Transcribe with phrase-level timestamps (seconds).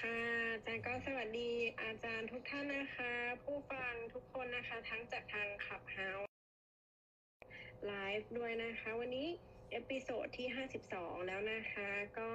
[0.00, 0.18] ค่ะ
[0.54, 1.50] อาจารย์ก็สวัสดี
[1.82, 3.12] อาจารย์ทุกท่านนะคะ
[3.44, 9.28] ผู้ฟังทุกคนนะคะ ทั้งจากทาง Clubhouse live ด้วยนะคะ วันนี้
[9.72, 10.48] episode ที่
[10.86, 11.88] 52 แล้วนะคะ
[12.18, 12.28] ก็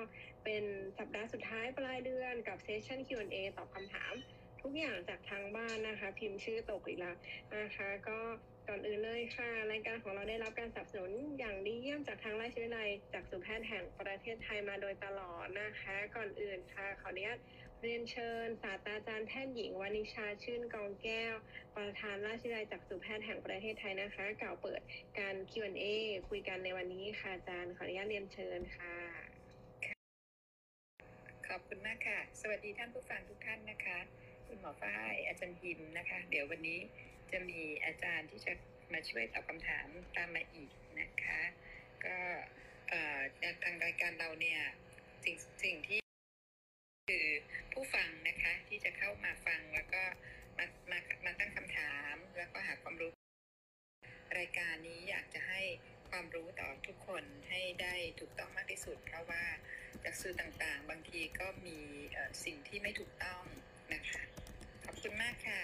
[0.44, 0.64] เป็น
[0.98, 4.14] สัปดาห์สุดท้ายปลายเดือนกับ session Q&A ตอบคำถาม
[4.62, 7.16] ทุกอย่างจากทางบ้านนะคะ พิมพ์ชื่อตกอีกแล้ว
[7.58, 8.20] นะคะ ก็
[8.68, 17.40] ก่อนอื่นเลยค่ะ รายการของเราได้รับการสนับสนุนอย่างดีเยี่ยมจากทางราชวิทยาลัยจักษุแพทย์แห่งประเทศไทยมาโดยตลอดนะคะ ก่อนอื่นค่ะขออนุญาต
[17.82, 21.36] เรียนเชิญ ศาสตราจารย์แพทย์หญิงวานิชาชื่นกองแก้ว
[21.76, 24.82] ประธานราชวิทยาลัยจากสุแพทย์แห่งประเทศไทยนะคะ กล่าวเปิด
[25.20, 25.86] การ Q&A
[26.30, 28.96] คุยกันในวันนี้ค่ะอาจารย์ขออนุญาตเรียนเชิญค่ะ
[31.48, 34.00] ขอบคุณมากค่ะ สวัสดีท่านผู้ฟังทุกท่านนะคะ
[34.48, 36.80] คุณหมอฝ้ายอาจารย์พิมนะคะ เดี๋ยววันนี้
[37.34, 38.54] จะมีอาจารย์ที่จะ
[38.94, 41.42] มาช่วยตอบคำถามตามมาอีกนะคะ
[42.06, 42.18] ก็
[43.64, 44.62] ทางรายการเราเนี่ย
[45.24, 46.00] สิ่งสิ่งที่
[47.10, 47.28] คือ
[47.74, 50.04] ผู้ฟังนะคะที่จะเข้ามาฟังแล้วก็
[50.58, 53.12] มามามาตั้งคำถาม แล้วก็หาความรู้
[54.40, 55.62] รายการนี้อยากจะให้
[56.10, 59.44] ความรู้ต่อทุกคนให้ได้ถูกต้องมากที่สุด เพราะว่า
[60.04, 61.80] จากสื่อต่างๆ บางทีก็มี
[62.46, 63.44] สิ่งที่ไม่ถูกต้อง
[63.94, 64.22] นะคะ
[64.86, 65.62] ขอบคุณมากค่ะ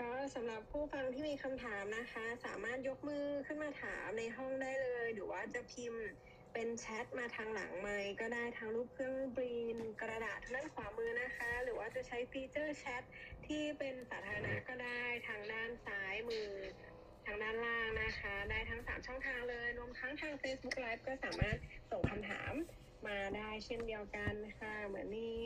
[0.00, 6.04] ก็สำหรับผู้ฟังที่มีคำถามนะคะ สามารถยกมือขึ้นมาถามในห้องได้เลย หรือว่าจะพิมพ์
[6.52, 13.02] เป็นแชทมาทางหลังไมค์ก็ได้ทางรูปเครื่องบีนกระดาษทางด้านขวามือนะคะ หรือว่าจะใช้ฟีเจอร์แชท
[13.46, 16.50] ที่เป็นสาธารณะก็ได้ทางด้านซ้ายมือ
[17.26, 21.56] ทางด้านล่างนะคะ ได้ทั้ง 3 ช่องทางเลยรวมทั้งทาง Facebook Live ก็สามารถ
[21.90, 22.52] ส่งคำถาม
[23.06, 25.36] มาได้เช่นเดียวกันนะคะเหมือนนี่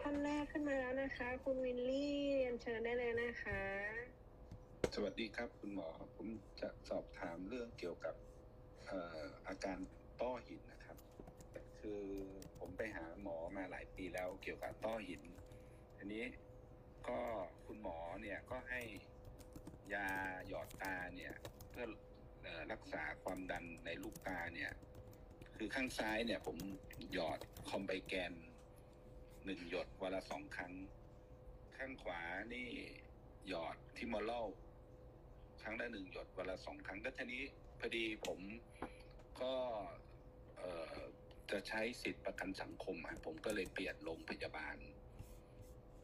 [0.00, 3.62] ท่านแรกขึ้นมาแล้วนะคะ คุณวินลี่เรียนเชิญได้เลยนะคะ
[4.94, 6.28] สวัสดีครับคุณหมอผม
[6.60, 8.14] จะสอบถามเรื่องเกี่ยวกับ
[8.86, 8.98] เอ่
[9.46, 9.78] อาการ
[10.20, 10.98] ต้อหินนะครับ
[11.80, 12.02] คือ
[12.58, 15.22] ผมไปหาหมอมาหลายปีแล้วเกี่ยวกับต้อหิน
[15.96, 16.24] ทีนี้
[17.08, 17.18] ก็
[17.66, 18.82] คุณหมอเนี่ยก็ให้
[19.94, 20.08] ยา
[20.48, 21.34] หยอดตาเนี่ย
[21.70, 21.86] เพื่อ
[22.44, 24.72] อรักษาความดันในลูกตาเนี่ย
[25.56, 26.56] คือข้างซ้ายเนี่ยผม
[27.12, 27.38] หยอด
[27.68, 28.32] คอมไบแกน
[29.44, 30.72] หนึ่งหยดวันละสองครั้ง
[31.76, 32.20] ข้างขวา
[32.54, 32.68] นี่
[33.48, 34.32] หยอดทิมอลล
[35.62, 37.42] ครั้งละหนึ่งหยดวันละสองครั้งก็ทีนี้
[37.80, 38.40] พอดีผม
[39.42, 39.54] ก็
[41.50, 44.76] จะใช้สิทธิประกันสังคมอะผมก็เลยเปลี่ยนโรงพยาบาล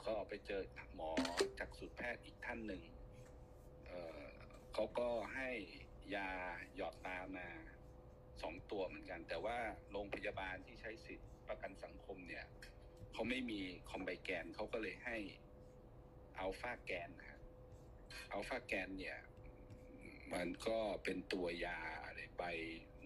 [0.07, 0.63] ก็ไปเจอ
[0.95, 1.11] หมอ
[1.59, 2.83] จากสุแพทย์อีกท่านหนึ่ง
[3.87, 5.51] เเขาก็ให้
[6.15, 6.31] ยา
[6.77, 7.49] หยอดตามา
[8.43, 9.59] สองตัวเหมือนกัน แต่ว่า
[9.91, 12.45] โรงพยาบาลที่ใช้สิทธิประกันสังคมเนี่ย
[13.19, 15.17] เขาไม่มีคอมไบแกนเขาก็เลยให้
[16.39, 17.41] อัลฟาแกนนะฮะ
[18.33, 19.19] อัลฟาแกนเนี่ย
[20.33, 22.43] มันก็เป็นตัวยาอะไรไบ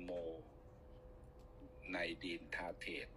[0.02, 0.10] โม
[1.90, 3.08] ไนดีนทาเทต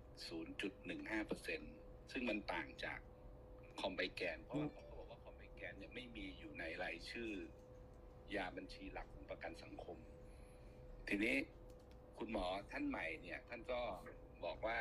[1.06, 3.00] 0.15%ซึ่งมันต่างจาก
[3.80, 7.32] คอมไบแกน เพราะว่าเขาบอกว่าคอมไบแกนเนี่ยไม่มีอยู่ในรายชื่อ
[8.36, 9.98] ยาบัญชีหลักของประกันสังคม
[11.08, 11.38] ทีนี้
[12.18, 13.82] คุณหมอท่านใหม่เนี่ย ท่านก็
[14.46, 14.80] บอกว่า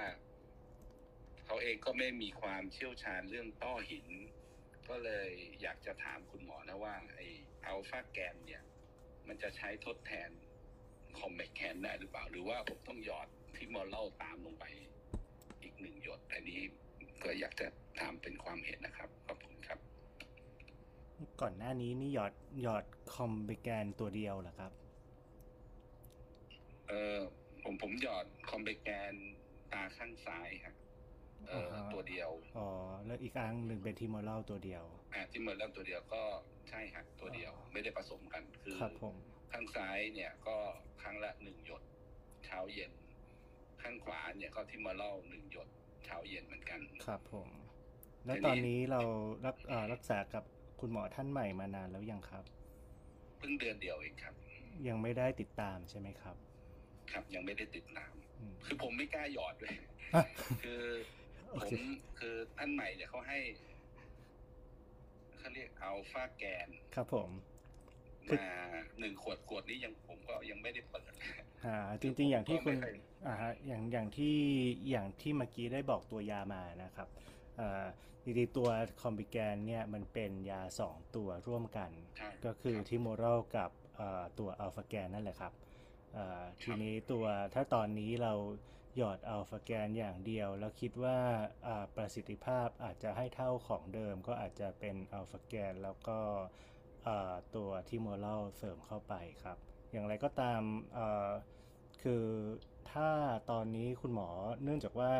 [1.47, 4.06] เขาเองก็ไม่มีความเชี่ยวชาญเรื่องต้อหิน
[4.88, 5.31] ก็เลย
[5.62, 7.21] อยากจะถามคุณหมอนะว่าไอ
[7.65, 8.62] อัลฟาแกนเนี่ย
[9.28, 10.31] มันจะใช้ทดแทน
[11.19, 14.65] คอมแบคแคนได้หรือเปล่า หรือว่าผมต้องหยอดที่มอลเล่าตามลงไป
[15.62, 16.60] อีกหนึ่งหยดอันนี้
[17.22, 17.66] ก็อยากจะ
[17.99, 19.78] ถามเป็นความเห็นนะครับขอบคุณครับ
[21.41, 24.72] ก่อนหน้านี้นี่หยอดหยอดคอมไปแกนตัวเดียวเหรอครับ
[26.88, 27.19] เออ
[27.62, 29.15] ผมผมหยอดคอมเบแกน
[29.72, 30.75] ตาข้างซ้ายครับ
[31.50, 32.69] เอออ่าฮะตัวเดียวอ๋อ
[33.06, 34.84] แล้วอีกอันหนึ่งเป็นทีมอลเล่าตัวเดียว
[35.15, 36.22] อ่าที่เมื่อเริ่มตัวเดียวก็
[36.69, 39.16] ใช่ฮะตัวเดียวอ๋อไม่ได้ผสมกันคือครับผม
[39.53, 40.56] ข้างซ้ายเนี่ยก็
[41.03, 41.82] ครั้งละหนึ่งหยด
[42.47, 42.93] เช้าเย็น
[43.82, 45.69] ข้างขวาเนี่ยก็ที่มาเล่าหนึ่งหยด
[46.05, 47.49] เช้าเย็นเหมือนกัน ครับผม
[48.25, 49.00] แล้วทีนี้ตอนนี้เรา
[49.44, 50.44] รักเอ่อรักษากับ
[50.81, 52.44] คุณหมอท่านใหม่มานานแล้วยังครับ
[53.38, 54.34] เพิ่งเดือนเดียวเองครับ
[54.88, 56.37] ยังไม่ได้ติดตามใช่ไหมครับ
[57.12, 59.75] ครับยังไม่ได้ติดตามอืมคือผมไม่กล้าหยอดเลย
[60.15, 60.25] อะ
[60.62, 60.82] คือ
[61.23, 61.24] โอ
[61.55, 61.75] ผเคม
[62.19, 63.39] คือท่านใหม่เนี่ยเขาให้
[65.39, 67.31] เขาเรียกอัลฟาแกน ครับผม
[68.27, 68.47] คือมา
[68.99, 71.12] หนึ่งขวดขวดนี้ยังผมก็ยังไม่ได้เปิด
[71.62, 71.69] อ่า
[72.03, 72.95] จริง ๆ อย่างที่คุณก็ไม่เคย
[73.27, 74.27] อ่าฮะอย่างอย่างที่
[74.91, 77.09] อย่างที่เมื่อกี้ได้บอกตัวยามานะครับ
[77.56, 77.62] อ่า
[78.25, 85.53] จริงๆตัวคอมบิแกนเนี่ยมันเป็นยาสองตัวร่วมกันใช่ก็คือรับทิโมรัลกับเอ่อตัวอัลฟาแกนนั่นแหละครับ
[86.11, 86.21] เอ่อ
[86.62, 87.25] ทีนี้ตัว
[87.55, 88.29] ถ้าตอนนี้เรา
[88.96, 91.19] หยอดอัลฟาแกนอย่างเดียว แล้วคิดว่า
[91.96, 96.19] ประสิทธิภาพอาจจะให้เท่าของเดิมก็อาจจะเป็นอัลฟาแกนแล้วก็
[97.56, 99.58] ตัวทิโมรัลเสริมเข้าไปครับ
[99.93, 100.62] อย่างไรก็ตาม
[102.02, 102.25] คือ
[102.93, 103.11] ถ้า
[103.50, 104.29] ตอนนี้คุณหมอ
[104.62, 105.12] เนื่องจากว่า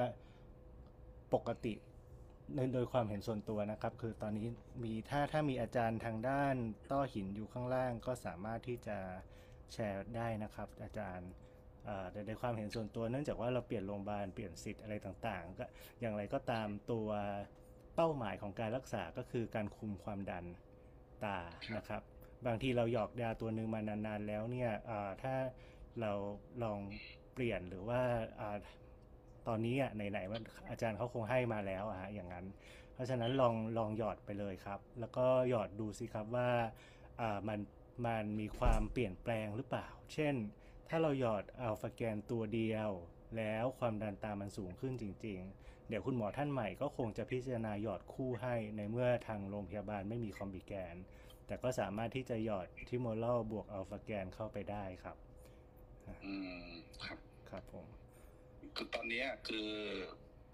[1.35, 1.75] ปกติ
[2.55, 4.49] ในโดยความเห็นส่วนตัวนะครับ คือตอนนี้
[4.83, 6.55] มีถ้าถ้ามีอาจารย์ทางด้าน
[6.91, 8.99] ต้อหินอยู่ข้างล่าง ก็สามารถที่จะ
[9.73, 11.31] แชร์ได้นะครับ อาจารย์
[11.85, 15.65] เอ่อแต่ในความเห็นส่วนตัวเนื่องจากว่าเราเปลี่ยนโรงพยาบาลเปลี่ยนสิทธิ์อะไรต่างๆ ก็
[16.01, 17.09] อย่างไรก็ตามตัว
[17.97, 20.45] เป้าหมายของการรักษาก็คือการคุมความดัน
[21.25, 21.39] ตา
[21.77, 22.03] นะครับ
[22.47, 24.71] บางทีเราหยอกยาตัวหนึ่งมานานๆแล้วเนี่ย
[25.23, 25.35] ถ้า
[26.01, 26.13] เรา
[26.63, 26.81] ลอง
[27.35, 28.01] เปลี่ยนหรือว่า
[29.49, 30.41] ตอนนี้อะไหนๆว่า
[30.71, 32.47] อาจารย์เขาคงให้มาแล้วอะฮะอย่างนั้น
[32.93, 36.51] เพราะฉะนั้นลองลองหยอดไปเลยครับ แล้วก็หยอดดูสิครับว่า
[37.49, 37.61] มัน
[38.07, 40.35] มันมีความเปลี่ยนแปลงหรือเปล่า เช่น
[40.89, 42.91] ถ้าเราหยอดอัลฟาแกนตัวเดียว
[43.37, 50.95] แล้วความดันตามันสูงขึ้นจริง ๆ เดี๋ยวคุณหมอท่านใหม่ก็คงจะพิจารณาหยอดคู่ให้ในเมื่อทางโรงพยาบาลไม่มีคอมบิแกน
[51.47, 55.17] แต่ก็สามารถที่จะหยอดทิโมลบวกอัลฟาแกนเข้าไปได้ครับ
[56.25, 56.35] อื
[56.67, 56.71] ม
[57.05, 57.19] ครับ
[57.51, 57.87] ครับผม
[58.77, 59.71] คือตอนเนี้ยคือ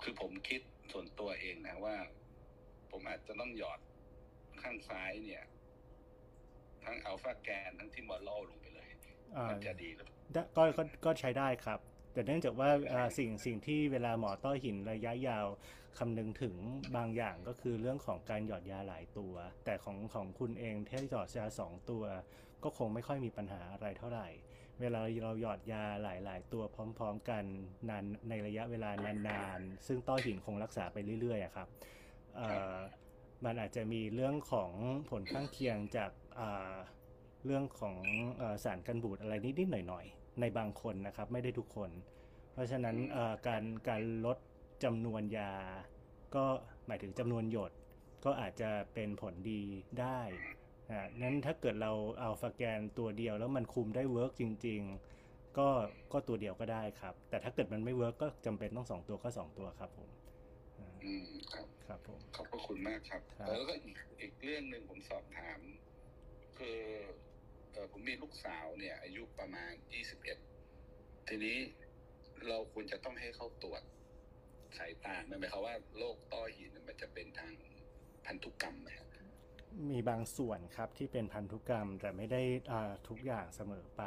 [0.02, 0.60] คือผมคิด
[0.92, 1.96] ส่วนตัวเองนะว่า
[2.90, 3.80] ผมอาจจะต้องหยอด
[4.62, 5.44] ข้างซ้ายเนี่ย
[6.84, 8.88] ทั้งอัลฟาแกนทั้งทิมอลโลลงไปเลย
[9.36, 10.42] อ่ามันจะดีหรือได้ ก็
[10.76, 11.78] ก็ก็ใช้ได้ครับ
[12.12, 12.70] แต่เนื่องจากว่า
[13.18, 15.46] สิ่งสิ่งที่เวลาหมอต้อหินระยะยาว
[15.98, 16.54] คำนึงถึง
[16.96, 19.34] บางอย่างก็คือเรื่องของการหยอดยาหลายตัว
[19.64, 22.04] แต่ของของคุณเองที่หยอดยาสองตัว
[22.64, 24.28] ก็คงไม่ค่อยมีปัญหาอะไรเท่าไหร่
[24.80, 26.62] เวลาเราหยอดยาหลาย ๆ ตัว
[26.98, 27.44] พร้อม ๆ กัน
[27.88, 28.90] นานในระยะเวลา
[29.28, 31.68] นานๆซึ่งต้อหินคงรักษาไปเรื่อยๆครับ
[33.44, 34.70] มันอาจจะมีเรื่องของ
[35.10, 36.10] ผลข้างเคียงจาก
[37.44, 37.96] เรื่องของ
[38.40, 41.90] อสารกันบูดอะไรนิดๆหน่อยๆ ในบางคนนะครับ ไม่ได้ทุกคน
[42.52, 44.38] เพราะฉะนั้นเอ่อการการลด
[44.84, 45.52] จำนวนยา
[46.34, 46.44] ก็
[46.86, 47.72] หมายถึงจำนวนหยด
[48.24, 49.62] ก็อาจจะเป็นผลดี
[50.00, 50.20] ได้
[50.90, 54.80] อ่านั้นถ้าเกิดเราเอาฟาแกนตัวเดียวแล้วมันคุมได้เวิร์กจริง
[55.20, 55.68] ๆ ก็
[56.12, 60.10] ก็ตัวเดียวก็ได้ครับ แต่ถ้าเกิดมันไม่ work ก็จำเป็นต้องสองตัวก็สองตัวครับผม
[60.78, 65.60] อ่าอืมครับครับผมขอบพระคุณมากครับครับ แล้วก็อีกอีกเรื่องหนึ่งผมสอบถาม
[66.58, 67.04] คือเออ
[67.92, 70.38] ผมมีลูกสาวเนี่ย อายุประมาณยี่สิบเอ็ด
[71.28, 71.58] ทีนี้
[72.48, 73.82] เราควรจะต้องให้เขาตรวจ
[74.78, 77.52] สายตาไหมหมายความว่าโรคต้อหินมันจะเป็นทาง
[78.26, 79.08] พันธุกรรมไหมครับ
[79.90, 84.02] มีบางส่วนครับที่เป็นพันธุกรรมแต่ไม่ได้อ่าทุกอย่างเสมอไป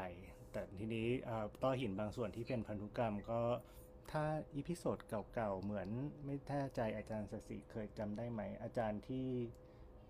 [0.51, 3.41] แต่ทีนี้อ่าต้อหินบางส่วนที่เป็นพันธุกรรมก็
[4.11, 4.25] ถ้า
[4.55, 4.97] episode
[5.33, 5.89] เก่าๆ เหมือน
[6.25, 9.27] ไม่แน่ใจอาจารย์สสิเคยจำได้ไหม อาจารย์ที่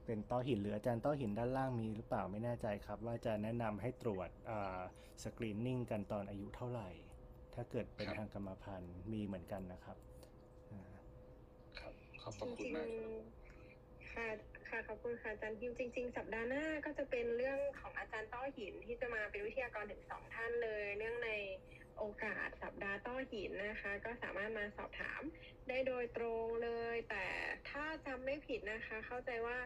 [0.06, 4.30] เป็นต้อหินหรืออาจารย์ต้อหินด้านล่างมีหรือเปล่าไม่แน่ใจครับ ว่าจะแนะนำให้ตรวจ
[5.24, 6.90] screening กันตอนอายุเท่าไหร่
[7.56, 9.98] ถ้าเกิดเป็นครับทางกรรมพันธุ์มีเหมือนกันนะครับ
[10.72, 10.82] อ่า
[11.80, 14.28] ครับขอบพระคุณริงมากครับๆค่ะ
[14.70, 21.30] ค่ะขอบคุณค่ะอาจารย์พิมพ์จริง ๆ สัปดาห์หน้าก็จะเป็นเรื่องของอาจารย์ต้อหินที่จะมาเป็นวิทยากรถึงสองท่านเลยเนื่องใน
[21.98, 25.22] โอกาสสัปดาห์ต้อหินนะคะ ก็สามารถมาสอบถาม
[25.70, 27.28] ได้โดยตรงเลย แต่
[27.70, 29.58] ถ้าจำไม่ผิดนะคะ เข้าใจว่า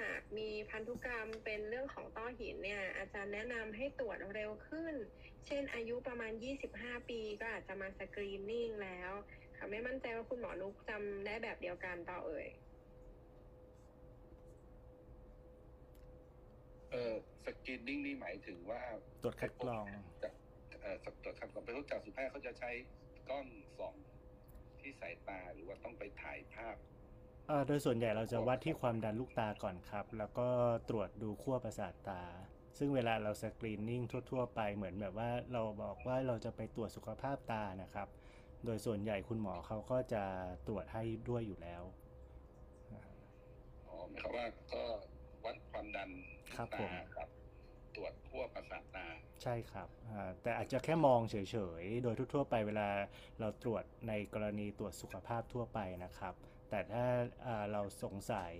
[0.00, 4.94] หากมีพันธุกรรมเป็นเรื่องของต้อหินเนี่ย อาจารย์แนะนำให้ตรวจเร็วขึ้น
[5.46, 6.32] เช่นอายุประมาณ
[6.70, 9.12] 25 ปีก็อาจจะมาสกรีนนิ่งแล้ว
[9.56, 12.48] ค่ะไม่มั่นใจว่าคุณหมอนุกจำได้แบบเดียวกันต่อเอ่ย
[16.90, 17.14] เออ
[17.44, 18.82] สกรีนนิ่งนี่หมายถึงว่า
[19.22, 19.86] ตรวจคัดกรอง
[20.22, 20.33] จากเอ่อ
[21.22, 22.70] ตรวจคัดกรองเป็นรู้จักสุแพทย์เขาจะใช้
[23.28, 23.46] กล้อง
[23.78, 23.94] ส่อง
[24.80, 26.76] ที่สายตาหรือว่าต้องไปถ่ายภาพ
[27.48, 30.48] เอ่อโดยส่วนใหญ่เราจะวัดที่ความดันลูกตาก่อนครับ แล้วก็
[30.88, 32.22] ตรวจดูขั้วประสาทตา
[32.78, 38.08] ซึ่งเวลาเราสกรีนนิ่งทั่ว ๆ ไปเหมือนแบบว่าเราบอกว่าเราจะไปตรวจสุขภาพตานะครับ
[38.64, 40.24] โดยส่วนใหญ่คุณหมอเขาก็จะ
[40.66, 41.82] ตรวจให้ด้วยอยู่แล้ว
[43.88, 44.84] อ๋อหมายความว่าก็
[45.44, 46.10] วัดความดัน
[46.56, 47.28] ครับตาผมครับ
[47.94, 49.06] ตรวจขั้วประสาทตา
[49.44, 49.88] ใช่ครับ
[50.42, 51.36] แต่อาจจะแค่มองเฉ
[51.82, 52.88] ยๆ โดยทั่วๆ ไปเวลา
[53.40, 56.34] เราตรวจในกรณีตรวจสุขภาพทั่วไปนะครับ
[56.70, 57.06] แต่ถ้า
[57.72, 58.54] เราสงสัย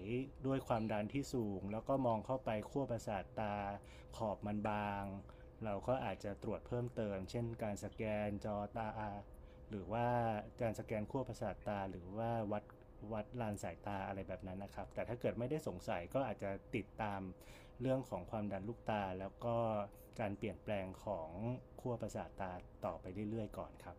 [0.46, 3.54] ด้วยความดันที่สูง แล้วก็มองเข้าไปขั้วประสาทตา
[4.16, 5.04] ขอบมันบาง
[5.64, 8.88] เราก็อาจจะตรวจเพิ่มเติม เช่น การสแกนจอตา
[9.70, 10.06] หรือว่า
[10.60, 12.64] การสแกนขั้วประสาทตา หรือว่าวัด
[13.12, 17.20] วัดลานสายตาอะไรแบบนั้นนะครับ แต่ถ้าเกิดไม่ได้สงสัยก็อาจจะติดตาม
[17.80, 19.56] เรื่องของความดันลูกตาแล้วก็
[20.20, 21.30] การเปลี่ยนแปลงของ
[21.80, 22.52] ขั้วประสาทตา
[22.84, 23.96] ต่อไปเรื่อยๆ ก่อนครับ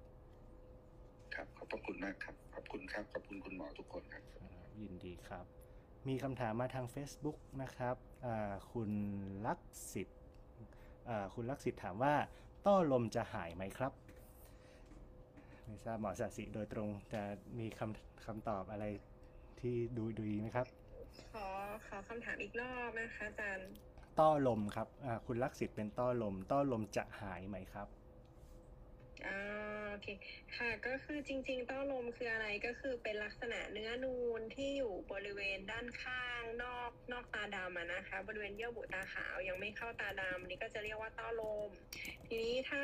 [1.36, 4.50] ครับขอบพระคุณมากครับขอบคุณครับขอบคุณคุณหมอทุกคนครับอ่า
[4.82, 5.46] ยินดีครับ
[6.08, 7.96] มีคำถามมาทาง Facebook นะครับ
[8.26, 8.92] อ่าคุณ
[9.46, 9.60] ลัก
[9.92, 10.10] ษิต
[11.10, 12.16] อ่าคุณลักษิตถามว่า
[12.66, 13.94] ต้อลมจะหายไหมครับ
[15.66, 17.24] ไม่ทราบหมอสสิโดยตรงจะ
[17.60, 18.86] มีคำคำตอบอะไร
[19.60, 20.68] ที่ดูดูดีไหมครับ
[21.32, 21.48] ขอ
[21.88, 23.70] ขอคำถามอีกรอบนะคะอาจารย์
[24.20, 24.88] ต้อลมครับ
[25.26, 27.88] คุณลักษิตเป็นต้อลม ต้อลมจะหายไหมครับ
[29.26, 29.38] อ่า
[29.96, 30.12] โอเค
[30.58, 41.72] ค่ะ ก็คือจริงๆต้อลมคืออะไรก็คือเป็นลักษณะเนื้อนูนที่อยู่บริเวณด้านข้างนอกนอกตาดำนะคะ บริเวณเยื่อบุตาขาวยังไม่เข้าตาดำนี่ก็จะเรียกว่าต้อลม
[42.28, 42.82] ทีนี้ถ้า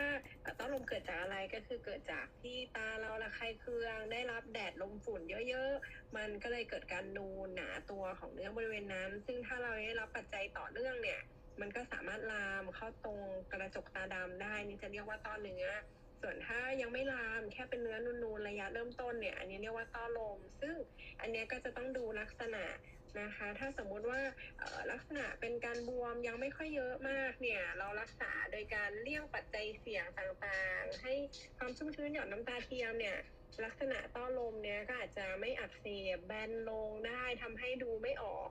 [0.59, 11.21] ต้อลมเกิดจากอะไรก็คือเกิดจากที่ตาเราระคายเคือง ได้รับแดดลมฝุ่นเยอะๆ มันก็เลยเกิดการนูนหนาตัวของเนื้อบริเวณนั้น ซึ่งถ้าเราได้รับปัจจัยต่อเนื่องเนี่ย
[11.61, 15.65] มันก็สามารถลามเข้าตรงกระจกตาดำได้นี่จะเรียกว่าต้อเนื้อ
[16.21, 20.75] ส่วนถ้ายังไม่ลามแค่เป็นเนื้อนูนๆระยะเริ่มต้นเนี่ย อันนี้เรียกว่าต้อลม ซึ่ง
[21.21, 22.65] อันนี้ก็จะต้องดูลักษณะ
[23.21, 24.21] นะคะ ถ้าสมมุติว่า
[24.91, 31.13] ลักษณะเป็นการบวมยังไม่ค่อยเยอะมากเนี่ย เรารักษาโดยการเลี่ยงปัจจัยเสี่ยงต่างๆ ให้
[31.57, 33.17] ความชุ่มชื้นหยดน้ำตาเทียมเนี่ย
[33.65, 35.85] ลักษณะต้อลมเนี่ยก็อาจจะไม่อักเส
[36.15, 38.49] บแบนลงได้ทำให้ดูไม่ออก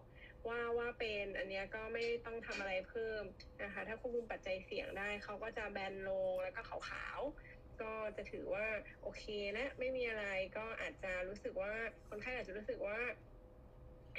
[0.49, 3.23] ว่าว่าเป็นอันนี้ก็ไม่ต้องทำอะไรเพิ่ม
[3.63, 7.50] นะคะ ถ้าควบคุมปัจจัยเสี่ยงได้เขาก็จะแบนลงแล้วก็ขาวๆ
[7.83, 8.67] ก็จะถือว่า
[9.03, 9.25] โอเค
[9.59, 11.75] นะไม่มีอะไรก็อาจจะรู้สึกว่า
[12.09, 13.01] คนไข้อาจจะรู้สึกว่า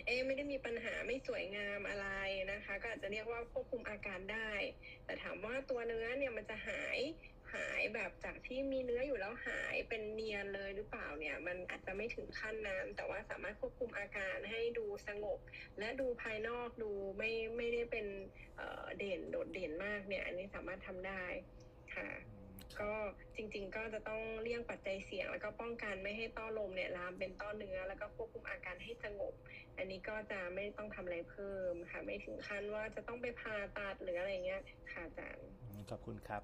[0.06, 2.08] เอ๊ไม่ได้มีปัญหาไม่สวยงามอะไร
[2.52, 4.52] นะคะ ก็อาจจะเรียกว่าควบคุมอาการได้
[5.06, 7.00] แต่ถามว่าตัวเนื้อเนี่ยมันจะหาย
[7.54, 15.40] หายแบบจากที่มีเนื้ออยู่แล้วหายเป็นเนียนเลยหรือเปล่าเนี่ย มันอาจจะไม่ถึงขั้นนั้นแต่ว่าสามารถควบคุมอาการให้ดูสงบ
[15.80, 18.08] และดูภายนอกดูไม่ไม่ได้เป็น
[18.58, 21.24] เเด่นโดดเด่นมากเนี่ย อันนี้สามารถทำได้
[21.96, 22.10] ค่ะ
[22.82, 22.92] ก็
[23.36, 29.34] จริง ๆ ก็จะต้องเลี่ยงปัจจัยเสี่ยง แล้วก็ป้องกันไม่ให้ต้อลมเนี่ยลามเป็นต้อเนื้อ แล้วก็ควบคุมอาการให้สงบ
[29.78, 34.62] อันนี้ก็จะไม่ต้องทำอะไรเพิ่มค่ะไม่ถึงขั้นว่าจะต้องไปผ่าตัดหรืออะไรเงี้ย
[34.92, 35.48] ค่ะอาจารย์
[35.90, 36.42] ขอบคุณครับ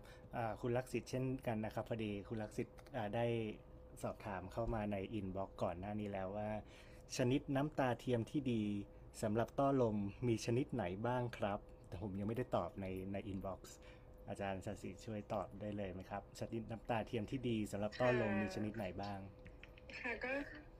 [0.62, 2.67] คุณลักษิตเช่นกันนะครับพอดีคุณลักษิต
[3.15, 3.25] ได้
[4.03, 6.50] สอบถามเข้ามาใน inbox ก่อนหน้านี้แล้วว่า
[7.17, 8.63] ชนิดน้ำตาเทียมที่ดี
[9.22, 13.77] สำหรับต้อลมมีชนิดไหนบ้างครับ แต่ผมยังไม่ได้ตอบในใน inbox
[14.29, 19.19] อาจารย์ศศิช่วยตอบได้เลยไหมครับชนิดน้ำตาเทียมที่ดีสำหรับต้อลมมีชนิดไหนบ้าง
[20.00, 20.34] ค่ะก็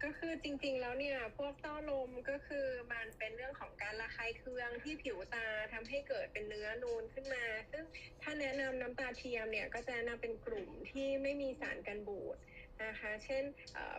[0.04, 7.84] ก็คือจริงๆแล้วเนี่ยพวกต้อลมก็คือมันเป็นเรื่องของการระคายเคืองที่ผิวตาทำให้เกิดเป็นเนื้อนูนขึ้นมา ซึ่ง
[8.22, 12.38] ถ้าแนะนำน้ำตาเทียมเนี่ยก็จะแนะนำเป็นกลุ่มที่ไม่มีสารกันบูด
[12.86, 13.44] นะคะ เช่น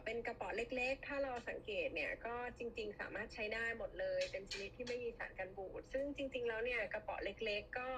[0.05, 7.89] เป็นกระเปาะเล็ก ๆ ถ้าเราสังเกตเนี่ยก็จริง ๆ สามารถใช้ได้หมดเลย เป็นชนิดที่ไม่มีสารกันบูด ซึ่งจริง ๆ แล้วเนี่ยกระเปาะเล็ก ๆ ก็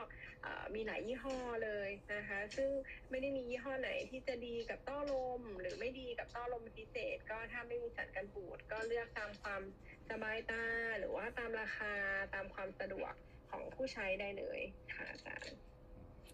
[0.74, 2.70] มีหลายยี่ห้อเลยนะคะ ซึ่ง
[3.10, 9.62] ไม่ได้มียี่ห้อไหนที่จะดีกับต้อลม หรือไม่ดีกับต้อลมพิเศษ ก็ถ้าไม่มีสารกันบูดก็เลือกตามความ
[10.10, 10.64] สบายตา
[10.98, 11.92] หรือว่าตามราคา
[12.34, 13.12] ตามความสะดวก
[13.50, 14.60] ของผู้ใช้ได้เลย
[14.94, 15.56] ค่ะอาจารย์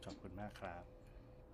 [0.04, 0.84] ขอบคุณมากครับ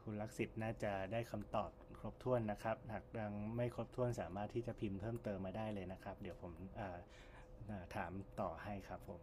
[0.03, 1.71] คุณลักษิตน่าจะได้คำตอบ
[2.03, 6.99] ครบถ้วนนะครับ หากยังไม่ครบถ้วนสามารถที่จะพิมพ์เพิ่มเติมมาได้เลยนะครับ เดี๋ยวผมอ่า
[7.69, 9.23] อ่าถามต่อให้ครับผม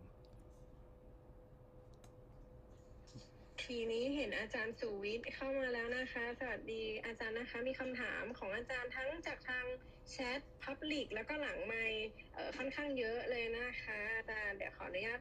[3.63, 9.65] ทีนี้เห็นอาจารย์สุวิทย์เข้ามาแล้วนะคะ สวัสดีอาจารย์นะคะ มีคำถามของอาจารย์ทั้งจากทาง
[10.12, 12.01] แชทพับลิกแล้วก็หลังไมค์
[12.33, 15.17] เอ่อค่อนข้างเยอะเลยนะคะ อาจารย์เดี๋ยวขออนุญาต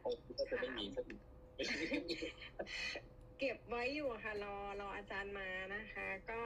[0.51, 2.17] จะไม่มีสักไม่มี
[3.39, 6.43] เก็บไว้อยู่ค่ะรอรออาจารย์มานะคะ ก็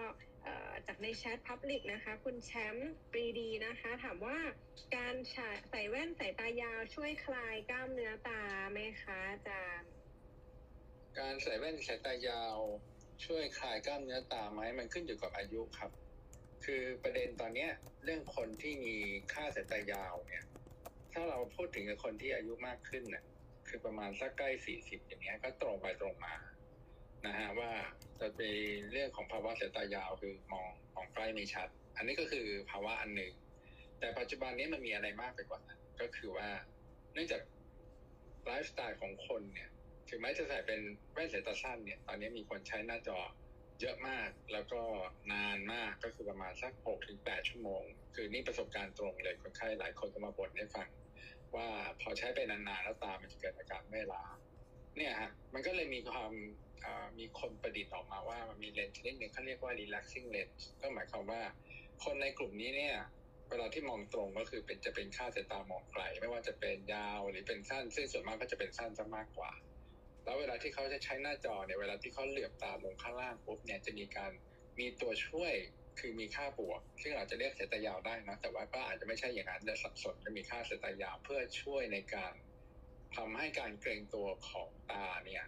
[0.87, 4.39] จากในแชทพับลิกนะคะ คุณแชมป์ปรีดีนะคะ ถามว่า
[4.97, 9.91] การใส่ใส่แว่นสายตายาวช่วยคลายกล้ามเนื้อตาไหมคะอาจารย์
[11.19, 12.57] การใส่แว่นสายตายาว
[13.25, 15.91] ช่วยคลายกล้ามเนื้อตาไหมมันขึ้นอยู่กับอายุครับ
[16.65, 17.71] คือประเด็นตอนเนี้ย
[18.05, 18.97] เรื่องคนที่มี
[19.33, 20.45] ค่าสายตายาวเนี่ย
[21.13, 23.25] ถ้าเราพูดถึงกับคนที่อายุมากขึ้นเนี่ย
[23.69, 26.35] คือประมาณสักใกล้สี่สิบอย่างเงี้ยก็ตรงไปตรงมา
[27.27, 27.73] นะฮะว่า
[28.21, 28.57] จะเป็น
[28.93, 33.33] เรื่องของภาวะสายตายาวคือมองมองใกล้ไม่ชัด อันนี้ก็คือภาวะอันหนึ่ง
[33.99, 36.49] แต่ปัจจุบันนี้มันมีอะไรมากไปกว่านั้นก็คือว่า
[37.13, 37.43] เนื่องจาก
[38.47, 39.71] ไลฟ์สไตล์ของคนเนี่ย
[40.09, 40.81] ถึงแม้จะใส่เป็น
[41.13, 43.19] แว่นสายตาสั้นเนี่ย ตอนนี้มีคนใช้หน้าจอ
[43.81, 44.83] เยอะมากแล้วก็
[45.33, 47.83] นานมากก็คือประมาณสักหกถึงแปดชั่วโมง
[48.15, 50.89] คือนี่ประสบการณ์ตรงเลยคนไข้หลายคนก็มาบ่นให้ฟัง
[51.55, 51.67] ว่า
[52.01, 54.23] พอใช้ไปนานๆแล้วตามันจะเกิดอาการไม่ล้า
[54.97, 56.33] เนี่ยฮะมันก็เลยมีความ
[57.19, 61.43] มีคนประดิษฐ์ออกมาว่ามันมีเลนส์ชนิดหนึ่งเขาเรียกว่า relaxing lens ก็หมายความว่า
[62.05, 62.97] คนในกลุ่มนี้เนี่ย
[63.51, 69.53] เวลาที่มองตรงก็คือเป็นจะเป็นค่าสายตามองไกล ไม่ว่าจะเป็นยาวหรือเป็นสั้นซึ่งส่วนมากก็จะเป็นสั้นซะมากกว่า
[70.25, 74.33] แล้วเวลาที่เขาจะใช้หน้าจอเนี่ยเวลาที่เขาเหลือบตาลงข้างล่างปุ๊บเนี่ยจะมีการ
[74.79, 75.55] มีตัวช่วย
[76.01, 82.35] คือมีค่าบวก ซึ่งเราจะเรียกสายตายาวได้นะแต่ว่าก็อาจจะไม่ใช่อย่างนั้นจะสับสนจะมีค่าสายตายาวเพื่อช่วยในการ
[83.17, 85.45] ทำให้การเกรงตัวของตาเนี่ย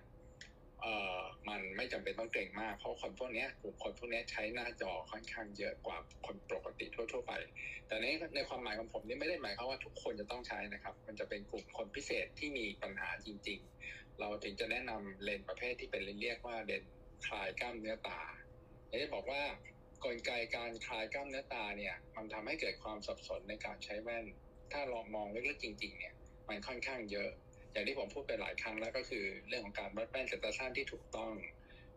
[0.84, 7.32] เอ่อมันไม่จำเป็นต้องเกรงมากเพราะคนพวกนี้กลุ่มคนพวกนี้ใช้หน้าจอค่อนข้างเยอะกว่าคนปกติทั่ว ๆ ไป
[7.86, 16.84] แต่ในในความหมายของผมนี่ไม่ได้หมายความว่าทุกคนจะต้องใช้นะครับ มันจะเป็นกลุ่มคนพิเศษที่มีปัญหาจริง ๆ เราถึงจะแนะนำเลนประเภทที่เป็นเรียกว่าเลน
[17.26, 18.20] คลายกล้ามเนื้อตา
[18.88, 19.42] อยากจะบอกว่า
[20.04, 24.24] กลไกการคลายกล้ามเนื้อตาเนี่ยมันทำให้เกิดความสับสนในการใช้แว่น
[24.72, 26.14] ถ้าลองมองลึกๆจริง ๆ เนี่ย
[26.48, 27.30] มันค่อนข้างเยอะ
[27.74, 31.34] อย่างที่ผมพูดไปหลายครั้งแล้วก็คือ เรื่องของการวัดแว่นสายตาสั้นที่ถูกต้อง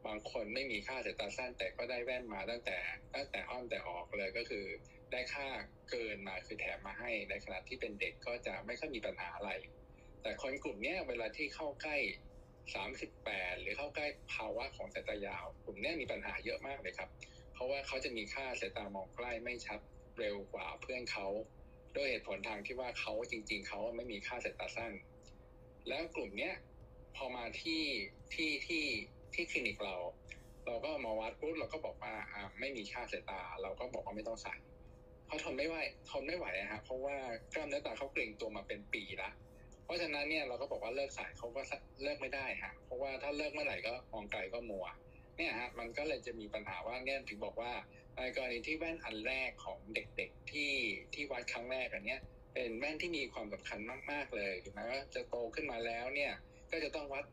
[0.07, 2.77] บางคนไม่มีค่าสายตาสั้น แต่ก็ได้แว่นมาตั้งแต่
[3.15, 4.65] ตั้งแต่อ้อนแต่ออกเลยก็คือ
[5.11, 5.47] ได้ค่า
[5.89, 9.51] เกินมาคือแถมมาให้ในขณะที่เป็นเด็กก็จะไม่ค่อยมีปัญหาอะไร
[10.21, 11.97] แต่คนกลุ่มนี้เวลาที่เข้าใกล้
[12.75, 17.09] 38หรือเข้าใกล้ภาวะของสายตายาวกลุ่มนี้มีปัญหาเยอะมากเลยครับ
[17.53, 19.79] เพราะว่าเขาจะมีค่าสายตามองใกล้ไม่ชัด
[20.19, 21.27] เร็วกว่าเพื่อนเขา
[21.95, 24.93] ด้วยเหตุผลทางที่ว่าเขาจริง ๆเขาไม่มีค่าสายตาสั้น
[25.87, 26.53] แล้วกลุ่มเนี้ย
[27.15, 27.83] พอมาที่
[28.33, 28.85] ที่ที่
[29.33, 29.95] ที่คลินิกเรา
[30.65, 34.55] เราก็มาวัดปุ๊บเราก็บอกว่าอ่าไม่มีค่าสายตา เราก็บอกว่าไม่ต้องใส่
[35.27, 35.75] เขาทนไม่ไหว
[36.11, 37.17] ทนไม่ไหวอะฮะเพราะว่า
[37.53, 39.31] กล้ามเนื้อตาเขาเกร็งตัวมาเป็นปีละ
[39.85, 41.61] เพราะฉะนั้นเนี่ยเราก็บอกว่าเลิกใส่เขาก็
[42.03, 44.85] เลิกไม่ได้ฮะเพราะว่าถ้าเลิกเมื่อไหร่ก็มองไกลก็มัว
[45.37, 47.71] เนี่ยฮะมันก็เลยจะมีปัญหาว่าเนี่ยถึงบอกว่า
[48.17, 50.71] ในกรณีที่แว่นอันแรกของเด็กๆที่
[51.13, 52.19] ที่วัดครั้งแรกอันเนี้ย
[52.59, 53.79] เป็นแว่นที่มีความสำคัญ
[54.11, 56.33] มาก ๆ เลยถึงแม้ว่าจะโตขึ้นมาแล้วเนี่ย
[56.71, 57.23] ก็จะต้องวัด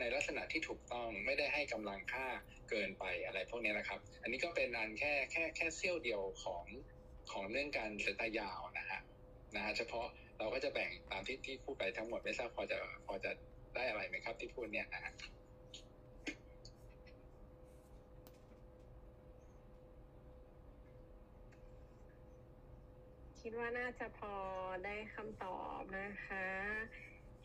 [0.00, 2.26] ในลักษณะที่ถูกต้องไม่ได้ให้กำลังค่า
[2.70, 6.64] เกินไปอะไรพวกนี้นะครับ อันนี้ก็เป็นอันแค่แค่แค่เสี้ยวเดียวของ
[7.32, 9.00] ของเรื่องการสายตายาวนะฮะ
[9.54, 10.06] นะฮะเฉพาะ
[10.38, 13.30] เราก็จะแบ่งตามที่ที่พูดไปทั้งหมดไม่ทราบพอจะพอจะ
[13.74, 15.12] ได้อะไรไหมครับที่พูดเนี่ยนะฮะ
[23.46, 24.34] คิดว่าน่าจะพอ
[24.84, 26.46] ได้คำตอบนะคะ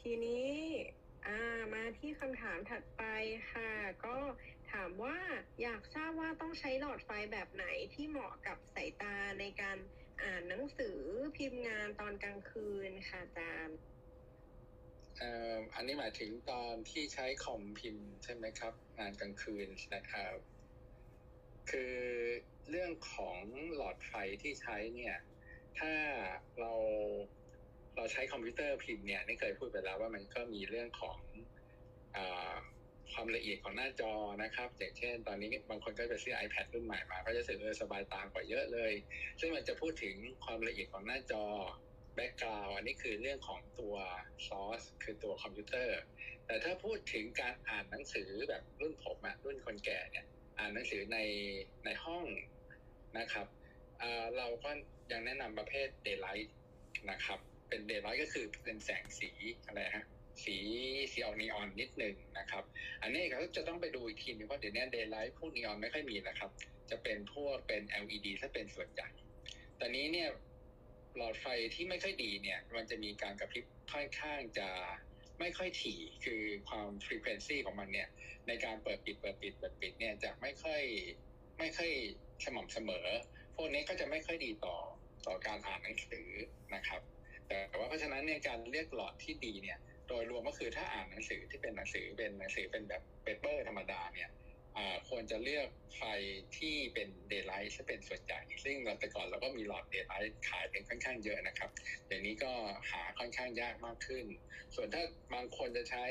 [0.02, 0.50] ทีนี้
[1.74, 3.04] มาที่คำถามถัดไป
[3.52, 3.72] ค่ะ
[4.06, 4.18] ก็
[4.72, 5.18] ถามว่า
[5.62, 9.78] อยากทราบว่าต้องใช้หลอดไฟแบบไหนที่เหมาะกับสายตาในการ
[10.24, 11.00] อ่านหนังสือ
[11.36, 13.78] พิมพ์งานตอนกลางคืนค่ะอาจารย์
[15.76, 20.36] อันนี้หมายถึงตอนที่ใช้คอมพิมพ์ใช่ไหมครับ งานกลางคืนนะครับ
[21.70, 21.98] คือ
[22.70, 23.42] เรื่องของ
[23.76, 25.16] หลอดไฟที่ใช้เนี่ย
[25.80, 25.94] ถ้า
[26.60, 26.74] เรา
[27.96, 31.20] เราใช้คอมพิวเตอร์พิมพ์เนี่ยนี่เคยพูดไปแล้วว่ามันก็มีเรื่องของ
[32.16, 32.18] อ
[33.14, 38.94] ความละเอียดของหน้าจอนะครับอย่างเช่น ตอนนี้บางคนก็ไปซื้อ iPad รุ่นใหม่มา ก็จะรู้สึกเออสบายตากว่าเยอะเลย
[39.40, 41.46] ซึ่งมันจะพูดถึงความละเอียดของหน้าจอ
[42.16, 43.96] แบ็กกราวอันนี้คือเรื่องของตัว
[44.48, 46.00] ซอสคือตัวคอมพิวเตอร์
[46.46, 50.26] แต่ถ้าพูดถึงการอ่านหนังสือแบบรุ่นผมอะรุ่นคนแก่เนี่ย
[50.58, 51.18] อ่านหนังสือใน
[51.86, 52.26] ในห้อง
[53.18, 53.48] นะครับ
[54.00, 54.72] เอ่อเราก็
[55.12, 56.50] ยังแนะนำประเภท daylight
[57.12, 59.30] นะครับ เป็น daylight ก็คือเป็นแสงสี
[59.66, 60.06] อะไรฮะ
[60.44, 60.58] สี
[61.12, 62.64] สีออกนีออนนิดหนึ่งนะครับ
[63.02, 66.52] อันนี้เขาจะต้องไปดูอีกทีนึงเพราะเดี๋ยวนี้ daylight พวกนีออนไม่ค่อยมีนะครับ
[66.90, 69.10] จะเป็นพวกเป็น LED ถ้าเป็นส่วนใหญ่
[69.78, 70.30] แต่นี้เนี่ย
[71.18, 71.46] หลอดไฟ
[71.76, 74.70] ที่ไม่ค่อยดีเนี่ย มันจะมีการกระพริบค่อนข้างจะ
[75.40, 78.08] ไม่ค่อยถี่คือความ frequency ของมันเนี่ย
[78.48, 80.82] ในการเปิดปิดเปิดปิดเปิดปิดเนี่ยจะไม่ค่อย
[81.60, 81.92] ไม่ค่อย
[82.46, 83.08] สม่ำเสมอ
[83.56, 84.78] พวกนี้ก็จะไม่ค่อยดีต่อ
[85.28, 86.30] ต่อการอ่านหนังสือ
[86.76, 87.02] นะครับ
[87.70, 89.78] แต่ว่าเพราะฉะนั้นเนี่ยการเลือกหลอดที่ดีเนี่ย
[90.08, 94.30] โดยรวมก็คือถ้าอ่านหนังสือที่เป็นหนังสือเป็นหนังสือเป็นแบบเปเปอร์ธรรมดาเนี่ย
[95.10, 96.04] ควรจะเลือกไฟ
[96.58, 101.70] ที่เป็น daylight จะเป็นส่วนใหญ่ซึ่งแต่ก่อนเราก็มีหลอด daylight ขายเป็นค่อนข้างเยอะนะครับ
[102.08, 102.52] เดี๋ยวนี้ก็
[102.92, 104.26] หาค่อนข้างยากมากขึ้น
[104.76, 105.04] ส่วนถ้า
[105.34, 106.06] บางคนจะใช้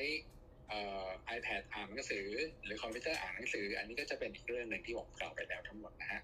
[0.68, 2.26] เอ่อ iPad อ่านหนังสือ
[2.64, 6.20] หรือคอมพิวเตอร์อ่านหนังสือ อันนี้ก็จะเป็นอีกเรื่องหนึ่งที่ผมกล่าวไปแล้วทั้งหมดนะฮะ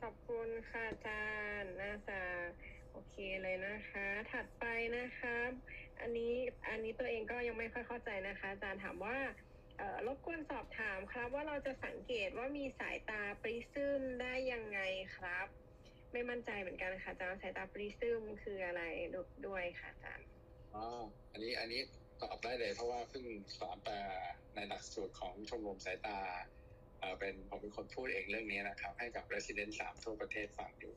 [0.00, 0.14] ขอบ
[0.70, 1.24] ค่ะอาจา
[1.60, 2.20] รย์น่าจะ
[2.92, 4.64] โอเคเลยนะคะ ถัดไป
[4.96, 5.36] นะคะ
[6.00, 6.34] อันนี้
[6.68, 9.18] อันนี้ตัวเองก็ยังไม่ค่อยเข้าใจนะคะ อาจารย์ถามว่า
[10.06, 14.80] รบกวนสอบถามครับว่าเราจะสังเกตว่ามีสายตาปริซึมได้ยังไง
[15.16, 15.46] ครับ
[16.12, 18.82] ไม่มั่นใจเหมือนกันค่ะอาจารย์สายตาปริซึมคืออะไร
[19.46, 20.26] ด้วยค่ะอาจารย์
[20.74, 20.84] อ๋อ
[21.32, 21.80] อันนี้อันนี้
[22.22, 23.24] ตอบได้เลยเพราะว่าเพิ่ง
[23.58, 24.00] สอนแต่
[24.54, 26.18] ในหลักสูตรของชมรมสายตา
[27.02, 30.94] เอ่อเป็นผมเป็นคนพูดเองเรื่องนี้นะครับ ให้กับ resident สามทั่วประเทศฟังอยู่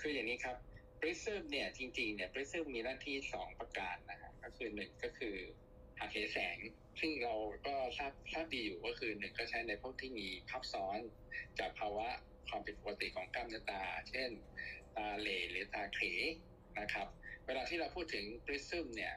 [0.00, 0.56] คืออย่างนี้ครับ
[1.00, 5.36] prism เนี่ยจริงๆเนี่ย prism มีหน้าที่สองประการนะฮะก็คือหนึ่งก็คือ
[5.98, 6.58] หักเหแสง
[7.00, 7.34] ซึ่งเรา
[7.66, 10.98] ก็ทราบทราบดีอยู่ก็คือหนึ่งก็ใช้ในพวกที่มีภาพซ้อน
[11.58, 12.08] จากภาวะ
[12.48, 14.30] ความผิดปกติของกล้ามเนื้อตา เช่น
[14.96, 16.00] ตาเหล่หรือตาเข
[16.80, 17.08] นะครับ
[17.46, 19.14] เวลาที่เราพูดถึง prism เนี่ย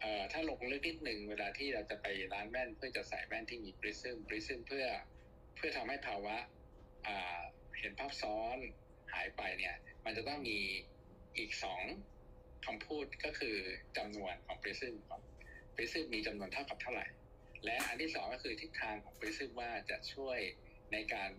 [0.00, 4.86] เอ่อถ้าลงลึกนิดหนึ่งเวลาที่เราจะไปร้านแว่นเพื่อจะใส่แว่นที่มี prism prism เพื่อ
[5.56, 6.36] เพื่อทำให้ภาวะ
[7.78, 8.58] เห็นภาพซ้อน
[9.12, 10.58] หายไปเนี่ย มันจะต้องมี
[11.38, 11.82] อีกสอง
[12.66, 13.56] คำพูดก็คือ
[13.96, 15.20] จำนวนของ prism ของ
[15.74, 17.06] prism มีจำนวนเท่ากับเท่าไหร่
[17.64, 20.38] และอันที่สองก็คือทิศทางของ prism ว่าจะช่วย
[20.92, 21.30] ในการ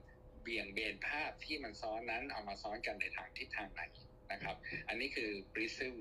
[0.41, 3.81] เบี่ยงเบนภาพที่มันซ้อนนั้นเอามาซ้อนกันในทางทิศทางไหน
[4.31, 4.55] นะครับ
[4.87, 5.95] อันนี้คือ prism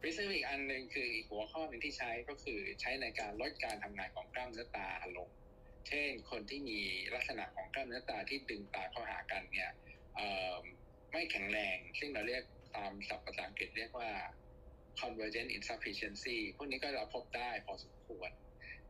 [0.00, 5.28] ปริซึมอีกอันหนึ่งคืออีกหัวข้อหนึ่งที่ใช้ก็คือใช้ในการลดการทำงานของกล้ามเนื้อตาลง
[5.88, 6.80] เช่น คนที่มี
[7.14, 9.70] ลักษณะของกล้ามเนื้อตาที่ดึงตาเข้าหากันเนี่ย
[11.12, 12.42] ไม่แข็งแรง ซึ่งเราเรียก
[12.76, 14.10] ตามศัพท์ภาษาอังกฤษเรียกว่า
[15.00, 18.30] convergent insufficiency พวกนี้ก็เราพบได้พอสมควร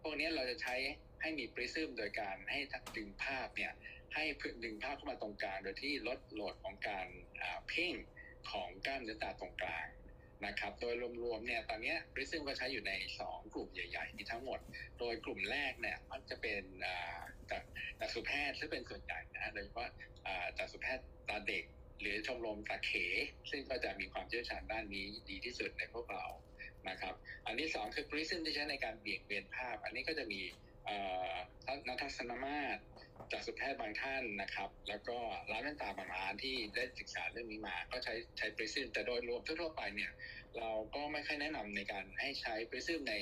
[0.02, 0.74] พวกนี้เราจะใช้
[1.20, 2.60] ให้มีปริซึมโดยการให้
[2.96, 3.72] ดึงภาพเนี่ย
[4.14, 4.24] ให้
[4.64, 7.06] ดึงภาพเข้ามาตรงกลาง โดยที่ลดโหลดของการ
[7.68, 7.94] เพ่ง
[8.50, 9.86] ของกล้ามเนื้อตาตรงกลาง
[10.46, 12.92] นะครับ โดยรวมๆเนี่ยตอนนี้ปริซึมก็ใช้อยู่ใน
[13.24, 14.60] 2 กลุ่มใหญ่ๆที่ทั้งหมด
[14.98, 16.62] โดยกลุ่มแรกเนี่ยมันจะเป็น
[17.50, 17.62] จาก
[18.00, 19.88] จากสุแพทย์ซึ่งเป็นส่วนใหญ่นะโดยเฉพาะ
[20.58, 21.64] จากสุแพทย์ตาเด็ก
[22.00, 22.90] หรือชมรมตาเข
[23.50, 26.26] ซึ่งก็จะมีความเชี่ยวชาญด้านนี้ดีที่สุดในพวกเรา
[26.88, 27.14] นะครับ
[27.46, 30.40] อันที่สองคือปริซึมที่ใช้ในการเบี่ยงเบนภาพ อันนี้ก็จะมี
[31.86, 32.80] นักทัศนมาตร
[33.32, 35.18] จากสุแพทย์บางท่านนะครับ แล้วก็
[35.50, 40.12] ร้านแว่นตาบางร้านที่ได้ศึกษาเรื่องนี้มา ก็ใช้ใช้ปริซึมแต่โดยรวมทั่วไปเนี่ย
[40.58, 43.14] เราก็ไม่ค่อยแนะนำในการให้ใช้ปริซึมใน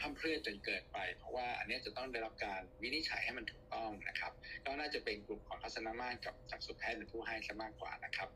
[0.00, 4.32] พั่มเพรื่อจนเกิดไป เพราะว่าอันนี้จะต้องได้รับการวินิจฉัยให้มันถูกต้องนะครับ
[4.66, 8.30] ก็น่าจะเป็นกลุ่มของทัศนมาตรกับจากสุแพทย์เป็นผู้ให้ซะมากกว่านะครับ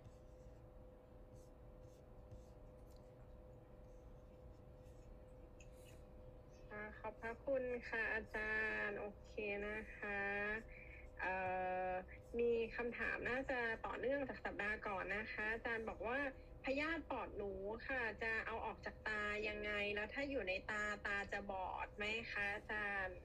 [6.96, 9.35] ข อบพระคุณค่ะอาจารย์ โอเค
[9.69, 10.21] นะคะ
[12.39, 16.19] มีคำถามน่าจะต่อเนื่องจากสัปดาห์ก่อนนะคะ อาจารย์บอกว่า
[16.65, 17.53] พยาธิปอดหนู
[17.89, 23.19] ค่ะ จะเอาออกจากตายังไง แล้วถ้าอยู่ในตาตาจะบอดไหมคะอาจารย์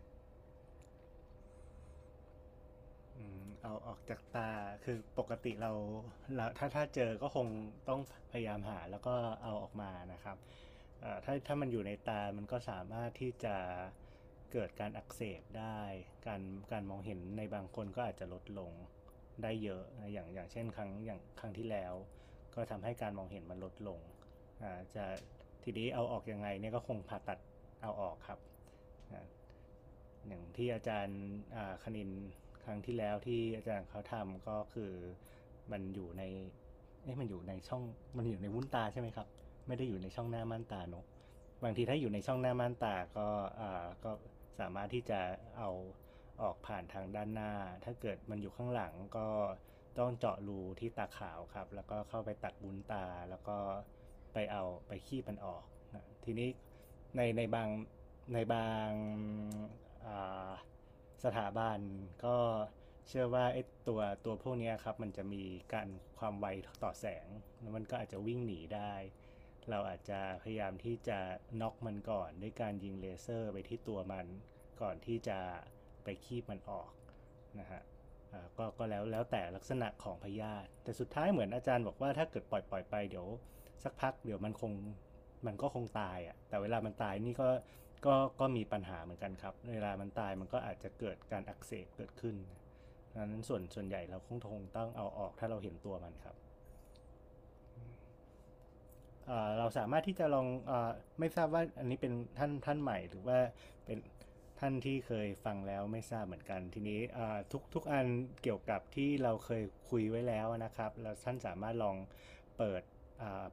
[3.62, 4.50] เอาออกจากตา
[4.84, 5.72] คือปกติเรา
[6.36, 7.48] เราถ้าถ้าเจอก็คง
[7.90, 9.14] ต้องพยายามหาแล้วก็
[9.44, 10.38] เอาออกมานะครับ
[11.26, 13.56] ถ้าถ้ามันอยู่ในตา มันก็สามารถที่จะ
[14.52, 15.82] เกิดการอักเสบได้
[16.28, 18.72] การการมองเห็นในบางคนก็อาจจะลดลง
[19.44, 19.84] ได้เยอะ
[20.14, 21.94] อย่างอย่างเช่นครั้งอย่างครั้งที่แล้ว
[22.56, 24.00] ก็ทำให้การมองเห็นมันลดลง
[24.96, 25.04] จะ
[25.64, 27.40] ทีนี้เอาออกยังไงเนี่ยก็คงผ่าตัด
[27.82, 28.40] เอาออกครับ
[30.28, 31.20] อย่างที่อาจารย์
[31.84, 32.10] คณิน
[32.64, 34.92] ครั้งที่แล้วที่อาจารย์เขาทำก็คือ
[35.72, 36.24] มันอยู่ใน
[37.04, 37.84] เอ๊ะมันอยู่ในช่อง
[38.18, 39.28] มันอยู่ในวุ้นตาใช่ไหมครับ
[39.68, 41.06] ไม่ได้อยู่ในช่องหน้าม่านตาเนาะ
[41.64, 43.28] บางทีถ้าอยู่ในช่องหน้าม่านตาก็
[43.60, 44.12] อ่าก็
[44.60, 45.20] สามารถที่จะ
[45.58, 45.70] เอา
[46.42, 47.52] ออกผ่านทางด้านหน้า
[47.86, 49.28] ถ้าเกิดมันอยู่ข้างหลังก็
[50.00, 53.58] ต้องเจาะรูที่ตาขาวครับ แล้วก็เข้าไปตัดบุญตาแล้วก็
[54.34, 55.64] ไปเอาไปขี้มันออก
[55.96, 56.50] นะทีนี้
[57.16, 57.70] ในในบาง
[58.34, 58.90] ในบาง
[61.24, 61.80] สถาบัน
[62.26, 62.38] ก็
[63.08, 65.44] เชื่อว่าไอ้ตัวตัวพวกนี้ครับมันจะมี
[65.74, 65.88] การ
[66.20, 66.46] ความไว
[66.84, 67.28] ต่อแสง
[67.76, 68.94] มันก็อาจจะวิ่งหนีได้
[69.70, 71.20] เราอาจจะพยายามที่จะ
[71.62, 74.26] น็อกมันก่อนด้วยการยิงเลเซอร์ไปที่ตัวมัน
[74.82, 75.38] ก่อนที่จะ
[76.04, 76.90] ไปคีบมันออก
[77.60, 77.82] นะฮะ
[78.58, 83.28] ก็ก็แล้วแล้วแต่ลักษณะของพยาธิแต่สุดท้ายเหมือนอาจารย์บอกว่าถ้าเกิดปล่อยปล่อยไปเดี๋ยว
[83.84, 84.72] สักพักเดี๋ยวมันคง
[85.48, 87.50] มันก็คงตายอะ่ะแต่เวลามันตายนี่ก็
[88.06, 92.36] ก็ก็มีปัญหาเหมือนกันครับ เวลามันตายมันก็อาจจะเกิดการอักเสบเกิดขึ้น
[93.16, 96.36] นั้นส่วนส่วนใหญ่เราคงคงต้องเอาออกถ้าเราเห็นตัวมันครับ
[99.60, 100.72] เราสามารถที่จะลองอ
[101.20, 103.38] ไม่ทราบว่าอันนี้เป็นท่านท่านใหม่ หรือว่า
[103.86, 103.98] เป็น
[104.60, 107.00] ท่านที่เคยฟังแล้วไม่ทราบเหมือนกัน ทีนี้
[107.52, 108.08] ทุกทุกอัน
[108.44, 111.98] เกี่ยวกับที่เราเคยคุยไว้แล้วนะครับแล้วท่านสามารถลอง
[112.58, 112.84] เปิด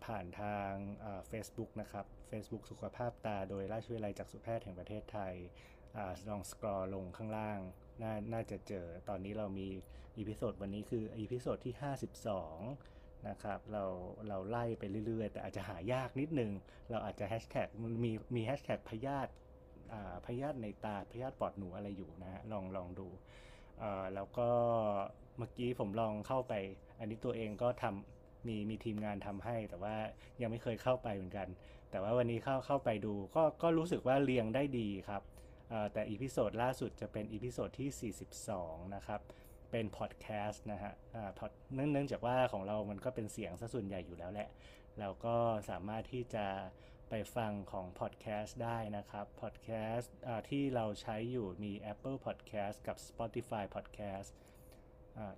[0.07, 0.71] ผ่านทาง
[1.29, 5.35] เฟซบุ๊กนะครับ Facebook สุขภาพตาโดยราชวิทยาลัยจักษุแพทย์แห่งประเทศไทย
[5.97, 5.99] อะ
[6.29, 7.61] ลอง scroll ลงข้างล่าง
[8.03, 9.69] น่าจะเจอตอนนี้เรามี
[10.19, 11.75] episode วันนี้คือ episode ที่
[12.41, 12.98] 52
[13.29, 13.85] นะครับเรา
[14.29, 16.51] เราไล่ไปเรื่อยๆ แต่อาจจะหายากนิดนึง
[16.91, 17.69] เราอาจจะแฮชแท็ก
[18.05, 19.31] มีมีแฮชแท็กพยาธิ
[20.27, 23.09] พยาธิในตาพยาธิปอดหนูอะไรอยู่นะฮะลองลองดู
[24.15, 24.49] แล้วก็
[25.39, 26.55] เมื่อกี้ผมลองเข้าไป
[26.99, 29.95] อันนี้ตัวเองก็ทำมีมีทีมงานทำให้ แต่ว่า
[30.41, 31.49] ยังไม่เคยเข้าไปเหมือนกัน
[31.91, 35.23] แต่ว่าวันนี้เข้าเข้าไปดูก็ก็รู้สึกว่าเรียงได้ดีครับ
[35.93, 38.13] แต่ episode ล่าสุดจะเป็น episode ที่
[38.55, 39.21] 42 นะครับ
[39.71, 40.93] เป็นพอดแคสต์นะฮะ
[41.75, 44.49] เนื่องจากว่าของเรามันก็เป็นเสียงซะส่วนใหญ่อยู่แล้วแหละ
[45.01, 45.37] เราก็
[45.71, 46.47] สามารถที่จะ
[47.11, 50.15] ไปฟังของพอดแคสต์ได้นะครับพอดแคสต์
[50.51, 54.31] ที่เราใช้อยู่มี Apple Podcast กับ Spotify Podcast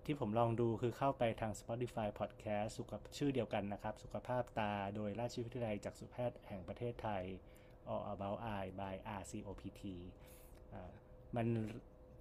[0.05, 7.23] ที่ผมลองดูคือเข้าไปทาง Spotify Podcast สุขชื่อเดียวกันนะครับ สุขภาพตาโดยราชวิทยาลัยจักษุแพทย์แห่งประเทศไทย
[7.93, 9.83] All About Eye by RCOPT
[11.37, 11.47] มัน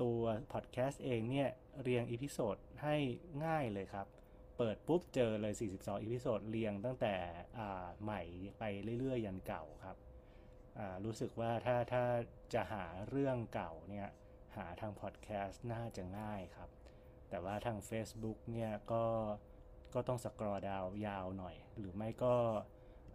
[0.01, 0.21] ตัว
[0.53, 1.49] พอดแคสต์เองเนี่ย
[1.81, 2.95] เรียง episode ให้
[3.45, 4.07] ง่ายเลยครับ
[4.57, 7.15] เปิดปุ๊บเจอเลย 42 episode เรียงตั้งแต่
[8.03, 8.21] ใหม่
[8.59, 8.63] ไป
[8.99, 9.97] เรื่อยๆ ยันเก่าครับ
[11.05, 12.03] รู้สึกว่าถ้าถ้า
[12.53, 14.07] จะหาเรื่องเก่าเนี่ย
[14.55, 16.69] หาทางพอดแคสต์น่าจะง่ายครับ
[17.29, 19.05] แต่ว่าทาง Facebook เนี่ยก็
[19.93, 22.35] ก็ต้องสกรอดาวยาวหน่อย หรือไม่ก็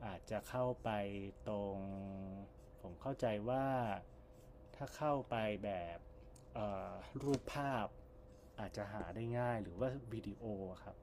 [0.06, 0.90] อาจจะเข้าไป
[1.48, 1.76] ตรง
[2.80, 3.66] ผมเข้าใจว่า
[4.76, 5.98] ถ้าเข้าไปแบบ
[7.22, 7.86] รูปภาพ
[8.60, 10.44] อาจจะหาได้ง่ายหรือว่าวิดีโอ
[10.84, 10.96] ครับ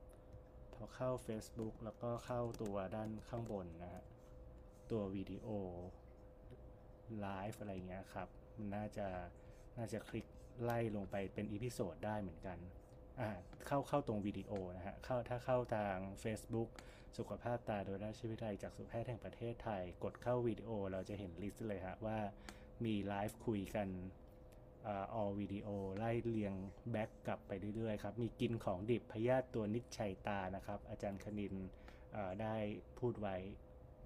[0.74, 4.04] พอเข้า Facebook แล้วก็เข้าตัวด้านข้างบนนะฮะ
[4.92, 5.48] ตัววิดีโอ
[7.22, 9.08] ไลฟ์อะไรเงี้ยครับมันน่าจะ
[9.78, 10.26] น่าจะคลิก
[10.64, 12.58] ไล่ลงไปเป็น episode ได้เหมือนกัน
[13.20, 13.30] อ่า
[13.68, 16.70] เข้าเข้าตรงวิดีโอนะฮะเข้าถ้าเข้าทาง Facebook
[17.18, 22.20] สุขภาพตาโดยราชวิทยาลัยจักษุแพทย์แห่งประเทศไทย กดเข้าวิดีโอเราจะเห็น list เลยฮะว่า
[22.86, 23.88] มีไลฟ์คุยกัน
[24.88, 24.90] อ
[25.22, 25.68] อวิดีโอ
[25.98, 26.54] ไล่เรียง
[26.92, 31.54] แบ็กกลับไปเรื่อยๆครับ มีกินของดิบพยาธิตัวนิดชัยตานะครับ อาจารย์คณิน
[32.42, 32.56] ได้
[33.00, 33.36] พูดไว้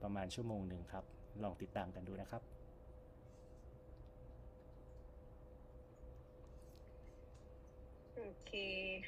[0.01, 1.05] ประมาณชั่วโมงหนึ่งครับ
[1.43, 2.41] ลองติดตามกันดูนะครับ
[8.15, 8.51] โอเค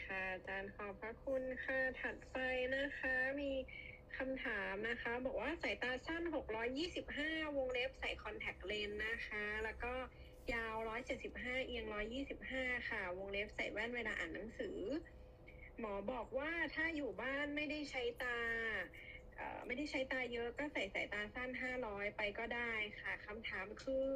[0.03, 2.37] ค่ะ อาจารย์ขอบพระคุณค่ะ ถัดไป
[2.75, 3.51] นะคะ มี
[4.17, 6.23] คำถามนะคะ บอกว่าสายตาสั้น
[6.89, 9.93] 625 วงเล็บใส่คอนแทคเลนส์นะคะ แล้วก็
[10.53, 10.75] ยาว
[11.21, 11.85] 175 เอียง
[12.37, 14.79] 125 ค่ะ วงเล็บใส่แว่นเวลาอ่านหนังสือ
[15.79, 18.39] หมอบอกว่าถ้าอยู่บ้านไม่ได้ใช้ตา
[19.65, 21.49] ไม่ได้ใช้ตาเยอะก็ใส่สายตาสั้น
[21.83, 24.11] 500 ไปก็ได้ค่ะคำถามคือ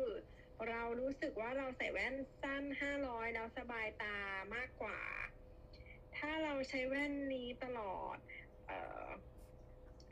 [0.70, 2.63] เรารู้สึกว่าเราใส่แว่นสั้น
[3.00, 4.17] 500 แล้วสบายตา
[4.56, 5.02] มากกว่า
[6.17, 8.17] ถ้าเราใช้แว่นนี้ตลอด
[8.70, 8.72] อ
[9.06, 9.08] อ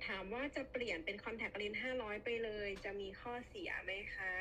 [0.06, 4.34] ถามว่าจะเปลี่ยนเป็นคอนแทคเลนส์500 ไปเลย จะมีข้อเสียไหมคะ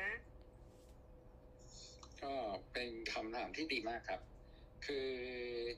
[2.23, 2.33] ก็
[2.73, 4.21] เป็นคำถามที่ดีมากครับ
[4.85, 5.09] คือ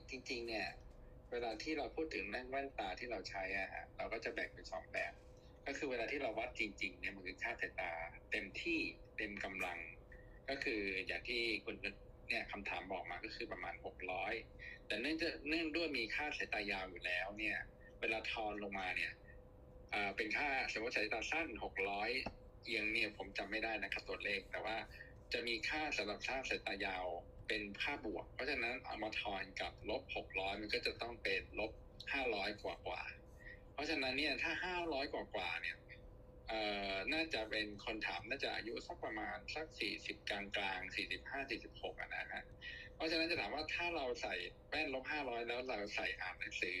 [0.08, 0.66] จริง ๆ เนี่ย
[1.32, 5.12] เวลาที่เราพูดถึงแว่นตาที่เราใช้อะฮะเราก็จะแบ่งเป็นสองแบบ
[5.66, 7.92] ก็คือเวลาที่เราวัดจริง ๆ เนี่ยมันคือค่าสายตา
[8.30, 8.78] เต็มที่
[9.16, 9.78] เต็มกำลัง
[10.48, 11.76] ก็คืออย่างที่คุณ
[12.28, 14.32] เนี่ยคำถามบอกมาก็คือประมาณ 600
[14.86, 17.56] แต่เนื่องจากเนื่องด้วยมีค่าสายตายาวอยู่แล้วเนี่ย
[18.00, 19.12] เวลาทอนลงมาเนี่ย
[20.16, 24.76] เป็นค่าสมมติสายตาสั้น 600 เอียงเนี่ยผมจำไม่ได้นะครับตัวเลขแต่ว่า
[25.32, 27.06] จะมีค่าสำหรับค่าสายตายาว
[27.48, 31.72] เป็นค่าบวก เพราะฉะนั้นเอามาทอนกับลบ600มันก็จะต้องเป็นลบ
[32.12, 33.02] 500กว่ากว่า
[33.72, 34.52] เพราะฉะนั้นเนี่ยถ้า
[34.86, 35.76] 500กว่ากว่าเนี่ย
[36.48, 36.60] เอ่
[36.92, 39.66] อน่าจะเป็นคนถามน่าจะอายุสักประมาณสัก
[39.98, 40.80] 40กลางกลาง
[41.20, 42.42] 45 46อะนะฮะ
[42.94, 44.34] เพราะฉะนั้นจะถามว่าถ้าเราใส่
[44.70, 46.80] แว่นลบ500แล้วเราใส่อ่านหนังสือ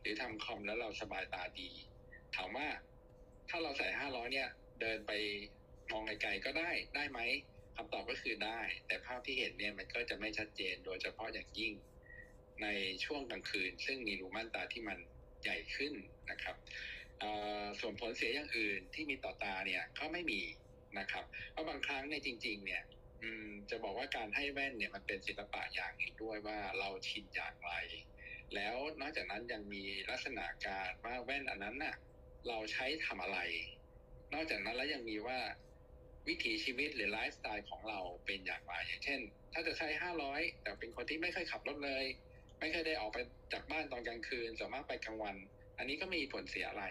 [0.00, 1.70] หรือทำคอมแล้วเราสบายตาดี
[2.36, 2.68] ถามว่า
[3.48, 4.48] ถ้าเราใส่ห้าร้อยเนี่ย
[4.80, 5.12] เดินไป
[5.92, 7.20] มองไกลๆก็ได้ได้ไหม
[7.76, 11.72] คำตอบก็คือได้ แต่ภาพที่เห็นเนี่ยมันก็จะไม่ชัดเจนโดยเฉพาะอย่างยิ่ง
[12.62, 12.66] ใน
[13.04, 14.98] ช่วงกลางคืน ซึ่งมีรูม่านตาที่มัน
[15.42, 15.94] ใหญ่ขึ้น
[16.30, 16.56] นะครับ
[17.80, 20.40] ส่วนผลเสียอย่างอื่นที่มีต่อตาเนี่ยก็ไม่มี
[20.98, 22.82] นะครับเพราะบางครั้งในจริง ๆ เนี่ย
[23.70, 27.72] จะบอกว่าการให้แว่นเนี่ยมันเป็นศิลปะอย่างหนึ่งด้วยว่าเราชินอย่างไร
[28.54, 31.96] แล้วนอกจากนั้นยังมีลักษณะการว่าแว่นอันนั้นน่ะ
[32.48, 33.38] เราใช้ทำอะไร
[34.34, 35.38] นอกจากนั้นแล้วยังมีว่า
[36.28, 39.20] วิถีชีวิตหรือไลฟ์สไตล์ของเราเป็นอย่างไรอย่างเช่น
[39.52, 42.04] ถ้าจะใช้ห้าร้อยแต่เป็นคนที่ไม่เคยขับรถเลย
[42.60, 43.18] ไม่เคยได้ออกไป
[43.52, 45.36] จากบ้านตอนกลางคืนสามารถไปกลางวัน
[45.78, 46.84] อันนี้ก็ไม่มีผลเสียอะไร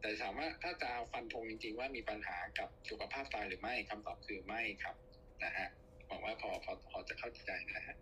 [0.00, 4.96] แต่ถามว่าถ้าจะฟันธงจริง ๆ ว่ามีปัญหากับสุขภาพตาหรือไม่คำตอบคือไม่ครับ
[5.44, 5.68] นะฮะ
[6.06, 7.96] หวังว่าพอพอพอจะเข้าใจนะฮะ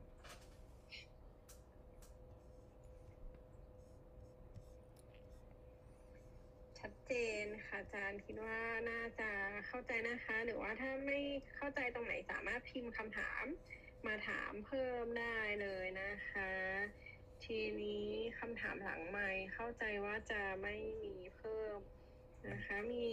[7.06, 7.12] เจ
[7.44, 9.30] นค่ะอาจารย์คิดว่าน่าจะ
[9.66, 11.20] เข้าใจนะคะ หรือว่าถ้าไม่
[11.56, 13.44] เข้าใจตรงไหนสามารถพิมพ์คำถาม
[14.06, 16.52] มาถามเพิ่มได้เลยนะคะ
[17.44, 21.78] ทีนี้คำถามหลังใหม่เข้าใจว่าจะไม่มีเพิ่ม
[22.50, 23.06] นะคะ มี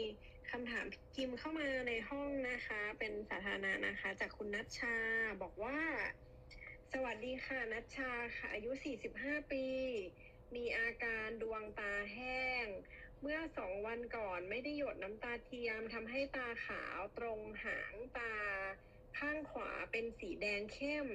[0.52, 4.96] คำถามพิมพ์เข้ามาในห้องนะคะ เป็นสาธารณะนะคะ จากคุณนัชชา
[5.42, 5.80] บอกว่า
[6.92, 8.72] สวัสดีค่ะนัชชาค่ะ อายุ
[9.12, 9.66] 45 ปี
[10.56, 12.66] มีอาการดวงตาแห้ง
[13.22, 18.36] เมื่อสองวันก่อนไม่ได้หยดน้ำตาเทียมทำให้ตาขาวตรงหางตา
[19.20, 21.08] ข้างขวาเป็นสีแดงเข้ม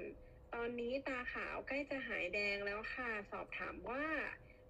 [0.54, 4.06] ตอนนี้ตาขาวใกล้จะหายแดงแล้วค่ะ สอบถามว่า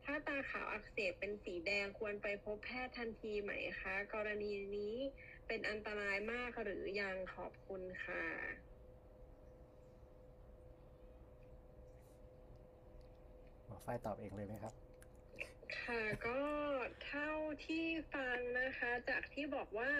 [0.04, 4.96] ถ้าตาขาวอักเสบเป็นสีแดงควรไปพบแพทย์ทันทีไหมคะ กรณีนี้
[5.46, 8.24] เป็นอันตรายมากหรือยังขอบคุณค่ะ
[13.66, 14.85] หมอไฟตอบเองเลยไหมครับ
[15.86, 16.40] ค่ะก็
[17.06, 17.30] เท่า
[17.66, 19.90] ที่ฟังนะคะ จากที่บอกว่า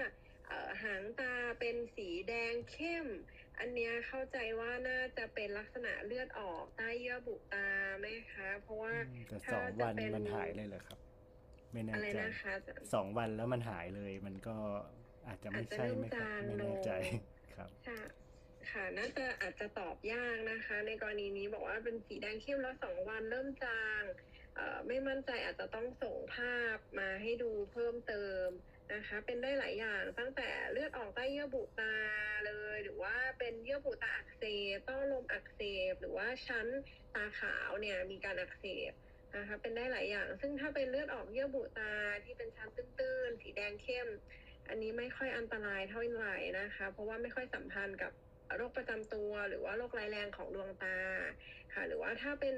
[0.83, 3.07] หางตาเป็นสีแดงเข้ม
[3.59, 7.69] อันนี้เข้าใจว่าน่าจะเป็นลักษณะเลือดออกใต้เยื่อบุตา
[7.99, 8.95] ไหมคะ เพราะว่า
[9.29, 10.99] แต่สองวันมันหายเลยเหรอครับ
[11.73, 12.19] ไม่แน่ใจ
[12.95, 14.57] สองวันแล้วมันหายเลยมันก็
[15.27, 16.09] อาจจะไม่ใช่ไม่
[16.47, 16.91] ไม่แน่ใจ
[17.57, 18.03] ครับค่ะ
[18.71, 24.03] ค่ะน่าจะอาจจะตอบยากนะคะ ในกรณีนี้บอกว่าเป็นสีแดงเข้มแล้วสองวันเริ่มจาง
[24.87, 28.49] ไม่มั่นใจอาจจะต้องส่งภาพมาให้ดูเพิ่มเติม
[28.95, 31.97] นะคะ เป็นได้หลายอย่างตั้งแต่เลือดออกใต้เยื่อบุตา
[32.47, 34.45] เลย หรือว่าเป็นเยื่อบุตาอักเส
[34.77, 35.61] บต้อลมอักเส
[35.93, 36.67] บ หรือว่าชั้น
[37.15, 38.93] ตาขาวเนี่ยมีการอักเสบ
[39.37, 41.93] นะคะเป็นได้หลายอย่าง ซึ่งถ้าเป็นเลือดออกเยื่อบุตา
[42.25, 44.09] ที่เป็นชั้นตื้นๆ สีแดงเข้ม
[44.69, 48.13] อันนี้ไม่ค่อยอันตรายเท่าไหร่นะคะ เพราะว่าไม่ค่อยสัมพันธ์กับ
[48.57, 50.99] โรคประจำตัว หรือว่าโรคร้ายแรงของดวงตา
[51.75, 52.57] ค่ะ หรือว่าถ้าเป็น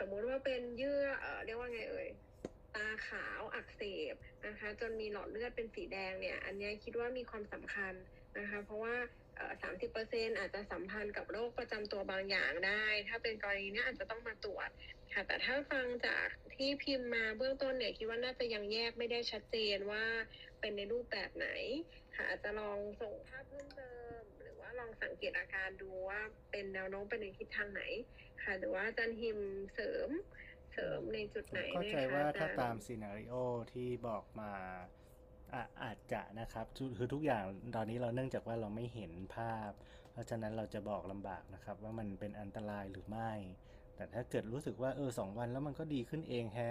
[0.00, 1.04] สมมุติว่าเป็นเยื่อ
[1.44, 2.08] เรียกว่าไงเอ่ย
[2.74, 3.82] ตาขาวอักเส
[4.12, 4.14] บ
[4.46, 7.94] นะคะ จนมีหลอดเลือดเป็นสีแดงเนี่ย อันนี้คิดว่ามีความสำคัญ
[8.38, 8.94] นะคะ เพราะว่า
[9.62, 14.68] สามสิบเปอร์เซ็นอาจจะสัมพันธ์กับโรคประจำตัวบางอย่างได้ ถ้าเป็นกรณีนี้อาจจะต้องมาตรวจ
[15.12, 20.04] ค่ะ แต่ถ้าฟังจากที่พิมพ์มาเบื้องต้นเนี่ย คิดว่าน่าจะยังแยกไม่ได้ชัดเจนว่า
[20.60, 21.48] เป็นในรูปแบบไหน
[22.14, 27.82] ค่ะ อาจจะลองส่งภาพเพิ่มเติม หรือว่าลองสังเกตอาการดูว่าเป็นแนวโน้มไปในทิศทางไหน
[28.42, 29.38] ค่ะ หรือว่าอาจารย์ฮิม
[29.72, 30.10] เสริม
[30.72, 33.34] เสริมในจุดไหนเข้าใจไหมคะว่าอาจาถ้ารย์ตามซีนารีโอ
[33.72, 34.52] ที่บอกมา
[35.52, 37.44] อะอาจจะนะครับคือคือทุกอย่าง
[37.76, 39.72] ตอนนี้เราเนื่องจากว่าเราไม่เห็นภาพ
[40.10, 43.32] เพราะฉะนั้นเราจะบอกลำบากนะครับ ว่ามันเป็นอันตรายหรือไม่
[43.94, 46.64] แต่ถ้าเกิดรู้สึกว่าเออสองวันแล้วมันก็ดีขึ้นเองแฮะ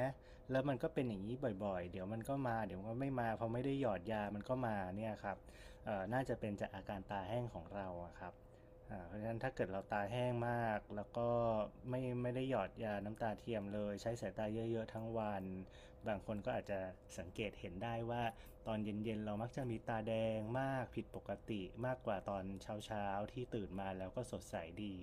[0.52, 5.38] แล้วมันก็เป็นอย่างนี้บ่อยๆ เดี๋ยวมันก็มา เดี๋ยวมันก็ไม่มาพอไม่ได้หยอดยามันก็มาเนี่ยครับ
[5.84, 8.49] เอ่อน่าจะเป็นจากอาการตาแห้งของเราอะครับอ่า
[9.08, 11.30] เพราะฉะนั้นถ้าเกิดเราตาแห้งมาก แล้วก็
[11.90, 15.44] ไม่ไม่ได้หยอดยาน้ำตาเทียมเลย ใช้สายตาเยอะๆทั้งวัน
[16.08, 16.80] บางคนก็อาจจะ
[17.18, 18.24] สังเกตเห็นได้ว่า
[18.68, 22.44] ตอนเย็นๆ เรามักจะมีตาแดงมากผิดปกติมากกว่าตอน
[22.86, 24.96] เช้าๆ ที่ตื่นมาแล้วก็สดใสดี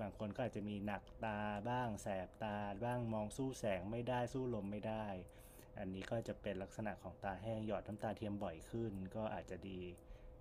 [0.00, 5.06] บางคนก็อาจจะมีหนักตาบ้างแสบตาบ้างมองสู้แสงไม่ได้สู้ลมไม่ได้
[5.78, 9.80] อันนี้ก็จะเป็นลักษณะของตาแห้งหยอดน้ำตาเทียมบ่อยขึ้น ก็อาจจะดี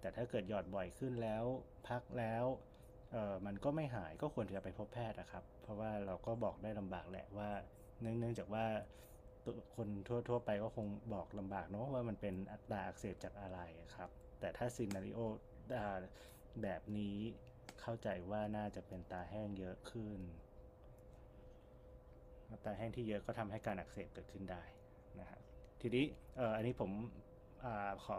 [0.01, 1.43] แต่ถ้าเกิดหยอดบ่อยขึ้นแล้ว
[1.87, 2.45] พักแล้ว
[3.45, 7.49] มันก็ไม่หายก็ควรจะไปพบแพทย์นะครับ เพราะว่าเราก็บอกได้ลำบากแหละว่า
[8.01, 8.65] เนื่องจากว่า
[9.75, 13.59] คนทั่วทั่วไปก็คงบอกลำบากเนาะว่ามันเป็นอัตราอักเสบจากอะไร
[13.95, 14.09] ครับ
[14.39, 15.19] แต่ถ้าซีนาริโอ
[16.61, 17.17] แบบนี้
[17.81, 20.19] เข้าใจว่าน่าจะเป็นตาแห้งเยอะขึ้น
[22.65, 24.63] ตาแห้งที่เยอะก็ทำให้การอักเสบเกิดขึ้นได้
[25.19, 25.41] นะครับ
[25.81, 26.05] ทีนี้
[26.55, 26.91] อันนี้ผม
[27.63, 27.65] อ
[28.05, 28.17] ขอ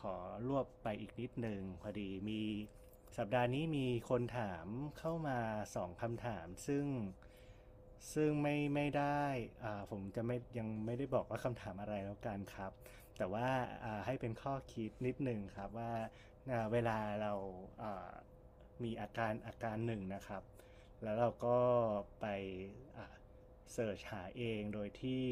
[0.00, 0.16] ขอ
[0.48, 2.40] รวบไปอีกนิดหนึ่งพอดีมี
[3.16, 4.66] สัปดาห์นี้มีคนถาม
[4.98, 5.38] เข้ามา
[5.74, 6.86] สองคำถาม ซึ่ง
[8.14, 9.24] ซึ่งไม่ไม่ได้
[9.90, 12.72] ผมจะไม่ยังไม่ได้บอกว่าคำถามอะไรแล้วกันครับ
[13.18, 15.92] แต่ว่าาให้เป็นข้อคิดนิดหนึ่งครับว่า
[16.50, 17.32] อ่าเวลาเรา
[17.82, 18.10] อ่า
[18.84, 20.42] มีอาการอาการหนึ่งนะครับ
[21.02, 21.58] แล้วเราก็
[22.20, 22.26] ไป
[23.72, 25.24] เสิร์ชหาเองโดยที่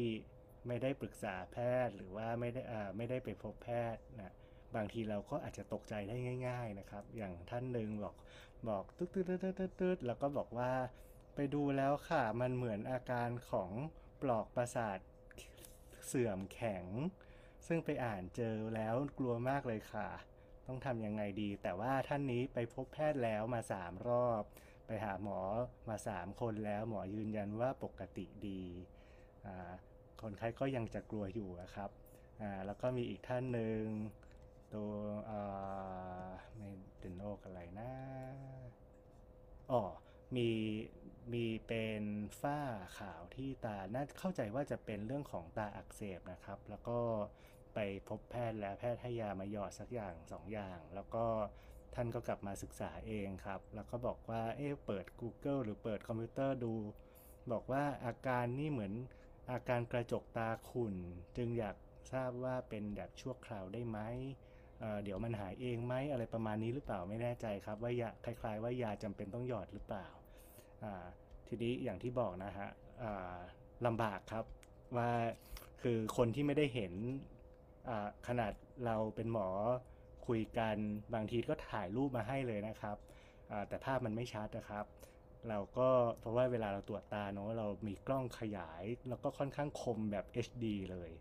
[0.67, 2.61] ไม่ได้ปรึกษาแพทย์หรือว่าไม่ได้
[2.97, 4.33] ไม่ได้ไปพบแพทย์นะ
[4.75, 6.15] บางทีเราก็อาจจะตกใจได้
[6.47, 8.15] ง่าย ๆนะครับ อย่างท่านหนึ่งบอก
[8.69, 10.71] บอกตึ๊ดตึ๊ดตึ๊ดตึ๊ดตึ๊ดแล้วก็บอกว่า
[11.35, 13.71] ไปดูแล้วค่ะ มันเหมือนอาการของ
[14.21, 14.99] ปลอกประสาท
[16.07, 16.85] เสื่อมแข็ง
[17.67, 20.09] ซึ่งไปอ่านเจอแล้วกลัวมากเลยค่ะ
[20.67, 24.43] ต้องทำยังไงดี แต่ว่าท่านนี้ไปพบแพทย์แล้วมาสามรอบ
[24.87, 25.39] ไปหาหมอ
[25.89, 28.61] มาสามคนแล้วหมอยืนยันว่าปกติดี
[30.21, 31.89] คนไข้ก็ยังจะกลัวอยู่อะครับ
[32.65, 33.81] แล้วก็มีอีกท่านหนึ่ง
[34.75, 34.91] ตัว
[35.29, 37.91] อ่าไม่เดนโอกอะไรนะ
[39.71, 39.81] อ๋อ
[40.35, 40.49] มี
[41.33, 42.03] มีเป็น
[42.41, 42.59] ฝ้า
[42.97, 46.99] ขาวที่ตา น่าเข้าใจว่าจะเป็นเรื่องของตาอักเสบนะครับ แล้วก็
[47.73, 51.25] ไปพบแพทย์แล้วแพทย์ให้ยามาหยอดสักอย่างสองอย่าง แล้วก็
[51.95, 56.73] ท่านก็กลับมาศึกษาเองครับ แล้วก็บอกว่า เอ๊ะ เปิด Google หรือเปิดคอมพิวเตอร์ดู
[57.51, 58.93] บอกว่าอาการนี่เหมือน
[59.51, 60.95] อาการกระจกตาขุ่น
[61.37, 61.75] จึงอยาก
[62.13, 63.99] ทราบว่าเป็นแบบชั่วคราวได้ไหม
[64.79, 70.07] เเดี๋ยวมันหายเองไหมอะไรประมาณนี้หรือเปล่าไม่แน่ใจครับว่ายาคล้าย ๆ ว่ายาจำเป็นต้องหยอดหรือเปล่า
[71.47, 72.69] ทีนี้อย่างที่บอกนะฮะ
[73.85, 74.45] ลำบากครับ
[74.97, 75.09] ว่า
[75.81, 76.93] คือคนที่ไม่ได้เห็น
[78.27, 78.53] ขนาด
[78.85, 79.49] เราเป็นหมอ
[80.27, 80.75] คุยกัน
[81.13, 82.97] บางทีก็ถ่ายรูปมาให้เลยนะครับ
[83.67, 84.85] แต่ภาพมันไม่ชัดนะครับ
[85.49, 91.11] เราก็เพราะว่าเวลาเราตรวจตาเนาะเรามีกล้องขยาย แล้วก็ค่อนข้างคมแบบ HD เลย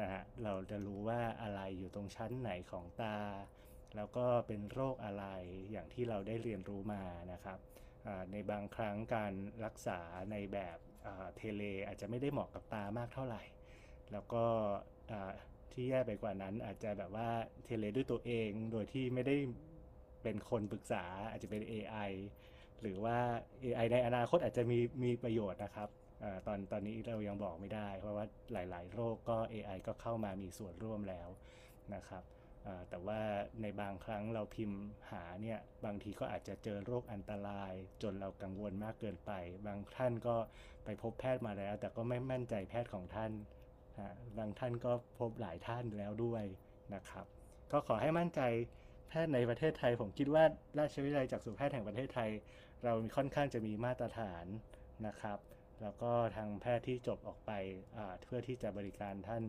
[0.00, 3.18] นะฮะเราจะรู้ว่าอะไรอยู่ตรงชั้นไหนของตา
[3.96, 5.24] แล้วก็เป็นโรคอะไร
[5.70, 7.02] อย่างที่เราได้เรียนรู้มา
[7.32, 7.58] นะครับ
[8.32, 9.32] ในบางครั้งการ
[9.64, 10.00] รักษา
[10.32, 10.78] ในแบบ
[11.36, 13.42] เทเลอาจจะไม่ได้เหมาะกับตามากเท่าไหร่
[14.12, 14.44] แล้วก็
[15.72, 17.28] ที่แย่ไปกว่านั้นอาจจะแบบว่า
[17.64, 19.36] เทเลด้วยตัวเองโดยที่ไม่ได้
[20.22, 22.10] เป็นคนปรึกษาอาจจะเป็น AI
[22.80, 23.18] หรือว่า
[23.64, 25.88] AI ในอนาคตอาจจะมีมีประโยชน์นะครับ
[26.46, 31.28] ตอนตอนนี้เรายังบอกไม่ได้ เพราะว่าหลาย ๆ โรคก็ AI ก็เข้ามามีส่วนร่วมแล้ว
[31.94, 32.24] นะครับ
[32.88, 33.20] แต่ว่า
[33.62, 39.32] ในบางครั้งเราพิมพ์หาเนี่ยบางทีก็อาจจะเจอโรคอันตราย จนเรากังวลมากเกินไป
[39.66, 40.36] บางท่านก็
[40.84, 43.32] ไปพบแพทย์มาแล้ว แต่ก็ไม่มั่นใจแพทย์ของท่าน
[44.38, 46.44] บางท่านก็พบหลายท่านแล้วด้วย
[46.94, 47.26] นะครับ
[47.72, 48.40] ก็ขอให้มั่นใจ
[49.08, 50.44] แพทย์ในประเทศไทย ผมคิดว่า
[50.78, 52.30] ราชวิทยาลัยจักษุแพทย์แห่งประเทศไทย
[52.84, 54.46] เรามีค่อนข้างจะมีมาตรฐาน
[55.06, 55.38] นะครับ
[55.82, 57.52] แล้วก็ทางแพทย์ที่จบออกไป
[58.24, 59.42] เพื่อที่จะบริการท่าน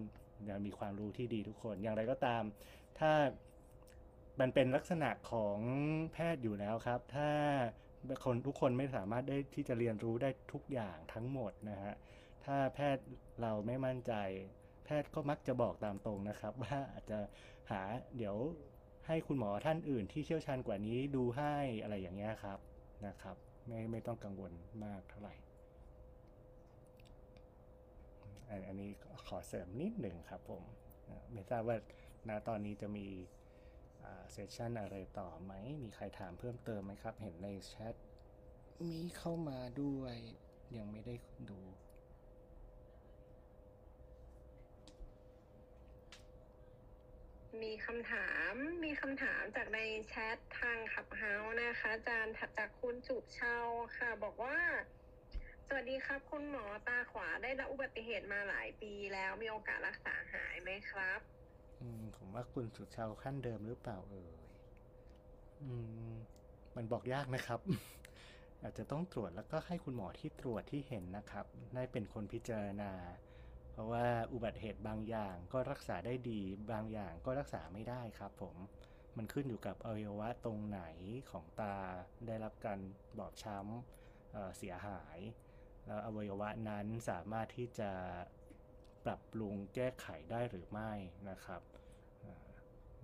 [0.66, 2.44] มีความรู้ที่ดีทุกคน อย่างไรก็ตาม
[3.00, 3.12] ถ้า
[4.40, 5.60] มันเป็นลักษณะของ
[6.14, 7.30] แพทย์อยู่แล้วครับ ถ้า
[8.26, 11.94] คนทุกคนไม่สามารถได้ที่จะเรียนรู้ได้ทุกอย่างทั้งหมดนะฮะ
[12.46, 13.06] ถ้าแพทย์
[13.42, 14.14] เราไม่มั่นใจ
[14.86, 17.20] แพทย์ก็มักจะบอกตามตรงนะครับ ว่าอาจจะ
[17.72, 17.82] หา
[18.18, 18.36] เดี๋ยว
[19.08, 22.60] ให้คุณหมอท่านอื่นที่เชี่ยวชาญกว่านี้ดูให้อะไรอย่างเงี้ยครับ
[23.08, 23.36] นะครับ
[23.68, 24.52] ไม่ไม่ต้องกังวล
[24.86, 25.34] มากเท่าไหร่
[28.68, 28.92] อันนี้
[29.28, 30.64] ขอเสริมนิดหนึ่งครับผม
[31.34, 31.78] ไม่ทราบว่า
[32.30, 33.08] ณตอนนี้จะมี
[34.32, 37.96] เซสชันอะไรต่อไหม มีใครถามเพิ่มเติมไหมครับ เห็นในแชท
[38.90, 40.16] มีเข้ามาด้วย
[40.78, 41.16] ยังไม่ได้
[41.50, 41.60] ดู
[47.62, 53.56] มีคำถาม มีคำถามจากในแชททางขับเฮานะคะ อาจารย์จากคุณจุบเชา
[53.98, 54.58] ค่ะ บอกว่า
[55.76, 61.20] วัสดีครับ คุณหมอตาขวาได้รับอุบัติเหตุมาหลายปีแล้วมีโอกาสรักษาหายไหมครับ
[61.82, 64.48] อืม ผมว่าคุณสุดชาวขั้นเดิมหรือเปล่าเอ่ย
[65.60, 65.70] อื
[66.10, 66.14] ม
[66.76, 67.60] มันบอกยากนะครับ
[68.62, 71.46] อาจจะต้องตรวจแล้วก็ให้คุณหมอที่ตรวจที่เห็นนะครับ
[71.76, 72.94] ได้เป็นคนพิจารณา
[73.72, 78.58] เพราะว่าอุบัติเหตุบางอย่างก็รักษาได้ดี บางอย่างก็รักษาไม่ได้ครับ ผม
[79.18, 80.82] มันขึ้นอยู่กับอวัยวะตรงไหน
[81.32, 81.76] ของตา
[82.26, 82.80] ได้รับการ
[83.18, 85.20] บอบช้ำเเสียหาย
[85.86, 87.92] แล้วอวัยวะนั้นสามารถที่จะ
[89.06, 90.92] ปรับปรุงแก้ไขได้หรือไม่
[91.30, 91.62] นะครับ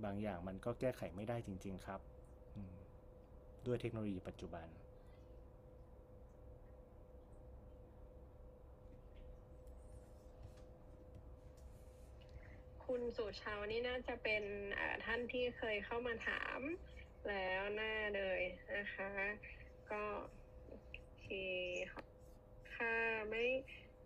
[0.03, 2.01] บางอย่างมันก็แก้ไขไม่ได้จริง ๆครับ
[3.65, 4.67] ด้วยเทคโนโลยีปัจจุบัน
[12.85, 14.43] คุณสุชาวนี่น่าจะเป็น
[15.05, 16.59] ท่านที่เคยเข้ามาถาม
[17.27, 18.41] แล้วหน้าเลย
[18.77, 19.09] นะคะ
[19.91, 20.03] ก็
[20.67, 20.73] โอ
[21.21, 21.27] เค
[22.79, 23.45] ค่ะค่ะไม่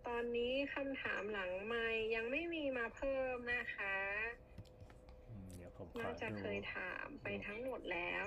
[0.06, 3.96] ตอนนี้คำถามหลังไม่ยังไม่มีมาเพิ่มนะคะ
[5.28, 8.26] อืมเดี๋ยวผมขอน่าจะดูเคยถามไปทั้งหมดแล้ว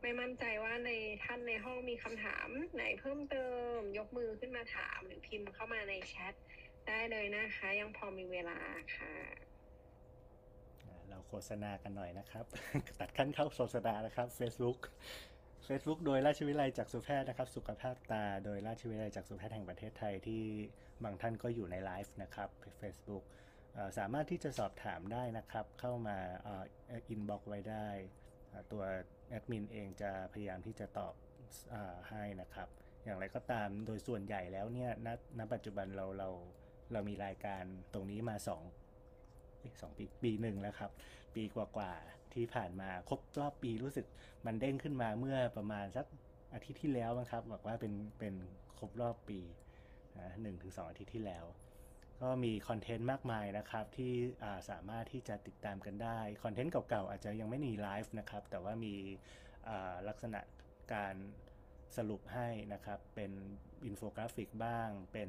[0.00, 0.90] ไม่มั่นใจว่าใน
[1.24, 3.44] ท่านในห้องมีคำถามไหนเพิ่มเติ
[3.76, 6.34] ม ยกมือขึ้นมาถามหรือพิมพ์เข้ามาในแชท
[6.88, 8.58] ได้เลยนะคะ ยังพอมีเวลา
[8.96, 9.14] ค่ะ
[10.84, 12.44] อ่าเราโฆษณากันหน่อยนะครับ
[13.00, 14.80] ตัดขั้นเข้าโฆษณานะครับ Facebook
[15.68, 20.42] Facebook โดยราชวิทยาลัยจักษุแพทย์นะครับ สุขภาพตา โดยราชวิทยาลัยจักษุแพทย์แห่งประเทศไทยที่
[21.04, 22.48] บางท่านก็อยู่ในไลฟ์นะครับ
[22.80, 23.24] Facebook
[23.98, 26.18] สามารถที่จะสอบถามได้นะครับ เข้ามา
[27.08, 27.88] อินบ็อกไว้ได้
[28.72, 28.82] ตัว
[29.28, 31.14] แอดมินเองจะพยายามที่จะตอบ
[31.72, 31.74] อ
[32.10, 32.68] ให้นะครับ
[33.04, 35.08] อย่างไรก็ตามโดยส่วนใหญ่แล้วเนี่ยณ
[35.38, 36.28] ณปัจจุบันเราเรา
[36.92, 37.62] เรามีรายการ
[37.94, 38.62] ตรงนี้มาสอง
[39.80, 40.90] สองปีปีหนึ่งแล้วครับ
[41.34, 44.06] ปีกว่าๆ ที่ผ่านมาครบรอบปีรู้สึก
[44.46, 46.06] มันเด้งขึ้นมาเมื่อประมาณสัก
[46.54, 48.34] อาทิตย์ที่แล้วมั้งครับบอกว่าเป็นเป็น
[48.78, 49.40] ครบรอบปี
[50.18, 51.44] นะหนึ่งถึงสองอาทิตย์ที่แล้ว
[52.22, 54.12] ก็มี content มากมายนะครับที่
[54.70, 58.94] สามารถที่จะติดตามกันได้ content เก่าๆอาจจะยังไม่มีไลฟ์นะครับแต่ว่ามี
[60.08, 60.40] ลักษณะ
[60.94, 61.14] การ
[61.96, 63.32] สรุปให้นะครับ เป็น
[63.84, 65.28] อินโฟกราฟิกบ้าง เป็น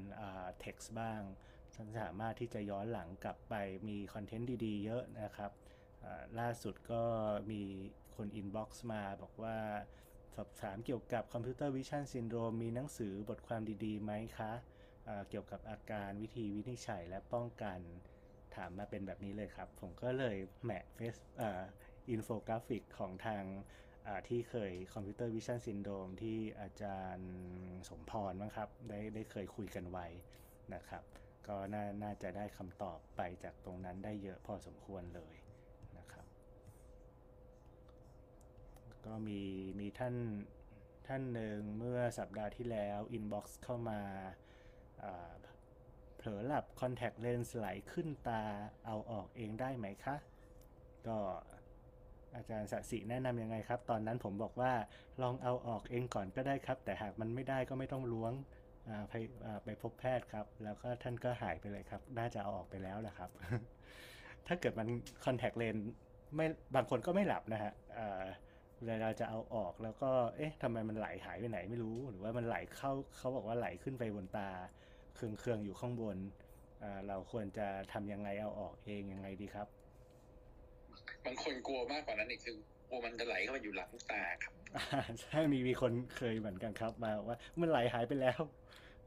[0.60, 1.22] เท็กซ์บ้าง
[1.76, 3.56] ท่านสามารถที่จะย้อนหลังกลับไป
[3.90, 5.52] มี content ดีๆ เยอะนะครับ
[6.40, 7.04] ล่าสุดก็
[7.52, 7.62] มี
[8.16, 9.58] คน inbox มาบอกว่า
[10.36, 14.52] สอบถามเกี่ยวกับ computer vision syndrome มีหนังสือบทความดีๆไหมคะ
[15.08, 17.80] อ่าเกี่ยวกับอาการวิธีวินิจฉัยและป้องกัน
[18.56, 21.16] ถามมาเป็นแบบนี้เลยครับ ผมก็เลยแหมะเฟซ
[22.10, 23.44] อินโฟกราฟิกของทาง
[24.30, 27.32] ที่เคย computer vision syndrome ที่อาจารย์
[27.90, 30.08] สมพรมั้งครับ ได้ได้เคยคุยกันไว้
[30.74, 31.04] นะครับ
[31.48, 35.36] ก็น่าน่าจะได้คำตอบไปจากตรงนั้นได้เยอะพอสมควรเลย
[35.98, 36.28] นะครับ
[39.06, 39.42] ก็มี
[39.80, 40.16] มีท่าน
[41.08, 44.00] ท่านหนึ่งเมื่อสัปดาห์ที่แล้ว inbox เข้ามา
[46.18, 48.44] เผลอหลับคอนแทคเลนส์ไหลขึ้นตา
[48.86, 50.16] เอาออกเองได้ไหมคะ
[51.08, 51.18] ก็
[52.36, 54.74] อาจารย์สศิแนะนำยังไงครับ ตอนนั้นผมบอกว่า
[55.22, 58.34] ลองเอาออกเองก่อนก็ได้ครับ แต่หากมันไม่ได้ก็ไม่ต้องล้วง
[59.10, 59.14] ไป
[59.66, 63.30] ไปพบแพทย์ครับ แล้วก็ท่านก็หายไปเลยครับ น่าจะเอาออกไปแล้วแหละครับ
[64.48, 64.88] ถ้าเกิดมัน
[65.26, 65.86] คอนแทคเลนส์
[66.36, 66.46] ไม่
[66.76, 67.74] บางคนก็ไม่หลับนะฮะ
[68.88, 70.06] เวลาจะเอาออกแล้วก็
[70.36, 74.42] เอ๊ะทำไมมันไหลหายไปไหนไม่รู้ หรือว่ามันไหลเข้าเขาบอกว่าไหลขึ้นไปบนตา
[75.12, 76.20] เคืองเคืองๆอยู่ข้างบน
[76.80, 79.68] อ่าเราควรจะทำยังไงเอาออกเองยังไงดีครับ
[81.26, 82.58] บางคนกลัวมากกว่านั้นอีกคือ
[82.88, 84.80] กลัวมันจะไหลเข้ามาอยู่หลังตาครับอ่า
[85.22, 88.42] ใช่มีมีคนเคยเหมือนกันครับ มาว่ามันไหลหายไปแล้ว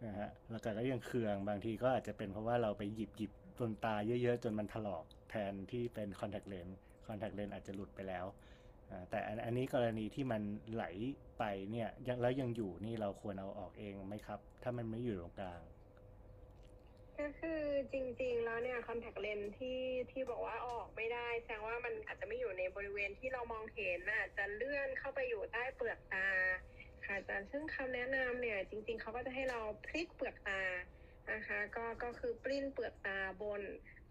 [0.03, 6.75] นะฮะแล้วก็ก็ยังเคืองบางทีก็อาจจะเป็นเพราะว่าเราไปหยิบหยิบบนตาเยอะ ๆ จนมันถลอกแทนที่เป็นคอนแทคเลนส์
[7.05, 8.46] คอนแทคเลนส์อาจจะหลุดไปแล้วอ่า
[9.11, 10.85] แต่อันนี้กรณีที่มันไหล
[11.39, 11.89] ไปเนี่ย
[12.23, 15.61] แล้วยังอยู่นี่เราควรเอาออกเองไหมครับ ถ้ามันไม่อยู่ตรงกลาง
[17.19, 17.63] ก็คือ
[17.93, 19.81] จริง ๆ แล้วเนี่ยคอนแทคเลนส์ที่
[20.13, 26.29] ที่บอกว่าออกไม่ได้แสดงว่ามันอาจจะไม่อยู่ในบริเวณที่เรามองเห็นน่ะจจะเลื่อนเข้าไปอยู่ใต้เปลือกตา
[27.05, 30.63] ค่ะอาจารย์ซึ่งคำแนะนำเนี่ยจริง ๆเขาก็จะให้เราพลิกเปลือกตา
[31.33, 33.63] นะคะก็ก็คือปลิ้นเปลือกตาบน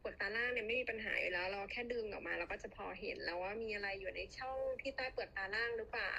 [0.05, 6.17] เปลือกตาล่างเนี่ยไม่มีปัญหาอยู่แล้ว เราแค่ดึงออกมาเราก็จะพอเห็นแล้วว่ามีอะไรอยู่ในช่องที่ใต้เปลือกตาล่างหรือเปล่า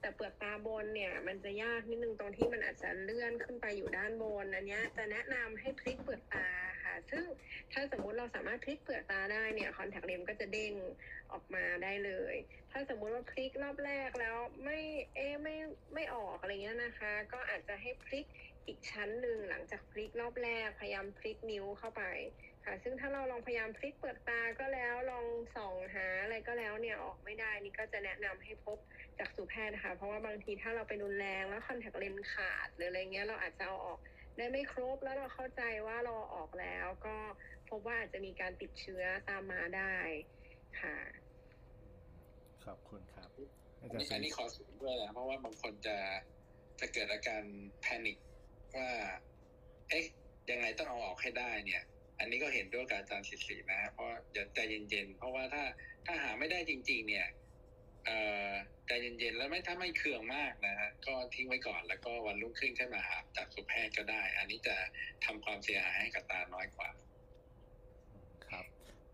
[0.00, 6.48] แต่เปลือกตาบนเนี่ยมันจะยากนิดนึงตรงที่มันอาจจะเลื่อนขึ้นไปอยู่ด้านบนอันเนี้ยจะแนะนำให้พลิกเปลือกตา
[6.84, 7.24] ค่ะ ซึ่ง
[7.72, 10.74] ถ้าสมมุติเราสามารถพลิกเปลือกตาได้เนี่ยคอนแทคเลนส์ก็จะเด้ง
[11.32, 12.34] ออกมาได้เลย
[12.70, 14.78] ถ้าสมมุติว่าพลิกรอบแรกแล้วไม่
[15.14, 15.56] เอ๊ไม่
[15.94, 18.26] ไม่ออกอะไรเงี้ยนะคะ ก็อาจจะให้พลิก
[18.66, 22.02] อีกชั้นหนึ่งหลังจากพลิกรอบแรกพยายามพลิกนิ้วเข้าไป
[22.64, 28.78] ค่ะ ซึ่งถ้าเราลองพยายามพลิกเปลือกตาก็แล้วลองส่องหาอะไรก็แล้วเนี่ยออกไม่ได้นี่ก็จะแนะนำให้พบ
[29.18, 33.98] จากสูแพทย์นะคะ เพราะว่าบางทีถ้าเราไปรุนแรงแล้วคอนแทคเลนส์ขาดหรืออะไรเงี้ยเราอาจจะเอาออก
[34.36, 37.16] ได้ไม่ครบแล้วเราเข้าใจว่าเราเอาออกแล้วก็
[37.68, 39.94] พบว่าอาจจะมีการติดเชื้อตามมาได้
[40.80, 40.96] ค่ะ
[42.64, 43.30] ขอบคุณครับ
[43.80, 45.96] อาอันจารนี้ย์อันนี้ขอสูงด้วยนะเพราะว่าบางคนจะ
[46.80, 47.42] จะเกิดอาการ
[47.80, 48.18] แพนิค
[48.76, 48.88] ว่า
[49.88, 50.04] เอ๊ะ
[50.50, 51.84] ยังไงต้องเอาออกให้ได้เนี่ย
[52.18, 54.08] อันนี้ก็เห็นด้วยกับอาจารย์ศิษย์นะฮะเพราะ
[54.54, 55.64] ใจเย็นๆ เพราะว่าถ้า
[56.06, 57.26] ถ้าหาไม่ได้จริง ๆ เนี่ย
[58.06, 58.50] เอ่อ
[58.86, 64.76] ใจเย็นๆ แล้วไม่ถ้าไม่เคืองมากนะฮะก็ทิ้งไว้ก่อนแล้วก็วันรุ่งขึ้นค่อยมาหาจากสุแพทย์ก็ได้ อันนี้จะ
[65.24, 66.88] ทำความเสียหายให้กับตาน้อยกว่า
[68.48, 68.64] ครับ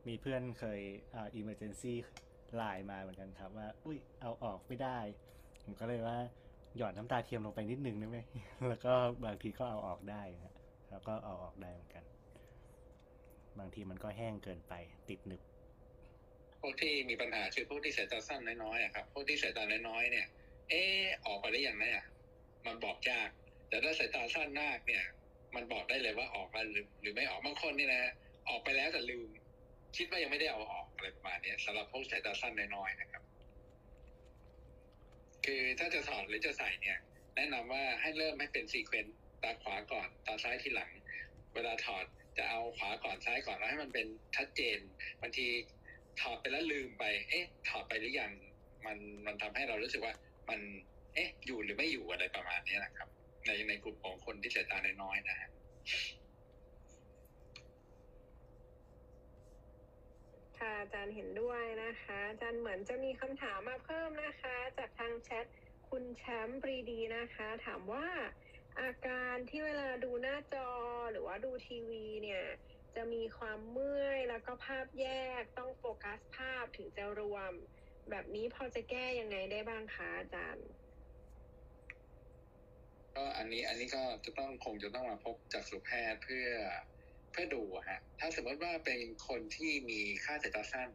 [0.06, 0.80] มีเพื่อนเคย
[1.14, 1.94] อ่า emergency
[2.56, 4.98] ไลน์มาเหมือนกันครับว่า อุ้ยเอาออกไม่ได้
[5.64, 6.18] ผมก็เลยว่า
[6.76, 8.18] หย่อดน้ำตาเทียมลงไปนิดนึงได้ไหม
[8.68, 8.92] แล้วก็
[9.24, 10.54] บางทีก็เอาออกได้นะ
[10.90, 12.04] แล้วก็เอาออกได้เหมือนกัน
[13.60, 14.72] บางทีมันก็แห้งเกินไป
[15.08, 15.42] ติดหนึบ
[16.60, 20.26] พวกที่มีปัญหาคือพวกที่สายตาสั้นน้อยๆอะครับพวกที่สายตาน้อยๆเนี่ย
[20.70, 22.06] เออออกไปได้ยังไงอะ
[22.66, 23.30] มันบอกยาก
[23.68, 25.04] แต่ถ้าสายตาสั้นมากเนี่ย
[25.54, 28.02] มันบอกได้เลยว่าออกมาหรือหรือไม่ออกบางคนนี่นะ
[28.48, 29.28] ออกไปแล้วแต่ลืม
[29.96, 33.22] คิดว่ายังไม่ได้เอาออกอะไรประมาณนี้สำหรับพวกสายตาสั้นน้อยๆนะครับ
[35.46, 36.98] คือถ้าจะถอดหรือจะใส่เนี่ย
[37.36, 40.90] แนะนำว่าให้เริ่มให้เป็นซีเควนต์ตาขวาก่อนตาซ้ายทีหลัง
[41.54, 42.06] เวลาถอด
[42.40, 44.78] จะเอาขวาก่อนซ้ายก่อนแล้วให้มันเป็นชัดเจน
[45.22, 45.46] บางที
[46.20, 48.32] ถอดไปแล้วลืมไป เอ๊ะถอดไปหรือยัง
[48.86, 50.14] มันมันทำให้เรารู้สึกว่า
[50.48, 50.60] มัน
[51.14, 53.08] เอ๊ะอยู่หรือไม่อยู่อะไรประมาณนี้นะครับ
[53.46, 55.50] ในในกลุ่มของคนที่สายตาน้อยๆนะฮะ
[60.58, 65.46] ค่ะอาจารย์เห็นด้วยนะคะอาจารย์เหมือนจะมีคำถามมาเพิ่มนะคะ จากทางแชท
[65.88, 68.06] คุณแชมป์ปรีดีนะคะ ถามว่า
[68.80, 70.68] อาการที่เวลาดูหน้าจอ
[71.12, 72.44] หรือว่าดูทีวีเนี่ย
[72.96, 75.06] จะมีความเมื่อยแล้วก็ภาพแย
[75.40, 77.52] กต้องโฟกัสภาพถึงจะรวม
[78.10, 80.68] แบบนี้พอจะแก้ยังไงได้บ้างคะอาจารย์
[83.16, 86.48] ก็อันนี้อันนี้ก็จะต้องคงจะต้องมาพบจากสุแพทย์เพื่อ
[87.32, 90.88] เพื่อดูฮะถ้าสมมติว่าเป็นคนที่มีค่าสายตาสั้น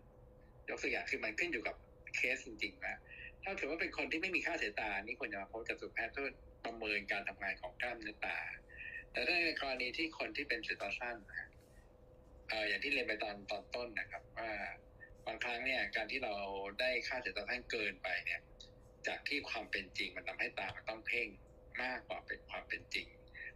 [0.70, 1.76] ยกตัวอย่างคือมันขึ้นอยู่กับ
[2.16, 2.96] เคสจริงๆนะ
[3.44, 6.30] ถ้าถือว่าเป็นคนที่ไม่มีค่าสายตานี่ควรจะมาพบกับสุแพทย์เพื่อ
[6.66, 8.39] ประเมินการทำงานของกล้ามเนื้อตา
[9.11, 11.49] แต่ถ้าในกรณีที่คนที่เป็นสายตาสั้นนะ
[12.49, 14.51] เอ่ออย่างที่เรียนไปตอนตอนต้นนะครับ ว่า
[15.26, 16.34] บางครั้งเนี่ยการที่เรา
[16.80, 18.41] ได้ค่าสายตาสั้นเกินไปเนี่ย
[19.07, 21.28] จากที่ความเป็นจริงมันทำให้ตามันต้องเพ่ง
[21.84, 23.07] มากกว่าเป็นความเป็นจริง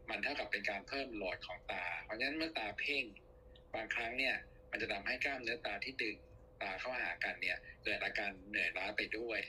[0.09, 3.03] มันเท่ากับเป็นการเพิ่มโหลดของตา เพราะฉะนั้นเมื่อตาเพ่ง
[3.75, 4.35] บางครั้งเนี่ย
[4.71, 6.17] มันจะทำให้กล้ามเนื้อตาที่ดึง
[6.61, 9.39] ตาเข้าหากันเนี่ยเกิดอาการเหนื่อยล้าไปด้วย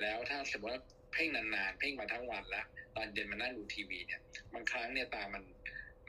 [0.00, 0.82] แล้วถ้าสมมติว่า
[1.12, 2.62] เพ่งนานๆ เพ่งมาทั้งวันละ
[2.96, 4.20] ตอนเย็นมานั่งดูทีวีเนี่ย
[4.54, 5.42] บางครั้งเนี่ยตามัน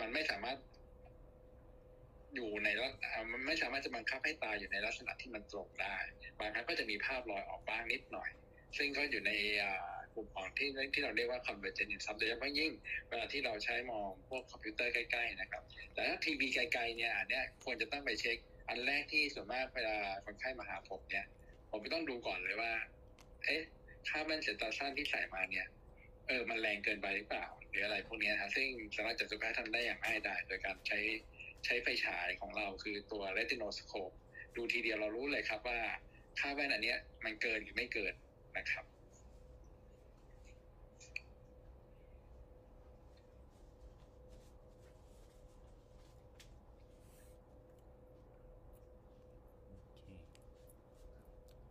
[0.01, 0.57] มันไม่สามารถ
[2.35, 5.97] อยู่ในลักอ่ามันไม่สามารถจะบังคับให้ตาอยู่ในลักษณะที่มันตรงได้
[6.39, 8.29] บางครั้งก็จะมีภาพลอยออกบ้างนิดหน่อย
[8.77, 9.31] ซึ่งก็อยู่ใน
[10.13, 12.71] กลุ่มของที่ที่เราเรียกว่า convergent in sub โดยเฉพาะยิ่ง
[13.09, 15.63] เวลาที่เราใช้มองพวกคอมพิวเตอร์ใกล้ๆนะครับ
[15.93, 18.38] แต่ถ้าทีวีไกลๆเนี่ยอันเนี้ยควรจะต้องไปเช็ค
[18.69, 21.25] อันแรกที่ส่วนมากเวลาคนไข้มาหาผมเนี่ย
[21.71, 22.71] ผมก็ต้องดูก่อนเลยว่า
[23.45, 23.61] เอ๊ะ
[24.09, 25.67] ค่าแว่นสายตาสั้นที่ใส่มาเนี่ย
[26.28, 30.99] เออมันแรงเกินไปหรือเปล่า หรืออะไรพวกนี้ยฮะซึ่งสามารถจัดสุแพทย์ทำได้อย่างง่ายดายโดยการใช้
[31.65, 34.15] ใช้ไฟฉายของเราคือตัว retinoscope
[34.55, 35.80] ดูทีเดียวเรารู้เลยครับว่า
[36.39, 38.13] ค่าแว่นอันเนี้ยมันเกินหรือไม่เกิน
[38.57, 38.86] นะครับ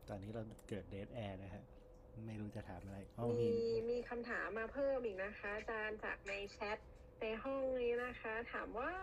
[0.09, 1.76] ตอนนี้เราเกิดเด a แอร์นะฮะ
[2.25, 6.79] ไม่รู้จะถามอะไรอ๋อมีมีมีคำถามมาเพิ่มอีกนะคะ อาจารย์จากในแชท
[7.21, 8.95] ในห้องนี้นะคะ ถามว่า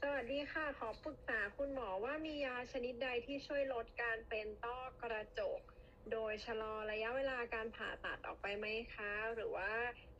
[0.00, 5.60] สวัสดีค่ะขอปรึกษาคุณหมอว่ามียาชนิดใดที่ช่วยลดการเป็นต้อกระจก
[6.12, 9.72] โดยชะลอระยะเวลาการผ่าตัดออกไปไหมคะ หรือว่า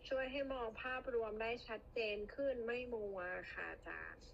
[0.08, 3.18] ช่วยให้มองภาพรวมได้ชัดเจนขึ้นไม่มัว
[3.52, 4.24] ค่ะอาจารย์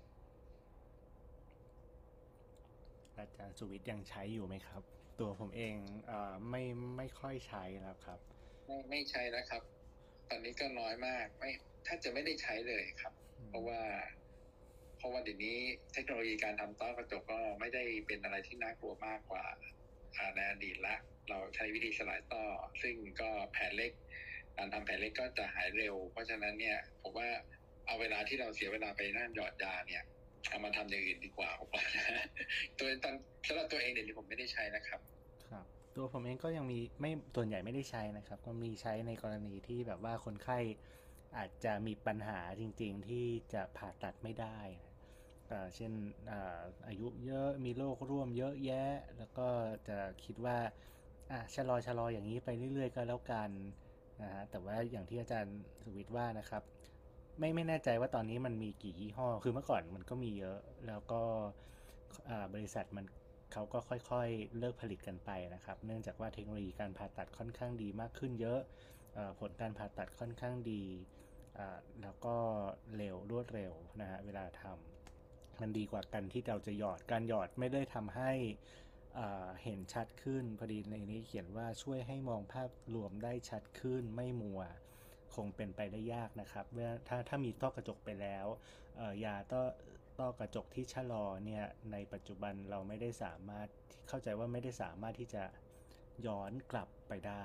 [3.19, 4.83] อาจารย์สุวิทย์ยังใช้อยู่ไหมครับ
[5.23, 6.63] ตัวผมเองเออไม่
[6.97, 8.21] ไม่ค่อยใช้แล้วครับ
[8.67, 9.63] ไม่ไม่ใช้นะครับ
[10.31, 11.51] ตอนนี้ก็น้อยมากไม่
[11.87, 13.15] ถ้าจะไม่ได้ใช้เลยครับ
[13.49, 13.81] เพราะว่า
[14.99, 15.57] เพราะว่าเดี๋ยวนี้
[15.93, 19.45] เทคโนโลยีการทำต้อกระจกก็ไม่ได้เป็นอะไรที่น่ากลัวมากกว่า
[20.17, 20.95] อ่าในอดีตละ
[21.31, 22.43] เราใช้วิธีสลายต้อ
[22.83, 23.93] ซึ่งก็แผลเล็ก
[24.57, 27.29] การทำแผลเล็กก็จะหายเร็ว เพราะฉะนั้นเนี่ยผมว่า
[27.87, 30.03] เอาเวลาที่เราเสียเวลาไปนั่งหยอดยาเนี่ย
[30.49, 31.85] เอามาทำอย่างอื่นดีกว่าผมว่า
[32.79, 33.15] ตัวตอน
[33.49, 35.12] สำหรับตัวเองเดี๋ยวนี้ผมไม่ได้ใช้นะครับครับ
[35.97, 40.59] ตัวผมเองก็ยังมีไม่ส่วนใหญ่ไม่ได้ใช้นะครับ ก็มีใช้ในกรณีที่แบบว่าคนไข้
[41.37, 44.59] อาจจะมีปัญหาจริง ๆ ที่จะผ่าตัดไม่ได้
[45.77, 45.93] เช่น
[46.31, 48.89] อาอายุเยอะมีโรคร่วมเยอะแยะ
[49.19, 49.49] แล้วก็
[49.89, 50.59] จะคิดว่า
[51.31, 53.51] อะชะลอชะลออย่างนี้ไปเรื่อย ๆ ก็แล้วกัน
[54.23, 56.63] นะฮะแต่ว่าอย่างที่อาจารย์สุวิทย์ว่านะครับ
[57.39, 61.23] ไม่ไม่แน่ใจว่าตอนนี้มันมีกี่ยี่ห้อ คือเมื่อก่อนมันก็มีเยอะ แล้วก็
[62.55, 63.05] บริษัทมัน
[63.53, 68.61] เขาก็ค่อยๆเลิกผลิตกันไปนะครับ เนื่องจากว่าเทคโนโลยีการผ่าตัดค่อนข้างดีมากขึ้นเยอะ
[69.17, 70.83] อผลการผ่าตัดค่อนข้างดี
[72.03, 72.37] แล้วก็
[72.97, 78.33] เร็วรวดเร็วนะฮะเวลาทำมันดีกว่ากันที่เราจะหยอดการหยอดไม่ได้ทำให้
[79.63, 84.61] เห็นชัดขึ้นพอดีในนี้เขียนว่าช่วยให้มองภาพรวมได้ชัดขึ้นไม่มัว
[85.35, 88.47] คงเป็นไปได้ยากนะครับเมื่อถ้าถ้ามีต้อกระจกไปแล้ว
[89.25, 89.63] ยาต้อ
[90.21, 93.69] ต้อกระจกที่ชะลอเนี่ยในปัจจุบันเราไม่ได้สามารถ
[94.09, 95.43] เข้าใจว่าไม่ได้สามารถที่จะ
[96.27, 97.45] ย้อนกลับไปได้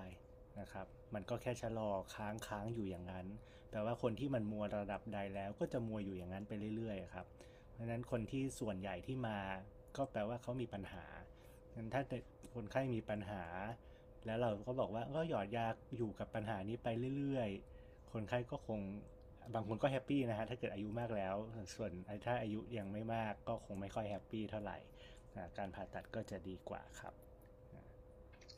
[0.59, 3.27] นะครับมันก็แค่ชะลอค้างค้างอยู่อย่างนั้น
[3.69, 7.27] แปลว่าคนที่มันมัวระดับใดแล้วก็จะมัวอยู่อย่างนั้นไปเรื่อยๆครับ
[7.71, 9.39] เพราะฉะนั้นคนที่ส่วนใหญ่ที่มา
[9.97, 11.05] ก็แปลว่าเขามีปัญหา
[11.75, 12.01] งั้นถ้า
[12.55, 13.43] คนไข้มีปัญหา
[14.25, 16.87] แล้วเราก็บอกว่าก็หยอดยาอยู่กับปัญหานี้ไป
[17.17, 18.79] เรื่อยๆ คนไข้ก็คง
[19.53, 21.35] บางคนก็ happy นะฮะถ้าเกิดอายุมากแล้ว
[21.75, 21.91] ส่วน
[22.25, 24.77] ถ้าอายุยังไม่มากก็คงไม่ค่อย happy เท่าไหร่
[25.57, 27.13] การผ่าตัดก็จะดีกว่าครับ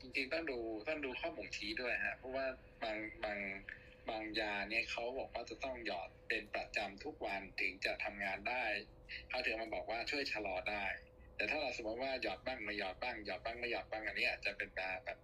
[0.02, 2.46] จริงๆต้องดูต้องดูข้อบ่งชี้ด้วยฮะเพราะว่า
[2.84, 3.40] บางบาง
[4.10, 8.64] บางยาเนี่ยเขาบอกว่าจะต้องหยอดเป็นประจำทุกวันถึงจะทำงานได้
[9.30, 10.86] เขาถึงมาบอกว่าช่วยชะลอได้
[11.36, 15.18] แต่ถ้าเราสมมติว่าหยอดบ้างไม่หยอดบ้างหยอดบ้างไม่หยอดบ้างอันนี้อาจจะเป็นการแบบ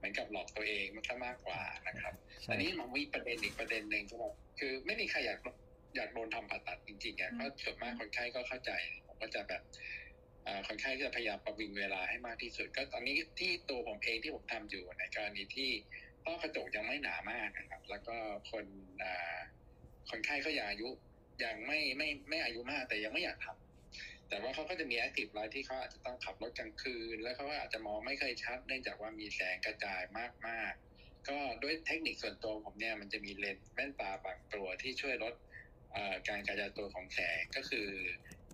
[0.00, 4.30] เหมือนกับหลอกตัวเองมันซะมากกว่านะครับใช่อันนี้มันมีประเด็นอีกประเด็นหนึ่งที่ว่า
[4.60, 5.38] คือไม่มีใครอยาก
[5.96, 8.70] อยากโดนทำผ่าตัดจริงๆอะเพราะส่วนมากคนไข้ก็เข้าใจ
[9.06, 9.62] ผมก็จะแบบ
[10.46, 15.70] อ่าคนไข้ก็จะพยายามประวิงเวลาให้มากที่สุด ก็ตอนนี้ที่ตัวผมเองที่ผมทำอยู่ในกรณีที่
[16.26, 18.16] ต้อกระจกยังไม่หนามากนะครับ แล้วก็
[18.50, 18.64] คน
[19.02, 19.38] อ่า
[20.10, 20.88] คนไข้ก็ยังอายุ
[21.44, 23.69] ยังไม่ไม่ไม่อายุมากแต่ยังไม่อยากทำ
[24.30, 30.02] แต่ว่าเขาก็จะมี active life ที่เขาอาจจะต้องขับรถกลางคืน แล้วเขาก็อาจจะมองไม่ค่อยชัดเนื่องจากว่ามีแสงกระจาย
[30.48, 35.34] มากๆ ก็ด้วยเทคนิคส่วนตัวผมเนี่ยมันจะมีเลนส์แว่นตาบางตัวที่ช่วยลด
[36.28, 37.88] การกระจายตัวของแสงก็คือ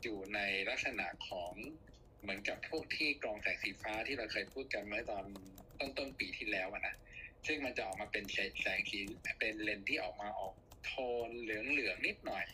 [0.03, 1.53] อยู่ในลักษณะของ
[2.23, 5.25] เหมือนกับพวกที่กรองแสงสีฟ้าที่เราเคยพูดกันเมื่อตอน
[5.81, 6.95] ต้นต้นปีที่แล้วนะ
[7.47, 8.99] ซึ่งมันจะออกมาเป็นแสงสี
[9.39, 10.55] เป็นเลนส์ที่ออกมาออก
[10.85, 10.93] โท
[11.27, 12.47] นเหลืองเหลืองๆนิดหน่อย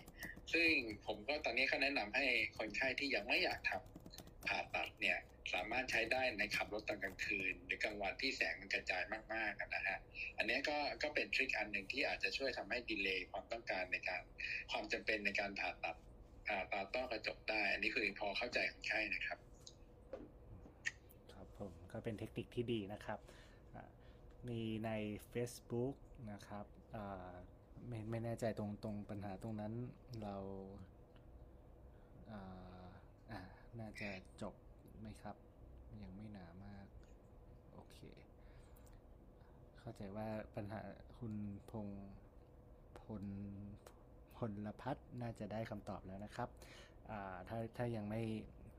[0.52, 0.70] ซึ่ง
[1.06, 2.26] ผมก็ตอนนี้เขาแนะนำให้
[2.58, 5.18] คนไข้ที่ยังไม่อยากทำผ่าตัดเนี่ย
[5.54, 9.02] สามารถใช้ได้ในขับรถตอนกลางคืน หรือกลางวันที่แสงมันกระจาย
[9.34, 9.98] มากๆอะนะฮะ
[10.38, 14.22] อันนี้ก็ก็เป็นทริคอันหนึ่งที่อาจจะช่วยทำให้ดีเลย์ความต้องการในการ
[14.70, 15.96] ความจำเป็นในการผ่าตัด
[16.48, 19.38] อ่าตาต้อกระจกได้ อันนี้คือพอเข้าใจคนไข้นะครับ
[21.32, 23.18] ครับผมก็เป็นเทคนิคที่ดีนะครับ
[24.48, 24.90] มีใน
[25.32, 25.94] Facebook
[26.32, 27.34] นะครับอ่า
[27.86, 29.72] ไม่ไม่แน่ใจตรงตรงปัญหาตรงนั้น
[30.22, 30.36] เรา
[32.30, 32.86] อ่า
[33.30, 33.40] อ่า
[33.78, 34.10] น่าจะ
[34.42, 34.54] จบ
[35.00, 35.36] ไหมครับ
[36.02, 36.86] ยังไม่หนามาก
[37.72, 37.98] โอเค
[39.78, 40.80] เข้าใจว่าปัญหา
[41.18, 41.34] คุณ
[41.70, 41.88] พง
[43.00, 43.24] พล
[44.36, 46.48] พลพัฒน่าจะได้คำตอบแล้วนะครับ
[47.10, 48.22] อ่าถ้าถ้ายังไม่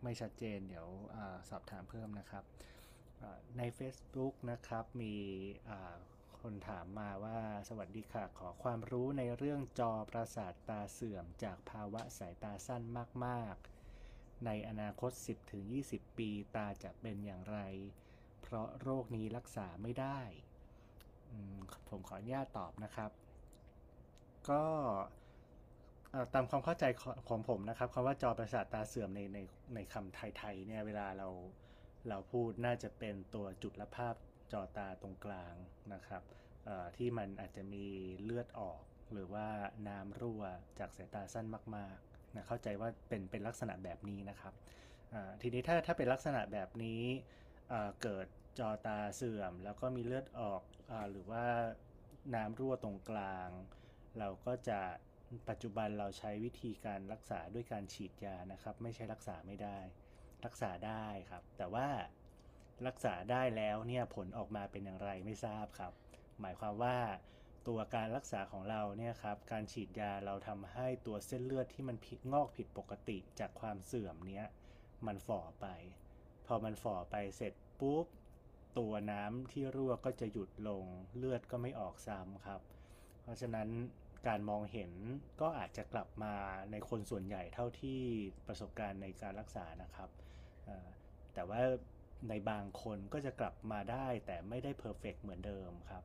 [0.03, 1.17] ไม่ชัดเจนเดี๋ยวอ
[1.49, 2.43] สอบถามเพิ่มนะครับ
[3.57, 5.13] ใน Facebook นะครับมี
[5.69, 5.95] อ่า
[6.47, 7.39] คนถามมาว่า
[7.69, 12.83] สวัสดีค่ะ ขอความรู้ในเรื่องจอประสาทตาเสื่อมจากภาวะสายตาสั้น
[13.25, 15.11] มากๆ ในอนาคต
[15.65, 17.59] 10-20 ปีตาจะเป็นอย่างไร
[18.41, 20.19] เพราะโรคนี้รักษาไม่ได้
[21.89, 23.11] ผมขออนุญาตตอบนะครับ
[24.49, 24.63] ก็
[26.33, 29.39] ตามความเข้าใจของของผมนะครับคำว่าจอประสาทตาเสื่อมในใน
[29.75, 31.27] ในคำไทยๆเนี่ยเวลาเรา
[32.09, 34.15] เราพูดน่าจะเป็นตัวจุลภาพ
[34.53, 35.55] จอตาตรงกลาง
[35.93, 36.23] นะครับ
[36.97, 37.85] ที่มันอาจจะมี
[38.23, 38.81] เลือดออก
[39.13, 39.47] หรือว่า
[39.87, 40.43] น้ำรั่ว
[40.79, 41.45] จากสายตาสั้น
[41.75, 44.53] มากๆนะเข้าใจว่าเป็นเป็นลักษณะแบบนี้นะครับ
[45.41, 47.03] ทีนี้ถ้าถ้าเป็นลักษณะแบบนี้
[48.01, 48.27] เกิด
[48.59, 51.45] จอตาเสื่อม แล้วก็มีเลือดออกอหรือว่า
[52.35, 53.49] น้ำรั่วตรงกลาง
[54.19, 54.79] เราก็จะ
[55.49, 59.77] ปัจจุบันเราใช้วิธีการรักษาด้วยการฉีดยานะครับ ไม่ใช่รักษาไม่ได้
[60.45, 61.87] รักษาได้ครับ แต่ว่า
[62.87, 65.93] รักษาได้แล้วเนี่ยผลออกมาเป็นอย่างไรไม่ทราบครับ
[66.41, 66.97] หมายความว่า
[67.67, 74.45] ตัวการรักษาของเราเนี่ยครับการฉีดยาเราทำให้ตัวเส้นเลือดที่มันผิดงอกผิดปกติจากความเสื่อมเนี้ย
[75.07, 75.67] มันฝ่อไป
[76.45, 78.05] พอมันฝ่อไปเสร็จปุ๊บ
[78.79, 80.85] ตัวน้ำที่รั่วก็จะหยุดลง
[81.17, 82.61] เลือดก็ไม่ออกซ้ำครับ
[83.21, 83.69] เพราะฉะนั้น
[84.27, 84.91] การมองเห็น
[85.41, 86.33] ก็อาจจะกลับมา
[86.71, 88.01] ในคนส่วนใหญ่เท่าที่
[88.47, 90.09] ประสบการณ์ในการรักษานะครับ
[91.33, 91.61] แต่ว่า
[92.29, 96.03] ในบางคนก็จะกลับมาได้แต่ไม่ได้เพอร์เฟกเหมือนเดิมครับ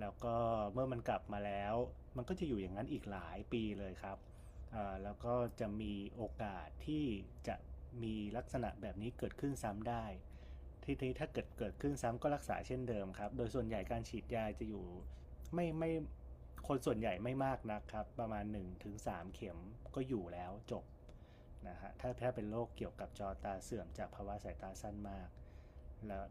[0.00, 0.36] แล้วก็
[0.72, 1.74] เมื่อมันกลับมาแล้ว
[2.16, 4.18] มันก็จะอยู่อย่างนั้นอีกหลายปีเลยครับ
[5.02, 7.04] แล้วก็จะมีโอกาสที่
[7.48, 7.56] จะ
[8.02, 10.04] มีลักษณะแบบนี้เกิดขึ้นซ้ำได้
[10.84, 14.84] ทีนี้ถ้าเกิดเกิดขึ้นซ้ำก็รักษาเช่นเดิมครับ โดยส่วนใหญ่การฉีดยาจะอยู่
[15.54, 15.90] ไม่ไม่
[16.68, 18.44] คนส่วนใหญ่ไม่มากนะครับ ประมาณ
[18.90, 19.58] 1-3 เข็ม
[19.94, 20.84] ก็อยู่แล้วจบ
[21.68, 25.28] นะฮะถ้าถ้าเป็นโรคเกี่ยวกับจอตาเสื่อมจากภาวะสายตาสั้นมาก
[26.08, 26.24] แล้ว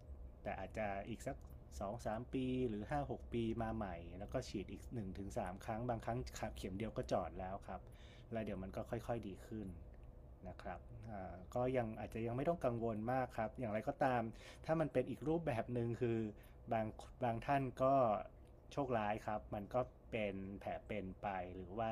[0.43, 1.38] แต่อาจจะอีกสัก
[1.86, 4.84] 2-3 ปีหรือ 5-6 ปีมาใหม่ แล้วก็ฉีดอีก
[5.24, 6.17] 1-3 ครั้ง บางครั้ง
[6.57, 7.82] เข็มเดียวก็จอดแล้วครับ
[8.32, 9.67] แล้วเดี๋ยวมันก็ค่อยๆดีขึ้น
[10.47, 10.80] นะครับ
[11.55, 14.22] ก็ยังอาจจะยังไม่ต้องกังวลมากครับ อย่างไรก็ตาม
[14.65, 16.17] ถ้ามันเป็นอีกรูปแบบหนึ่งคือ
[16.74, 16.86] บาง
[17.24, 17.93] บางท่านก็
[18.72, 21.91] โชคร้ายครับ มันก็เป็นแผลเป็นไป หรือว่า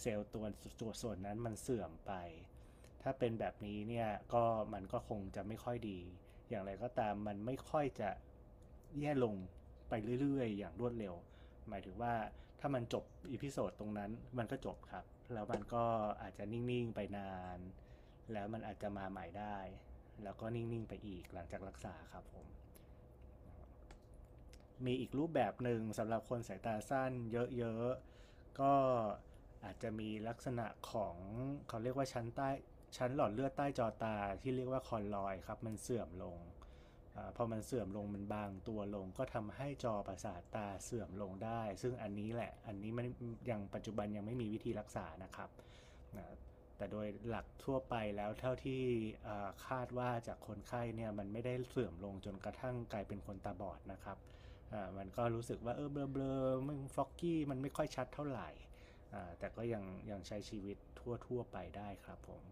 [0.00, 0.46] เซลล์ตัว
[0.80, 2.12] ตัวส่วนนั้นมันเสื่อมไป
[3.02, 4.44] ถ้าเป็นแบบนี้เนี่ยก็
[4.74, 6.00] มันก็คงจะไม่ค่อยดี
[6.54, 8.10] อย่างไรก็ตามมันไม่ค่อยจะ
[9.00, 9.34] แย่ลง
[9.88, 11.14] ไปเรื่อยๆ อย่างรวดเร็ว
[11.68, 12.14] หมายถึงว่า
[12.60, 15.84] ถ้ามันจบ episode ตรงนั้นมันก็จบครับ แล้วมันก็
[16.22, 17.58] อาจจะนิ่งๆไปนาน
[18.32, 19.58] แล้วมันอาจจะมาใหม่ได้
[20.22, 22.46] แล้วก็นิ่งๆไปอีกหลังจากรักษาครับผม
[24.86, 28.74] มีอีกรูปแบบหนึ่งสำหรับคนสายตาสั้นเยอะๆ ก็
[29.64, 31.16] อาจจะมีลักษณะของ
[31.68, 32.50] เขาเรียกว่าชั้นใต้
[32.96, 36.36] ชั้นหลอดเลือดใต้จอตาที่เรียกว่าคอนลอยครับมันเสื่อมลง
[37.16, 43.06] อพอมันเสื่อมลงมันบางตัวลง ก็ทำให้จอประสาทตาเสื่อมลงได้ ซึ่งอันนี้แหละอันนี้มัน
[43.50, 45.50] ยังปัจจุบันยังไม่มีวิธีรักษานะครับ
[46.76, 48.82] แต่โดยหลักทั่วไปแล้วเท่าที่
[49.66, 54.18] คาดว่าจากคนไข้เนี่ยมันไม่ได้เสื่อมลงจนกระทั่งกลายเป็นคนตาบอดนะครับ
[54.98, 56.34] มันก็รู้สึกว่าเออเบลอเบลอ
[56.68, 58.50] มันฟอกกี้มันไม่ค่อยชัดเท่าไหร่
[59.38, 62.42] แต่ก็ยังยังใช้ชีวิตทั่วทั่วไปได้ครับผม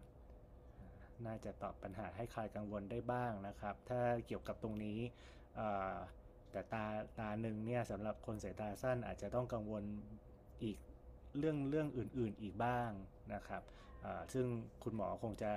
[1.27, 4.99] น่าจะตอบปัญหาให้คลายกังวลได้บ้างนะครับ ถ้าเกี่ยวกับตรงนี้
[6.51, 6.85] แต่ตา
[7.19, 9.85] ตาหนึ่งเนี่ยสำหรับคนสายตาสั้นอาจจะต้องกังวล
[10.63, 10.79] อีก
[11.39, 12.91] เรื่องเรื่องอื่นๆอีกบ้าง
[13.35, 13.63] นะครับ
[14.33, 14.47] ซึ่ง
[14.83, 15.53] คุณหมอคงจะ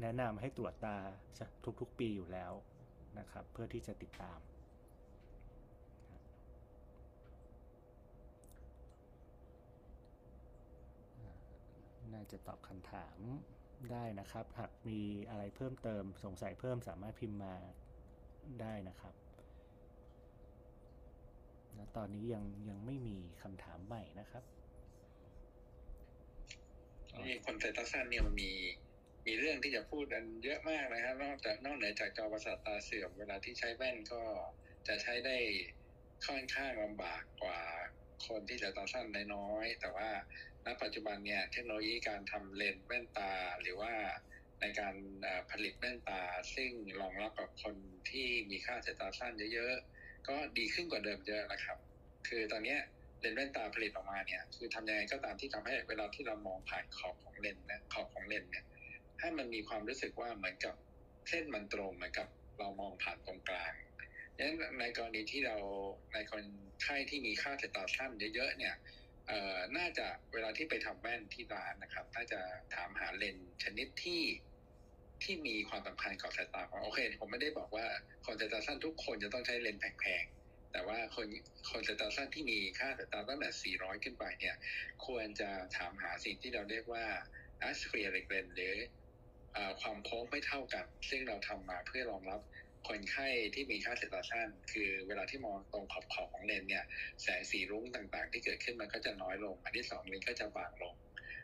[0.00, 0.96] แนะนำให้ตรวจตา
[1.80, 2.52] ทุกๆปีอยู่แล้ว
[3.18, 4.40] นะครับ เพื่อที่จะติดตาม
[12.14, 13.18] น่าจะตอบคำถาม
[13.92, 15.00] ได้นะครับ หากมี
[15.30, 17.54] อะไรเพิ่มเติมสงสัยเพิ่มสามารถพิมพ์มา
[18.60, 19.14] ได้นะครับ
[21.74, 24.44] และตอนนี้ยังยังไม่มีคำถามใหม่นะครับ
[27.26, 28.52] นี่คนไซตัสั้นเนี่ยมี
[29.26, 34.22] มีเรื่องที่จะพูดกันเยอะมากนะครับ นอกจากนอกเหนือจากจอประสาทตาเสื่อมเวลาที่ใช้แว่นก็
[34.88, 35.36] จะใช้ได้
[36.26, 37.60] ค่อนข้างลำบากกว่า
[38.26, 40.08] คนที่จะตาสั้นน้อยแต่ว่า
[40.68, 43.92] ณปัจจุบันเนี่ยเทคโนโลยีการทำเลนส์แว่นตา หรือว่า
[44.60, 44.94] ในการ
[45.50, 46.20] ผลิตแว่นตา
[46.54, 47.74] ซึ่งรองรับกับคน
[48.10, 51.78] ที่มีค่าสายตาสั้นเยอะๆ ก็ดีขึ้นกว่าเดิมเยอะนะครับ
[52.28, 52.76] คือตอนนี้
[53.20, 58.64] เลนส์แว่นตาผลิตออกมาเนี่ยคือทำยังไงก็ตามที่ทำให้เวลาที่เรามองผ่านขอบของเลนส์นะขอบของเลนส์เนี่ย
[59.20, 60.74] ให้มันมีความรู้สึกว่าเหมือนกับ
[61.28, 63.72] เส้นมันตรงเหมือนกับเรามองผ่านตรงกลาง
[64.36, 65.56] ดังนั้นในกรณีที่เรา
[66.12, 66.44] ในคน
[66.82, 68.74] ไข้ที่มีค่าสายตาสั้นเยอะๆเนี่ย
[69.28, 72.40] เอ่อน่าจะเวลาที่ไปทำแว่นที่ร้านนะครับ น่าจะ
[72.74, 74.22] ถามหาเลนชนิดที่
[75.22, 77.86] ที่มีความสำคัญกับสายตาของโอเค ผมไม่ได้บอกว่า
[78.26, 81.26] คนสายตาสั้นทุกคนจะต้องใช้เลนแพงๆ แต่ว่าคน
[81.70, 84.56] คนสายตาสั้นที่มีค่าสายตาตั้งแต่ 400 ขึ้นไปเนี่ย
[85.06, 87.04] ควรจะถามหาสิ่งที่เราเรียกว่า
[87.68, 88.74] aspheric lens หรือ
[89.80, 92.40] ความโค้งไม่เท่ากัน ซึ่งเราทำมาเพื่อรองรับ
[92.88, 96.84] คนไข้ที่มีค่าสายตาสั้น คือเวลาที่มองตรงขอบขอบของเลนเนี่ย
[97.22, 100.94] แสงสีรุ้งต่างๆ ที่เกิดขึ้นมันก็จะน้อยลง อันที่สองเลนก็จะบางลง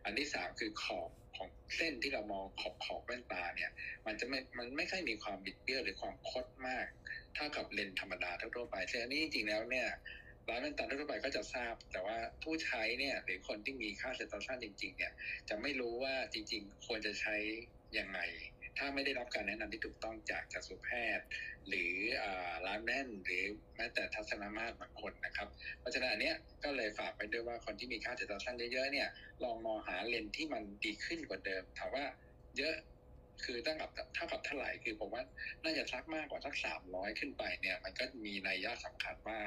[0.05, 3.71] อันที่สามคือขอบของเส้นที่เรามองขอบขอบแว่นตาเนี่ย
[4.07, 6.87] มันจะไม่มันไม่ค่อยมีความบิดเบี้ยวหรือความคดมาก
[7.35, 9.89] เท่ากับเลนธรรมดาทั่วไปซึ่อันนี้จริงๆแล้วเนี่ย
[10.49, 15.13] ร้านแว่นตาทั่วไปก็จะทราบ แต่ว่าผู้ใช้เนี่ยหรือคนที่มีค่าเซตชันจริง ๆ เนี่ย
[15.49, 17.35] จะไม่รู้ว่าจริง ๆ ควรจะใช้
[17.99, 18.21] ยังไง
[18.79, 21.27] ถ้าไม่ได้รับการแนะนำที่ถูกต้องจากจักษุแพทย์
[21.69, 21.93] หรือ
[22.67, 23.45] ร้านแว่นหรือ
[23.77, 25.49] แม้แต่ทัศนมาตรบางคนนะครับ
[25.81, 29.09] เพราะฉะนั้นอันเนี้ยก็เลยฝากไปด้วยว่าคนที่มีค่าเซตชันเยอะๆเนี่ย
[29.45, 32.05] ลองมองหาเลนที่มันดีขึ้นกว่าเดิมถามว่า
[32.59, 32.75] เยอะ
[33.45, 35.23] คือตั้งกับเท่ากับเท่าไหร่คือผมว่า
[35.63, 39.41] น่าจะสักมากกว่าสักสามร้อยขึ้นไปเนี่ยมันก็มีนัยยะสำคัญว่า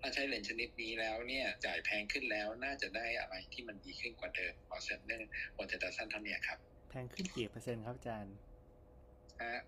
[0.00, 5.22] ถ้าใช้เลนส์ชนิดนี้แล้วเนี่ยจ่ายแพงขึ้นแล้วน่าจะได้อะไรที่มันดีขึ้นกว่าเดิมเพราะฉะนั้นเรื่อง
[5.54, 6.58] โอเทตัสันเท่านี้ครับ
[6.90, 8.34] แพงขึ้นกี่เปอร์เซ็นต์ครับอาจารย์
[9.42, 9.58] ฮะ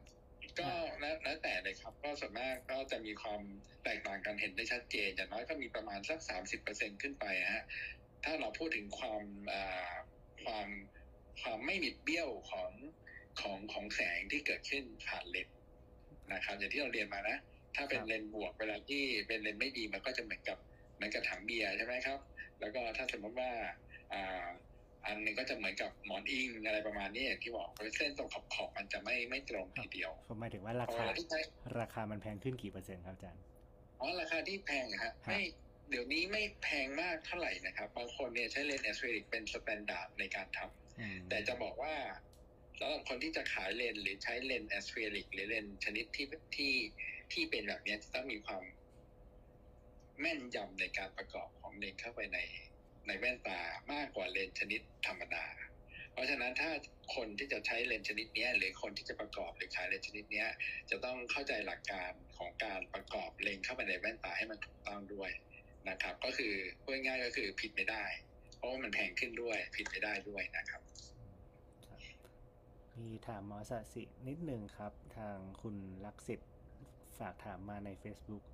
[0.61, 3.41] ก็แล้วแล้วแต่เลยครับ ก็ส่วนมากก็จะมีความ
[3.85, 7.65] แตกต่างกันเห็นได้ชัดเจนอย่างน้อยก็มีประมาณสักสามสิบเปอร์เซ็นขึ้นไปฮะ
[8.25, 9.23] ถ้าเราพูดถึงความ
[10.45, 10.69] ความ
[11.43, 12.71] ความไม่บิดเบี้ยวของ
[13.41, 15.49] ของของแสงที่เกิดขึ้นผ่านเลน
[16.33, 17.37] นะครับอย่างที่เราเรียนมานะ
[17.77, 20.59] ถ้าเป็นเลนบวกเวลาที่เป็นเลนไม่ดีมันก็จะเหมือนกับ
[20.97, 22.19] เหมือนกับถังเบียร์ใช่ไหมครับ
[22.61, 23.51] แล้วก็ถ้าสมมติว่า
[25.05, 31.05] อ่าอันนึงก็จะเหมือนกับหมอนอิงอะไรประมาณนี้อย่างที่บอกเส้นตรงขอบขอบมันจะไม่ไม่ตรงทีเดียวผมหมายถึงว่าราคา
[31.81, 33.43] ราคามันแพงขึ้นกี่เปอร์เซ็นต์ครับอาจารย์
[34.01, 35.41] อ๋อราคาที่แพงฮะไม่
[35.91, 41.95] เดี๋ยวนี้ไม่แพงมากเท่าไหร่นะครับ บางคนเนี่ยใช้เลนส์ aspheric เป็น standard ในการทำแต่จะบอกว่า
[42.79, 46.27] สำหรับคนที่จะขายเลนส์หรือใช้เลนส์ aspheric หรือเลนส์ชนิดที่
[46.57, 46.73] ที่
[47.33, 48.63] ที่เป็นแบบนี้จะต้องมีความ
[50.21, 52.39] แม่นยำในการประกอบของเลนเข้าไปใน
[53.07, 53.61] ในแว่นตา
[53.93, 55.47] มากกว่าเลนชนิดธรรมดา
[56.13, 56.71] เพราะฉะนั้นถ้า
[57.17, 60.45] คนที่จะใช้เลนชนิดนี้หรือคนที่จะประกอบหรือขายเลนชนิดนี้
[60.91, 65.31] จะต้องเข้าใจหลักการของการประกอบเลนเข้าไปในแว่นตาให้มันถูกต้องด้วย
[65.89, 68.05] นะครับ ก็คือพูดง่ายก็คือผิดไม่ได้
[68.57, 70.83] เพราะว่ามันแพงขึ้นด้วยผิดไม่ได้ด้วยนะครับ
[72.99, 76.41] มีถามหมอสสินิดหนึ่งครับ ทางคุณลักษิต
[77.19, 78.45] ฝากถามมาใน Facebook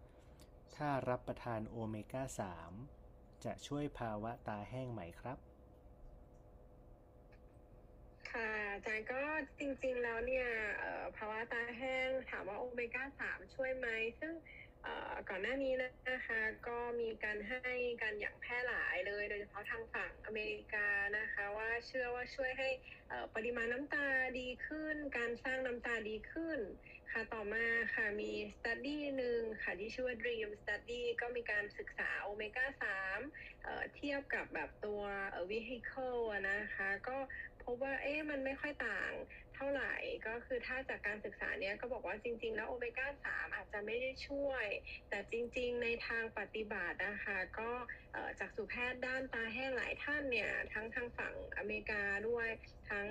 [0.76, 2.22] ถ้ารับประทานโอเมก้า
[2.70, 3.05] 3
[3.45, 5.39] จะช่วยภาวะตาแห้งไหมครับ
[8.30, 9.22] ค่ะอาจารย์ก็
[9.59, 10.49] จริงๆแล้วเนี่ย
[11.16, 13.89] ภาวะตาแห้งถามว่าโอเมก้า3ช่วยไหม
[14.20, 14.34] ซึ่ง
[15.28, 22.68] ก่อนหน้านี้นะคะก็มีการให้กันอย่างแพร่หลายเลย โดยเฉพาะทางฝั่งอเมริกานะคะว่าเชื่อว่าช่วยให้
[23.34, 24.07] ปริมาณน้ำตา
[24.41, 26.59] ดีขึ้น การสร้างน้ำตาดีขึ้น
[27.12, 32.66] ค่ะต่อมาค่ะมีสตัดดี้หนึ่งค่ะที่ชื่อว่า Dream Study ก็มีการศึกษาโอเมก้า
[33.32, 35.03] 3เทียบกับแบบตัว
[35.51, 37.16] vehicle นะคะก็
[37.62, 39.12] พบว่าเอ๊ะมันไม่ค่อยต่าง
[39.57, 39.94] เท่าไหร่
[40.26, 44.66] ก็คือถ้าจากการศึกษาเนี้ยก็บอกว่าจริง ๆ แล้วโอเมก้า3อาจจะไม่ได้ช่วย
[45.11, 47.70] แต่จริง ๆ ในทางปฏิบัตินะคะก็
[48.40, 52.48] จากสุแพทย์ด้านตาแห้งหลายท่านเนี่ยทั้งทางฝั่งอเมริกาด้วย
[52.90, 53.07] ทั้ง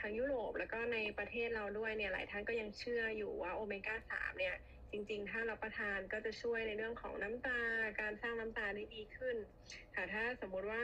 [0.00, 4.56] ทางยุโรปแล้วก็ในประเทศเราด้วยเนี่ยหลายท่านก็ยังเชื่ออยู่ว่าโอเมก้า3เนี่ย
[4.92, 7.60] จริงๆ ถ้ารับประทานก็จะช่วยในเรื่องของน้ำตา
[8.00, 9.36] การสร้างน้ำตาได้ดีขึ้น
[9.94, 10.82] ค่ะถ้าสมมุติว่า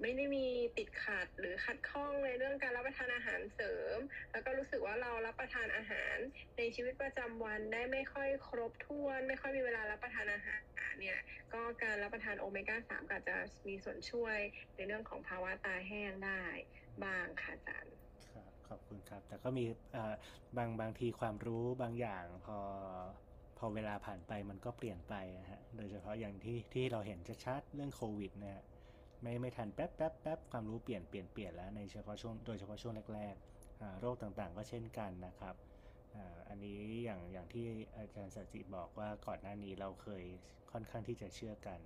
[0.00, 0.46] ไม่ได้มี
[0.78, 3.98] ติดขัดหรือขัดข้องในเรื่องการรับประทานอาหารเสริม
[4.32, 6.16] แล้วก็รู้สึกว่าเรารับประทานอาหาร
[6.58, 10.60] ในชีวิตประจำวันได้ไม่ค่อยครบถ้วน ไม่ค่อยมีเวลารับประทานอาหาร
[11.00, 11.18] เนี่ย
[11.52, 13.36] ก็การรับประทานโอเมก้า3ก็จะ
[13.68, 14.38] มีส่วนช่วย
[14.76, 16.42] ในเรื่องของภาวะตาแห้งได้
[17.04, 17.94] บ้างค่ะอาจารย์
[18.32, 19.64] ครับขอบคุณครับ แต่ก็มี
[20.56, 22.58] บางบางทีความรู้บางอย่างพอ
[23.58, 28.58] พอเวลาผ่านไปมันก็เปลี่ยนไปนะฮะ โดยเฉพาะอย่างที่ที่เราเห็นชัดๆเรื่องโควิดนี่ย
[29.22, 35.54] ไม่ไม่ทันแป๊บแป๊บแป๊บความรู้เปลี่ยนเปลี่ยนเปลี่ยนแล้วในเฉพาะช่วงโดยเฉพาะช่วงแรกๆโรคต่างๆ ก็เช่นกันนะครับ
[36.48, 37.66] อันนี้อย่างอย่างที่
[37.96, 40.24] อาจารย์สัจจิบอกว่าก่อนหน้านี้เราเคย
[40.72, 41.80] ค่อนข้างที่จะเชื่อกัน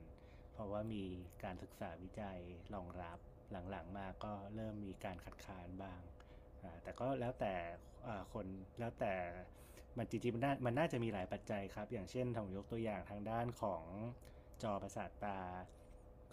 [0.53, 1.05] เพราะว่ามี
[1.45, 2.39] การศึกษาวิจัย
[2.75, 3.19] รองรับ
[3.71, 6.01] หลังๆมาก็เริ่มมีการคัดค้านบ้าง
[6.83, 7.55] แต่ก็แล้วแต่
[8.33, 8.47] คน
[8.79, 9.15] แล้วแต่
[9.97, 13.85] มันจริงๆมันน่ามันน่าจะมีหลายปัจจัยครับ อย่างเช่นทำยกตัวอย่างทางด้านของ
[14.63, 15.41] จอประสาทตา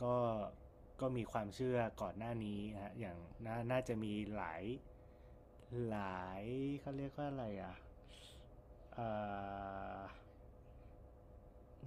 [0.02, 0.16] ก็
[1.02, 4.64] ก็มีความเชื่อก่อนหน้านี้ฮะอย่างน่าน่าจะมีหลาย
[5.90, 6.44] หลาย
[6.82, 7.76] เขาเรียกว่าอะไรอะ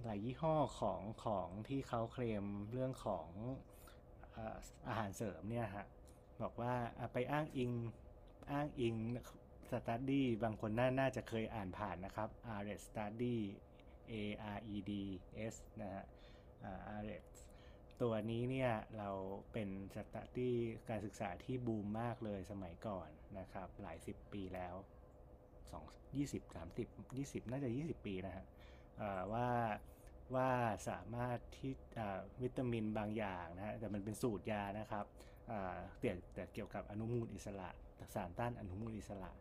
[0.03, 3.29] หลายยี่ห้อของของที่เขาเคลมเรื่องของ
[4.87, 5.85] อาหารเสริมเนี่ยฮะ
[6.41, 6.73] บอกว่า
[7.13, 7.71] ไปอ้างอิง
[8.51, 8.95] อ้างอิง
[9.69, 12.29] สตัดดี้บางคนน่าน่าจะเคยอ่านผ่านนะครับ
[12.67, 13.37] r e d Study
[14.11, 14.13] A
[14.55, 14.91] R E D
[15.53, 16.03] S นะฮะ
[17.07, 17.23] r e d
[18.03, 19.09] ตัวนี้เนี่ยเรา
[19.53, 20.55] เป็นสตดี้
[20.89, 24.75] การศึกษาที่บูมมากเลยสมัยก่อนนะครับ หลายสิบปีแล้ว
[25.71, 25.83] สอง
[26.17, 26.87] ยี่สิบสามสิบ
[27.17, 28.45] ยี่สิบน่าจะยี่สิบปีนะฮะ
[29.33, 29.49] ว่า
[30.35, 30.49] ว่า
[30.89, 31.73] สามารถที่
[32.43, 35.05] วิตามินบางอย่างนะฮะแต่มันเป็นสูตรยานะครับ
[35.99, 37.69] เกี่แต่เกี่ยวกับอนุมูลอิสระ
[38.15, 39.31] สารต้านอนุมูลอิสระ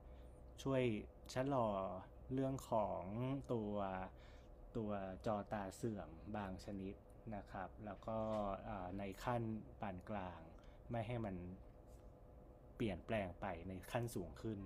[0.63, 0.83] ช่วย
[1.33, 1.69] ชะลอ
[2.33, 3.03] เรื่องของ
[3.53, 3.75] ตัว
[4.77, 4.91] ตัว
[5.27, 6.95] จอตาเสื่อมบางชนิด
[7.37, 8.19] นะครับ แล้วก็
[8.99, 9.43] ในขั้น
[9.81, 10.41] ปานกลาง
[10.91, 11.37] ไม่ให้มัน
[12.77, 14.59] เปลี่ยนแปลงไปในขั้นสูงขึ้น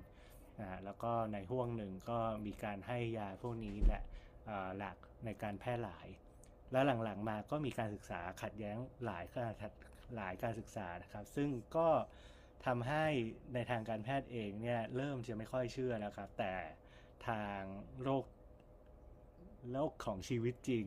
[0.60, 4.02] นะฮะแล้วก็ในห่วงหนึ่งก็มีการให้ยาพวกนี้แหละ
[4.78, 6.06] หลักในการแพร่หลาย
[6.72, 9.54] แล้วหลังๆมาก็มีการศึกษาขัดแย้งหลายการ
[10.16, 11.88] หลายการศึกษานะครับ ซึ่งก็
[12.66, 13.06] ทำให้
[13.54, 16.54] ในทางการแพทย์เองเนี่ยเริ่มจะไม่ค่อยเชื่อแล้วครับ แต่
[17.28, 17.60] ทาง
[18.02, 18.24] โรค
[19.70, 20.86] โลกของชีวิตจริง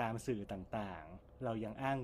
[0.00, 1.98] ตามสื่อต่างๆ เรายังอ้าง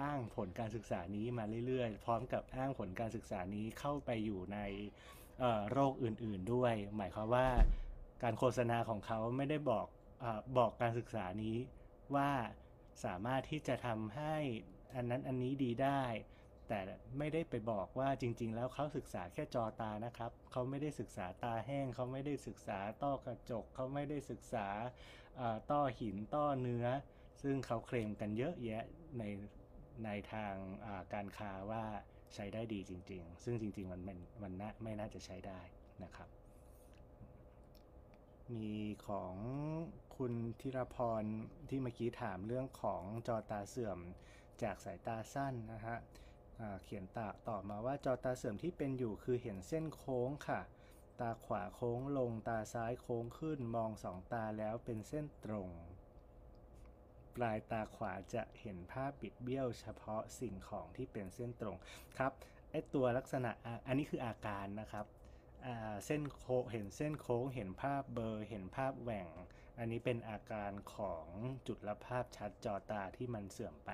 [0.00, 4.58] อ้างผลการศึกษานี้มาเรื่อยๆ พร้อมกับอ้างผลการศึกษานี้เข้าไปอยู่ใน
[5.70, 7.48] โรคอื่นๆด้วย หมายความว่า
[8.22, 9.86] การโฆษณาของเขาไม่ได้บอก
[10.22, 10.24] อ
[10.58, 11.56] บอกการศึกษานี้
[12.14, 12.30] ว่า
[13.04, 14.36] สามารถที่จะทำให้
[14.94, 16.02] อันนั้นอันนี้ดีได้
[16.68, 16.80] แต่
[17.18, 24.68] ไม่ได้ไปบอกว่าจริง ๆ แล้วเขาศึกษาแค่จอตานะครับ เขาไม่ได้ศึกษาตาแห้ง เขาไม่ได้ศึกษาต้อกระจก เขาไม่ได้ศึกษา
[25.70, 26.86] ต้อหินต้อเนื้อ
[27.42, 28.84] ซึ่งเขาเคลมกันเยอะแยะ
[29.18, 29.24] ใน
[30.04, 30.54] ในทาง
[31.14, 31.84] การค้าว่า
[32.34, 35.60] ใช้ได้ดีจริง ๆ ซึ่งจริง ๆ มันมันมันน่าไม่น่าจะใช้ได้
[36.04, 36.28] นะครับ
[38.54, 38.72] มี
[39.06, 39.34] ของ
[40.16, 41.24] คุณธีรพร
[41.68, 43.98] ที่เมื่อกี้ถามเรื่องของจอตาเสื่อม
[44.62, 45.96] จากสายตาสั้นนะฮะ
[46.82, 50.60] เขียนตาตอบมาว่าจอตาเสื่อมที่เป็นอยู่คือเห็นเส้นโค้งค่ะ
[51.20, 55.70] ตาขวาโค้งลงตาซ้ายโค้งขึ้นมองสองตาแล้วเป็นเส้นตรง
[57.36, 61.76] ปลายตาขวาจะเห็นภาพบิดเบี้ยวเฉพาะสิ่งของที่เป็นเส้นตรง
[62.18, 62.32] ครับ
[62.70, 63.50] ไอตัวลักษณะ
[63.86, 65.06] อันนี้คืออาการนะครับ
[66.06, 66.42] เส้นโค
[66.72, 69.28] เห็นเส้นโค้งเห็นภาพเบลอร์เห็นภาพแหว่ง
[69.78, 71.26] อันนี้เป็นอาการของ
[71.66, 73.90] จุดรับภาพชัดจอตาที่มันเสื่อมไป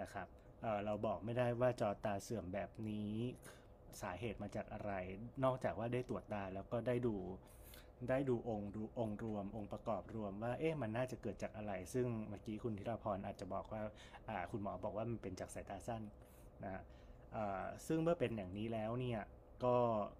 [0.00, 0.28] นะครับ
[0.62, 3.14] เเราบอกไม่ได้ว่าจอตาเสื่อมแบบนี้
[4.02, 4.92] สาเหตุมาจากอะไร
[5.44, 7.16] นอกจากว่าได้ตรวจตาแล้วก็ได้ดู
[8.08, 13.82] ได้ดูองค์ดูองค์รวม องค์ประกอบรวมว่าเอ๊ะมันน่าจะเกิดจากอะไร ซึ่งเมื่อกี้คุณธีรพรอาจจะบอกว่า
[14.28, 16.02] อ่าคุณหมอบอกว่ามันเป็นจากสายตาสั้น
[16.64, 16.82] นะฮะ
[17.36, 19.20] อ่าซึ่งเมื่อเป็นอย่างนี้แล้วเนี่ย
[19.64, 19.76] ก็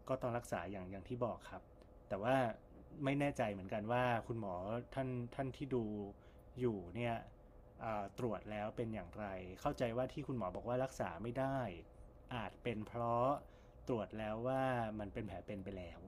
[0.09, 1.63] ก็ต้องรักษาอย่างอย่างที่บอกครับ
[2.09, 2.37] แต่ว่า
[3.05, 4.55] ไม่แน่ใจเหมือนกันว่าคุณหมอ
[4.95, 5.85] ท่านท่านที่ดู
[6.61, 7.15] อยู่เนี่ย
[8.19, 9.27] ตรวจแล้วเป็นอย่างไร
[9.61, 11.59] เข้าใจว่าที่คุณหมอบอกว่ารักษาไม่ได้
[12.35, 13.29] อาจเป็นเพราะ
[13.89, 14.63] ตรวจแล้วว่า
[14.99, 16.01] มันเป็นแผลเป็นไปแล้ว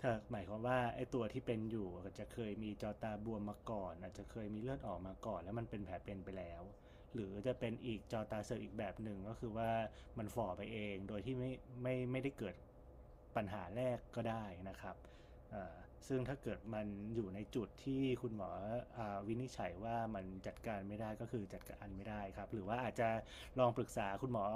[0.00, 6.62] ถ้าหมายความว่าไอ้ตัวที่เป็นอยู่อาจจะเคยมีจอตาบวมมาก่อน อาจจะเคยมีเลือดออกมาก่อน แล้วมันเป็นแผลเป็นไปแล้ว
[7.14, 9.70] หรือจะเป็นอีกจอตาเสื่อมอีกแบบหนึ่งก็คือว่า
[10.18, 11.50] มันฝ่อไปเอง โดยที่ไม่
[11.82, 12.54] ไม่ไม่ได้เกิด
[13.36, 14.96] ปัญหาแรกก็ได้นะครับ
[16.08, 18.50] ซึ่งถ้าเกิดมันอยู่ในจุดที่คุณหมอ
[18.98, 23.08] อวินิจฉัยว่ามันจัดการไม่ได้ก็คือจัดการไม่ได้ครับ หรือว่าอาจจะ
[23.58, 24.46] ลองปรึกษาคุณหมอ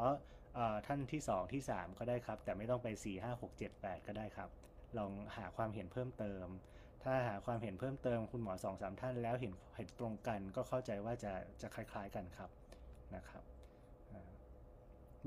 [0.86, 4.51] ท่านที่ 2 ที่ 3 ก็ได้ครับ แต่ไม่ต้องไป 4 5 6 7 8 ก็ได้ครับ
[4.98, 6.46] ลองหาความเห็นเพิ่มเติม
[7.05, 11.32] ถ้าหาความเห็นเพิ่มเติมคุณหมอสองสามท่านแล้วเห็นเห็นตรงกันก็เข้าใจว่าจะ
[11.62, 12.51] จะคล้าย ๆกันครับ
[13.16, 13.44] นะครับ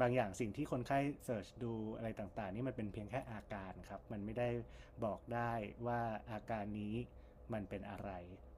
[0.01, 4.49] บางอย่างสิ่งที่คนไข้เสิร์ชดูอะไรต่างๆ นี่มันเป็นเพียงแค่อาการครับ มันไม่ได้
[5.05, 5.51] บอกได้
[5.87, 6.01] ว่า
[6.31, 6.95] อาการนี้
[7.53, 8.11] มันเป็นอะไร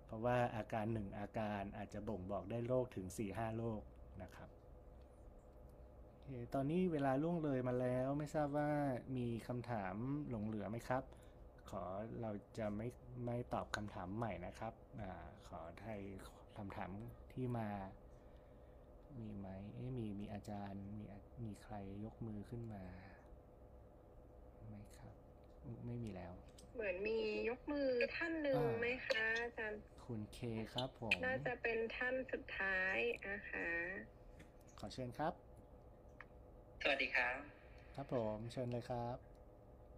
[0.06, 3.82] เพราะว่าอาการหนึ่งอาการอาจจะบ่งบอกได้โรคถึง 4-5โรค
[4.24, 4.50] นะครับ
[6.26, 8.70] เคตอนนี้เวลาล่วงเลยมาแล้วไม่ทราบว่า
[9.18, 9.96] มีคำถาม
[10.30, 11.04] หลงเหลือไหมครับ
[11.70, 11.84] ขอ
[12.22, 12.88] เราจะไม่
[13.26, 15.12] ไม่ตอบคำถามใหม่นะครับอา
[15.48, 16.02] ขอไทย
[16.58, 16.92] คำถาม
[17.34, 17.70] ที่มา
[19.20, 22.84] มีไหมเอ๊ะมีมีอาจารย์มีอามีใครยกมือขึ้นมา
[24.70, 25.16] ไหมครับ
[25.64, 26.34] อืมไม่มีแล้ว
[26.76, 27.18] เหมือนมี
[27.50, 30.40] ยกมือท่านหนึ่งอ่าไหมคะอาจารย์คุณเค
[30.74, 32.98] ครับผม น่าจะเป็นท่านสุดท้าย
[33.28, 33.70] นะคะ
[34.80, 35.45] ขอเชิญครับ
[36.88, 37.40] สวัสดีครับ
[37.96, 39.18] ครับผมเชิญเลยครับ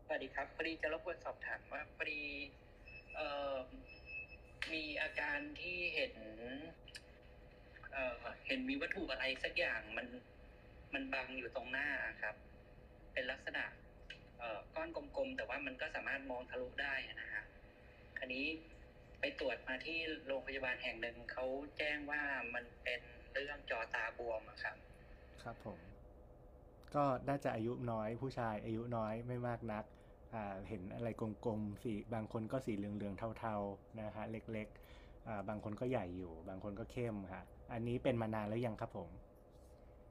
[0.05, 2.21] สวัสดีครับพอดีจะรบกวนสอบถามว่าพอดี
[3.15, 3.57] เอ่อ
[4.73, 6.13] มีอาการที่เห็น
[7.91, 10.07] เอ่อเห็นมีวัตถุอะไรสักอย่างมัน
[10.93, 11.89] มันบังอยู่ตรงหน้า
[12.21, 12.35] ครับ
[13.13, 13.63] เป็นลักษณะ
[14.39, 17.43] เอ่อก้อนกลมๆ แต่ว่ามันก็สามารถมองทะลุได้นะฮะ
[18.17, 18.45] คันนี้
[19.19, 21.45] ไปตรวจมาที่โรงพยาบาลแห่งหนึ่งเขา
[21.77, 22.21] แจ้งว่า
[22.55, 23.01] มันเป็น
[23.33, 24.77] เรื่องจอตาบวมอะครับ
[25.41, 25.86] ครับผม
[26.93, 29.85] ก็น่าจะอายุน้อยผู้ชายอายุน้อยไม่มากนัก
[30.31, 39.11] อ่าเห็นอะไรกลมๆสีบางคนก็สีเหลืองๆเทาๆนะฮะเล็กๆอ่าบางคนก็ใหญ่อยู่ บางคนก็เข้มค่ะ อันนี้เป็นมานานแล้วยังครับผม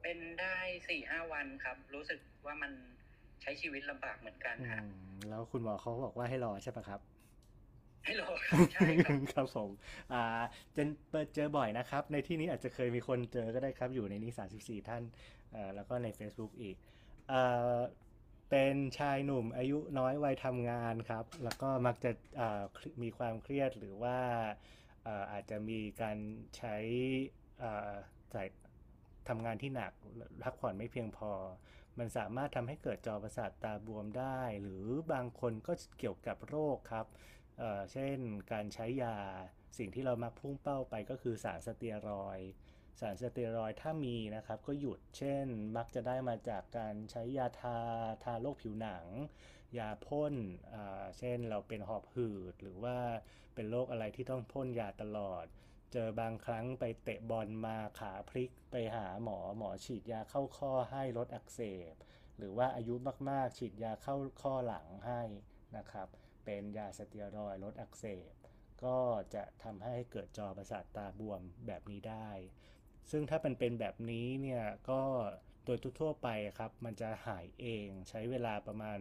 [0.03, 0.57] เป็นได้
[0.89, 2.72] สี่ห้าวันครับ รู้สึกว่ามัน
[3.43, 4.83] ใช้ชีวิตลำบากเหมือนกันอืฮะม
[5.27, 7.01] แล้วคุณหมอเขาบอกว่าให้รอใช่ปะครับ
[8.07, 9.70] ให้รอครับใช่ครับครับผม
[10.12, 10.22] อ่า
[10.72, 15.02] เจนเปิดเจอบ่อยนะครับ ในที่นี้อาจจะเคยมีคนเจอก็ได้ครับ อยู่ในนี้ 34 ท่าน
[15.52, 16.76] เอ่อแล้วก็ใน Facebook อีก
[17.28, 17.42] เอ่
[17.76, 17.78] อ
[18.50, 22.62] เป็นชายหนุ่มอายุน้อยวัยทำงานครับ แล้วก็มักจะอ่า
[23.02, 24.18] มีความเครียดหรือว่า
[25.04, 26.16] เอ่ออาจจะมีการ
[26.57, 26.76] ใช้
[27.59, 27.92] เอ่อ
[28.32, 28.44] ใส่
[29.28, 29.92] ทำงานที่หนัก
[30.42, 31.32] พักผ่อนไม่เพียงพอ
[31.98, 37.07] มันสามารถทำให้เกิดจอประสาทตาบวมได้ หรือบางคนก็เกี่ยวกับโรคครับ
[37.92, 38.18] เช่น
[38.52, 39.16] การใช้ยา
[39.78, 42.50] สิ่งที่เรามักพุ่งเป้าไปก็คือสารสเตียรอยด์
[43.00, 45.46] สารสเตียรอยด์ถ้ามีนะครับก็หยุดเช่น
[45.76, 47.78] มักจะได้มาจากการใช้ยาทา
[48.24, 49.07] ทาโรคผิวหนัง
[49.78, 50.34] ยาพ่น
[51.18, 52.98] เช่นเราเป็นหอบหืด หรือว่า
[53.54, 55.44] เป็นโรคอะไรที่ต้องพ่นยาตลอด
[55.92, 61.61] เจอบางครั้งไปเตะบอลมาขาพลิกไปหาหมอหมอฉีดยาเข้าข้อให้ลดอักเส
[61.92, 61.94] บ
[62.38, 62.94] หรือว่าอายุ
[63.28, 65.22] มากๆ ฉีดยาเข้าข้อหลังให้
[65.76, 66.09] นะครับ
[66.47, 68.32] เป็นยาสเตียรอยลดอักเสบ
[68.84, 68.99] ก็
[69.34, 72.30] จะทำให้เกิดจอประสาทตาบวมแบบนี้ได้
[73.11, 75.03] ซึ่งถ้าเป็นเป็นแบบนี้เนี่ยก็
[75.64, 76.28] โดยทั่วไป
[76.59, 78.99] ครับ มันจะหายเองใช้เวลาประมาณ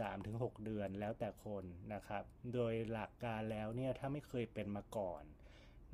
[0.00, 2.24] สามถึงหกเดือนแล้วแต่คนนะครับ
[2.54, 5.22] โดยหลักการแล้วเนี่ยถ้าไม่เคยเป็นมาก่อน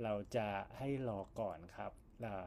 [0.03, 0.49] เราจะ
[0.79, 1.93] ให้รอก่อนครับ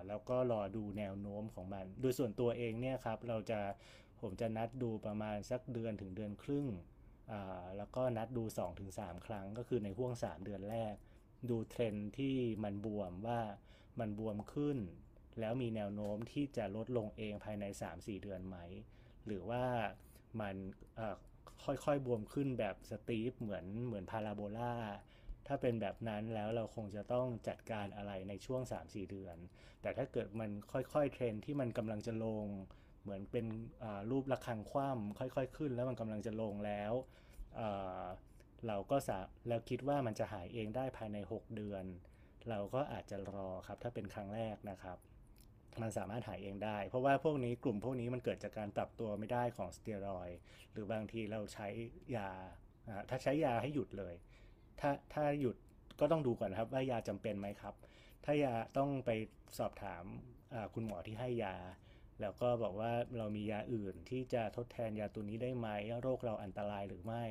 [0.07, 3.59] แล้วก็รอดูแนวโน้มของมัน โดยส่วนตัวเองเนี่ยครับ เราจะ
[4.21, 6.67] ผมจะนัดดูประมาณสักเดือนถึงเดือนครึ่ง
[7.77, 8.43] แล้วก็นัดดู
[8.85, 10.95] 2-3 ครั้งก็คือในห่วง 3 เดือนแรก
[11.49, 13.39] ดูเทรนที่มันบวมว่า
[13.99, 14.77] มันบวมขึ้น
[15.39, 17.65] แล้วมีแนวโน้มที่จะลดลงเองภายใน
[17.95, 18.57] 3-4 เดือนไหม
[19.25, 19.63] หรือว่า
[20.41, 20.55] มัน
[21.63, 24.73] ค่อยๆ บวมขึ้นแบบสตีฟเหมือนเหมือนพาราโบลา
[25.47, 29.37] ถ้าเป็นแบบนั้นแล้วเราคงจะต้องจัดการอะไรในช่วง 3-4 เดือน
[29.81, 32.45] แต่ถ้าเกิดมันค่อยๆ เทรนที่มันกำลังจะลง
[33.01, 33.45] เหมือนเป็น
[34.11, 36.93] รูประฆังคว่ำค่อยๆ ขึ้น แล้วมันกำลังจะลงแล้ว
[37.55, 41.85] เเราก็สาแล้วคิดว่ามันจะหายเองได้ภายใน 6 เดือน
[42.49, 44.97] เราก็อาจจะรอครับถ้าเป็นครั้งแรกนะครับ
[45.81, 50.29] มันสามารถหายเองได้ เพราะว่าพวกนี้กลุ่มพวกนี้มันเกิดจากการปรับตัวไม่ได้ของสเตียรอย
[50.71, 51.67] หรือบางทีเราใช้
[52.17, 52.29] ยา
[53.09, 54.15] ถ้าใช้ยาให้หยุดเลย
[54.79, 55.55] ถ้าถ้าหยุด
[55.99, 57.73] ก็ต้องดูก่อนครับว่ายาจำเป็นไหมครับ
[58.25, 59.09] ถ้ายาต้องไป
[59.57, 60.03] สอบถาม
[60.73, 61.55] คุณหมอที่ให้ยา
[62.21, 65.67] แล้วก็บอกว่าเรามียาอื่นที่จะทดแทนยาตัวนี้ได้ไหม
[66.01, 67.25] โรคเราอันตรายหรือไม่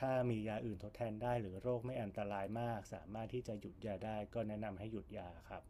[0.00, 5.62] ถ้ามียาอื่นทดแทนได้หรือโรคไม่อันตรายมาก สามารถที่จะหยุดยาได้ก็แนะนำให้หยุดยาครับ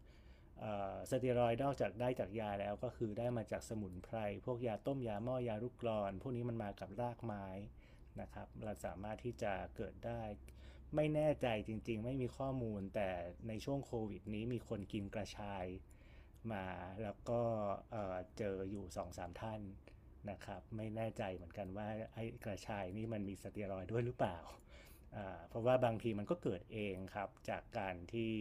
[1.11, 7.46] สเตียรอยด์นอกจากได้จากยาแล้วก็คือได้มาจากสมุนไพร พวกยาต้มยาหม้อยาลูกกรอน พวกนี้มันมากับรากไม้
[8.20, 10.22] นะครับเราสามารถที่จะเกิดได้
[10.94, 13.11] ไม่แน่ใจจริงๆ ไม่มีข้อมูลแต่
[13.48, 15.64] ในช่วงโควิดนี้มีคนกินกระชาย
[16.53, 16.64] มา
[17.03, 17.40] แล้วก็
[18.38, 19.61] เจออยู่สองสามท่าน
[20.30, 24.38] นะครับ ไม่แน่ใจเหมือนกันว่าไอ้กระชายนี่มันมีสเตียรอยด์ด้วยหรือเปล่า
[25.49, 28.32] เพราะว่าบางทีมันก็เกิดเองครับ จากการที่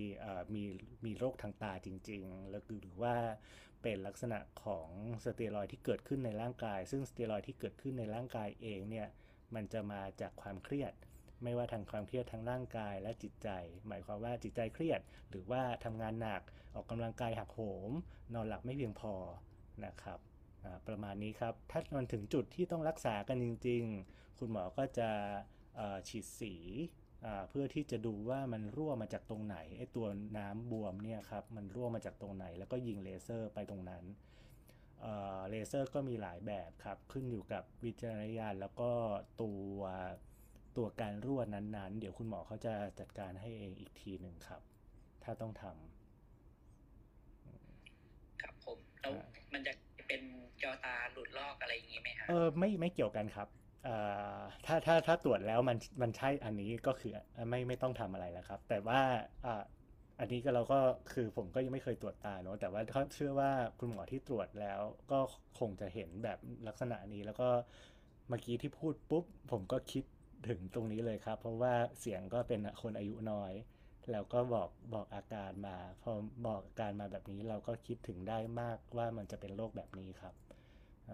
[0.55, 0.63] มี
[1.05, 3.15] มีโรคทางตาจริง ๆ แล้วหรือว่า
[3.81, 4.89] เป็นลักษณะของ
[5.25, 9.07] สเตียรอยที่เกิดขึ้นในร่างกาย ซึ่งสเตียรอยที่เกิดขึ้นในร่างกายเองเนี่ย
[9.55, 10.93] มันจะมาจากความเครียด
[11.43, 13.49] ไม่ว่าทางความเครียดทางร่างกายและจิตใจ
[13.87, 16.41] หมายความว่าจิตใจเครียด หรือว่าทำงานหนัก
[16.73, 17.59] ออกกำลังกายหักโห
[17.89, 17.91] ม
[18.33, 19.13] นอนหลับไม่เพียงพอ
[19.85, 20.19] นะครับ
[20.87, 25.09] ประมาณนี้ครับ ถ้ามันถึงจุดที่ต้องรักษากันจริง ๆ คุณหมอก็จะ
[26.07, 26.55] ฉีดสี
[27.49, 30.07] เพื่อที่จะดูว่ามันรั่วมาจากตรงไหนไอ้ตัว
[30.37, 34.03] น้ำบวมเนี่ยครับมันรั่วมาจากตรงไหน แล้วก็ยิงเลเซอร์ไปตรงนั้น
[35.49, 38.91] เลเซอร์ก็มีหลายแบบครับ ขึ้นอยู่กับวิจารณญาณแล้วก็
[39.41, 39.79] ตัว
[40.77, 44.61] ตัวการรั่วนั้นๆ เดี๋ยวคุณหมอเขาจะจัดการให้เองอีกทีหนึ่งครับ
[45.23, 45.63] ถ้าต้องท
[48.41, 49.73] ครับผม แล้วอ่ามันจะ
[50.07, 50.21] เป็น
[50.61, 53.47] จอตาหลุดลอกอะไรอย่างงี้ไหมฮะำเออไม่ไม่เกี่ยวกันครับ
[53.83, 53.95] เอ่
[54.37, 57.11] อถ้าถ้าถ้าตรวจแล้วมันมันใช่อันนี้ก็คือ
[57.49, 58.99] ไม่ไม่ต้องทำอะไรแล้วครับ แต่ว่า
[59.45, 59.63] อ่า
[60.19, 60.79] อันนี้ก็เราก็
[61.13, 64.79] คือผมก็ยังไม่เคยตรวจตาเนอะแต่ว่าเขาเชื่อว่าคุณหมอที่ตรวจแล้ว
[65.11, 65.19] ก็
[65.59, 66.37] คงจะเห็นแบบ
[66.67, 67.49] ลักษณะนี้แล้วก็
[68.29, 70.03] เมื่อกี้ที่พูดปุ๊บผมก็คิด
[70.49, 73.53] ถึงตรงนี้เลยครับ เพราะว่าเสียงก็เป็นคนอายุน้อย
[74.09, 76.11] แล้วก็บอกบอกอาการมา พอ
[76.45, 80.35] บอกอาการมาแบบนี้เราก็คิดถึงได้มากว่ามันจะเป็นโรคแบบนี้ครับ
[81.09, 81.13] อ่า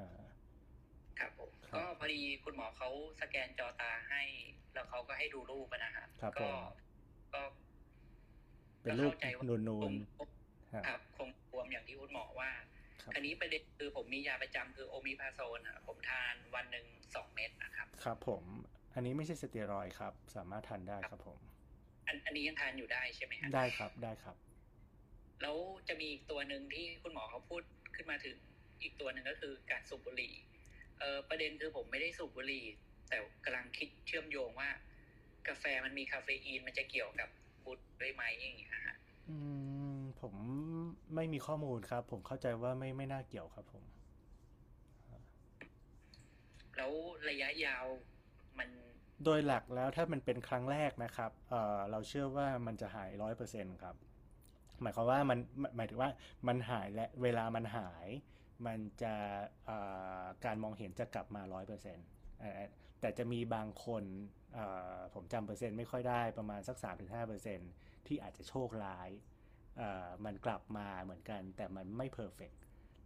[1.19, 2.89] ครับผมครับก็พอดีคุณหมอเขา
[3.21, 4.23] สแกนจอตาให้
[4.73, 6.55] แล้วเขาก็ให้ดูรูปอะนะฮะครับผก็ม
[7.33, 7.41] ก็
[8.83, 12.51] เป็นรูปข้าใจว่านูนคงๆฮะครับคงบวมอย่างที่คุณหมอว่า
[13.03, 16.85] ครับคันนี้ประเด็นคือผมมียาประจำคือโอมิพาโซนอะผมทานวันหนึ่ง
[17.15, 18.45] สองเม็ดนะครับ ครับผม
[18.93, 21.39] อันนี้ไม่ใช่สเตียรอยด์ครับ สามารถทานได้ครับผม
[22.07, 24.35] อันอันนี้ยังทานอยู่ได้ใช่ไหมฮะได้ครับได้ครับ
[25.41, 25.57] แล้ว
[25.87, 27.61] จะมีอีกตัวหนึ่งที่คุณหมอเขาพูด
[27.95, 28.37] ขึ้นมาถึง
[28.81, 30.33] อีกตัวหนึ่งก็คือการสูบบุหรี่
[30.99, 32.65] เออประเด็นคือผมไม่ได้สูบบุหรี่
[33.09, 34.69] แต่กำลังคิดเชื่อมโยงว่า
[35.47, 37.29] กาแฟมันมีคาเฟอีนมันจะเกี่ยวกับ
[37.65, 38.97] บุหรี่ด้วยไหมอย่างเงี้ยฮะ
[39.29, 39.35] อื
[39.97, 40.33] มผม
[41.15, 43.83] ไม่มีข้อมูลครับ ผมเข้าใจว่าไม่ไม่น่าเกี่ยวครับผม
[46.77, 46.91] แล้ว
[47.29, 47.85] ระยะยาว
[48.59, 48.69] มัน
[49.25, 53.95] โดยหลักแล้วถ้ามันเป็นครั้งแรกนะครับเเราเชื่อว่ามันจะหายร้อยเปอร์เซ็นครับ
[54.81, 55.39] หมายความว่ามัน
[55.75, 56.11] หมายถึงว่า
[56.47, 58.07] มันหายและเวลามันหาย
[58.65, 59.13] มันจะ
[60.45, 62.07] การมองเห็นจะกลับมาร้อยเปอร์เซ็นต์
[63.01, 64.03] แต่จะมีบางคน
[65.13, 66.77] ผมจำเปอร์เซ็นต์ไม่ค่อยได้ประมาณสัก
[67.41, 69.09] 3-5%ที่อาจจะโชคร้าย
[70.25, 72.51] มันกลับมาเหมือนกัน แต่มันไม่เพอร์เฟก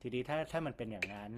[0.02, 1.32] ทีนี้ถ้าถ้ามันเป็นอย่างนั้น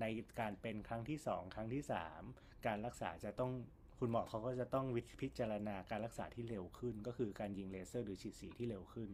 [0.00, 0.04] ใน
[0.40, 3.50] การเป็นครั้งที่ 2 ครั้งที่ 3 การรักษาจะต้อง
[3.98, 9.10] คุณหมอเขาก็จะต้องวิพิจารณาการรักษาที่เร็วขึ้น ก็คือการยิงเลเซอร์หรือฉีดสีที่เร็วขึ้น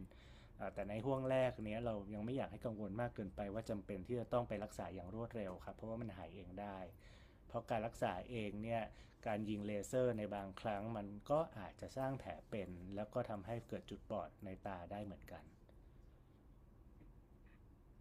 [0.73, 6.77] แต่ในห่วงแรกเนี้ยเรายังไม่อยากให้กังวลมากเกินไปว่าจำเป็นที่จะต้องไปรักษาอย่างรวดเร็วครับ เพราะว่ามันหายเองได้
[7.47, 8.81] เพราะการรักษาเองเนี่ย
[9.27, 15.43] การยิงเลเซอร์ในบางครั้งมันก็อาจจะสร้างแผลเป็น แล้วก็ทำให้เกิดจุดบอดในตาได้เหมือนกัน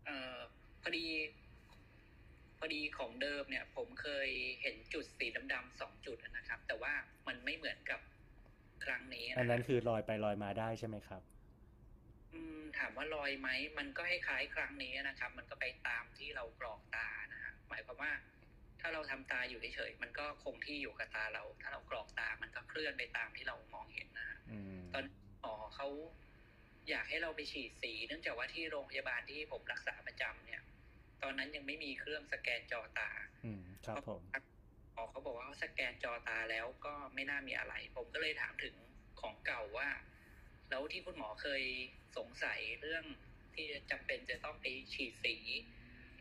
[0.04, 0.38] เอ่อ
[0.82, 1.06] พอดี
[2.60, 4.28] พอดีของเดิมเนี่ย ผมเคย
[4.62, 6.92] เห็นจุดสีดำๆสองจุดนะครับ แต่ว่า
[7.28, 8.00] มันไม่เหมือนกับ
[8.84, 11.22] ครั้งนี้ะอันนั้นคือลอยไปลอยมาได้ใช่ไหมครับ
[12.34, 18.12] อืม ถามว่าลอยไหมมันก็คล้ายๆครั้งนี้นะครับ มันก็ไปตามที่เรากรอกตานะฮะหมายความว่า
[18.80, 25.04] ถ้าเราทำตาอยู่เฉยๆ มันก็คงที่อยู่กับตาเรา ถ้าเรากรอกตา มันก็เคลื่อนไปตามที่เรามองเห็นนะฮะอืมตอน
[25.40, 25.88] หมอเขา
[26.90, 30.60] อยากให้เราไปฉีดสี เนื่องจากว่าที่โรงพยาบาลที่ผมรักษาประจำเนี่ย
[31.22, 33.10] ตอนนั้นยังไม่มีเครื่องสแกนจอตา
[33.44, 34.22] อืม ครับผม
[34.94, 38.74] หมอเขาบอกว่าเขาสแกนจอตาแล้วก็ไม่น่ามีอะไร ผมก็เลยถามถึง
[39.20, 39.88] ของเก่าว่า
[40.70, 41.62] แล้วที่คุณหมอเคย
[42.16, 43.04] สงสัยเรื่อง
[43.54, 45.36] ที่จำเป็นจะต้องไปฉีดสี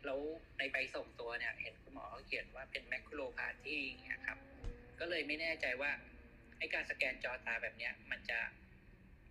[0.04, 0.20] แล้ว
[0.58, 4.38] ในใบส่งตัวเนี่ย เห็นคุณหมอเขาเขียนว่าเป็นแมคโครพาธีเนี่ยครับ
[5.00, 5.90] ก็เลยไม่แน่ใจว่า
[6.58, 8.40] ไอการสแกนจอตาแบบเนี้ย มันจะ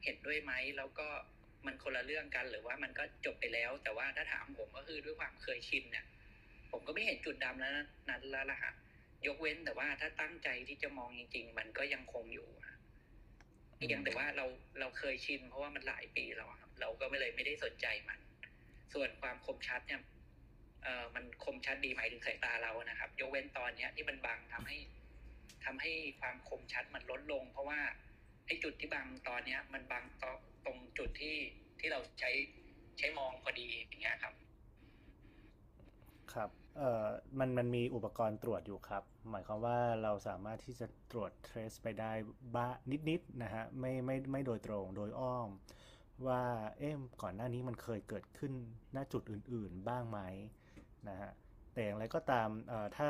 [0.04, 1.08] เห็นด้วยไหมแล้วก็
[1.66, 6.06] มันคนละเรื่องกันหรือว่ามันก็จบไปแล้ว แต่ว่าถ้าถามผมก็คือด้วยความเคยชินเนี่ย
[6.72, 7.72] ผมก็ไม่เห็นจุดดำแล้ว
[8.10, 8.74] นั้นแล้วล่ะฮะ
[9.28, 12.78] ยกเว้นแต่ว่าถ้าตั้งใจที่จะมองจริง ๆ มันก็ยังคงอยู่ฮะ
[13.78, 14.46] เพียงแต่ว่าเรา
[14.80, 18.20] เราเคยชิน เพราะว่ามันหลายปีแล้วครับเราก็ไม่เลยไม่ได้สนใจมัน
[18.94, 20.02] ส่วนความคมชัดเนี่ย
[20.84, 24.78] เออมันคมชัดดีหมายถึงสายตาเรานะครับ ยกเว้นตอนเนี้ยที่มันบังทำให้
[25.66, 25.92] ทำให้
[26.22, 27.80] ความคมชัดมันลดลง เพราะว่า
[28.46, 31.36] ไอ้จุดที่บังตอนเนี้ย มันบังตรง ตรงจุดที่
[31.80, 32.32] ที่เราใช้
[32.98, 34.34] ใช้มองพอดีอย่างเงี้ยครับ
[36.34, 37.06] ครับเอ่อ
[37.40, 42.12] มันมันมีอุปกรณ์ตรวจอยู่ครับ หมายความว่าเราสามารถที่จะตรวจ trace ไปได้
[42.56, 42.68] บ้า
[43.10, 45.50] นิดๆนะฮะไม่ไม่ไม่โดยตรงโดยอ้อม
[46.28, 46.44] ว่า
[46.78, 48.54] เอ๊ะก่อนหน้านี้มันเคยเกิดขึ้น
[48.96, 50.20] ณจุดอื่น ๆ บ้างไหม
[51.10, 51.32] นะฮะ
[51.74, 53.10] แต่อย่างไรก็ตามเอ่อถ้า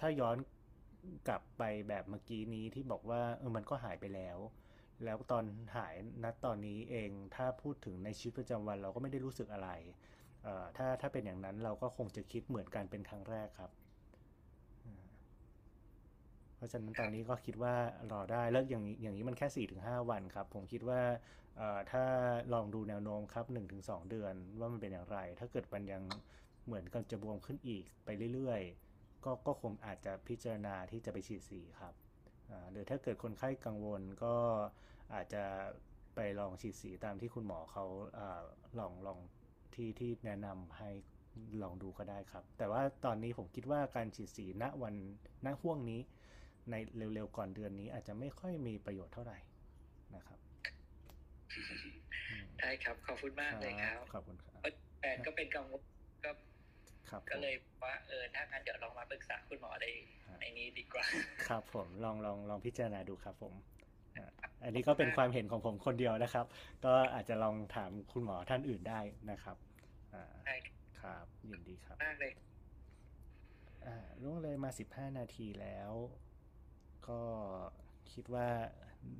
[0.00, 0.36] ถ้าย้อน
[1.28, 4.38] กลับไปแบบเมื่อกี้นี้ที่บอกว่าเออมันก็หายไปแล้ว
[5.04, 5.44] แล้วตอน
[5.76, 9.70] หายณตอนนี้เองถ้าพูดถึงในชีวิตประจำวันเราก็ไม่ได้รู้สึกอะไร
[10.42, 13.70] เออถ้าถ้าเป็นอย่างนั้นเราก็คงจะคิดเหมือนกันเป็นครั้งแรกครับ
[16.56, 17.74] เพราะฉะนั้นตอนนี้ก็คิดว่า
[18.12, 21.00] รอได้แล้วอย่างนี้อย่างนี้มันแค่สี่ถึงห้าวันครับ ผมคิดว่า
[21.92, 22.04] ถ้า
[22.54, 26.02] ลองดูแนวโน้มครับหนึ่งถึงสองเดือนว่ามันเป็นอย่างไร ถ้าเกิดมันยัง
[26.66, 31.94] เหมือนกันจะบวมขึ้นอีกไปเรื่อยๆ ก็ก็คงอาจจะพิจารณาที่จะไปฉีดสีครับ
[32.70, 34.34] หรือถ้าเกิดคนไข้กังวลก็
[35.14, 35.44] อาจจะ
[36.14, 37.84] ไปลองฉีดสีตามที่คุณหมอเขา
[38.18, 38.40] อา
[38.78, 39.18] ลองลอง
[39.74, 40.90] ที่ที่แนะนำให้
[41.62, 44.94] ลองดูก็ได้ครับ แต่ว่าตอนนี้ผมคิดว่าการฉีดสีณวัน
[45.46, 46.00] ณห่วงนี้
[46.70, 46.74] ใน
[47.14, 49.38] เร็วๆก่อนเดือนนี้อาจจะไม่ค่อยมีประโยชน์เท่าไหร่
[50.16, 50.38] นะครับ
[52.28, 54.62] อืมได้ครับขอบคุณมากเลยครับขอบคุณครับ
[55.00, 55.82] แฟนก็เป็นกังวล
[56.24, 56.55] ก็ครับผม
[57.30, 59.86] ก็เลยว่าเออถ้างั้นเดี๋ยวลองมาปรึกษาคุณหมอใน
[60.24, 61.04] ครับในนี้ดีกว่า
[61.48, 63.54] ครับผมลองลองลองพิจารณาดูครับผม
[64.16, 64.26] อะ
[64.64, 66.46] อันนี้ก็เป็นความเห็นของผมคนเดียวนะครับ
[66.84, 69.00] ก็อาจจะลองถามคุณหมอท่านอื่นได้
[69.30, 69.56] นะครับ
[70.14, 70.56] อ่าได้
[71.00, 72.32] ครับยินดีครับมากเลย
[73.86, 75.92] อ่าล่วงเลยมา15นาทีแล้ว
[77.08, 77.20] ก็
[78.12, 78.48] คิดว่า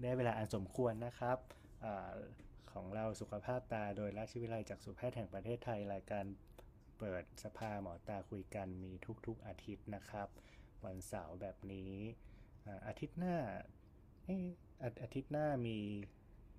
[0.03, 1.39] ได้เวลาอันสมควรนะครับ
[1.85, 2.13] อา
[2.73, 6.25] ของเราสุขภาพตาโดยราชวิทยาลัยจากษุแพทย์แห่งประเทศไทย รายการ
[6.99, 8.93] เปิดสภาหมอตาคุยกันมี
[9.27, 10.29] ทุกๆอาทิตย์นะครับ
[10.85, 11.93] วันเสาร์แบบนี้
[12.87, 13.37] อาทิตย์หน้า
[14.25, 14.31] เอ
[14.83, 15.79] อาอาทิตย์หน้ามี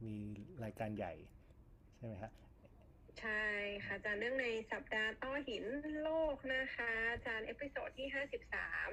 [0.05, 0.15] มี
[0.63, 1.13] รายการใหญ่
[1.97, 2.31] ใช่ไหมฮะ
[3.19, 3.43] ใช่
[3.85, 5.65] ค่ะอาจารย์เนื่องในสัปดาห์ต้อหิน
[6.03, 8.89] โลกนะคะอาจารย์ episode ที่ห้าสิบสาม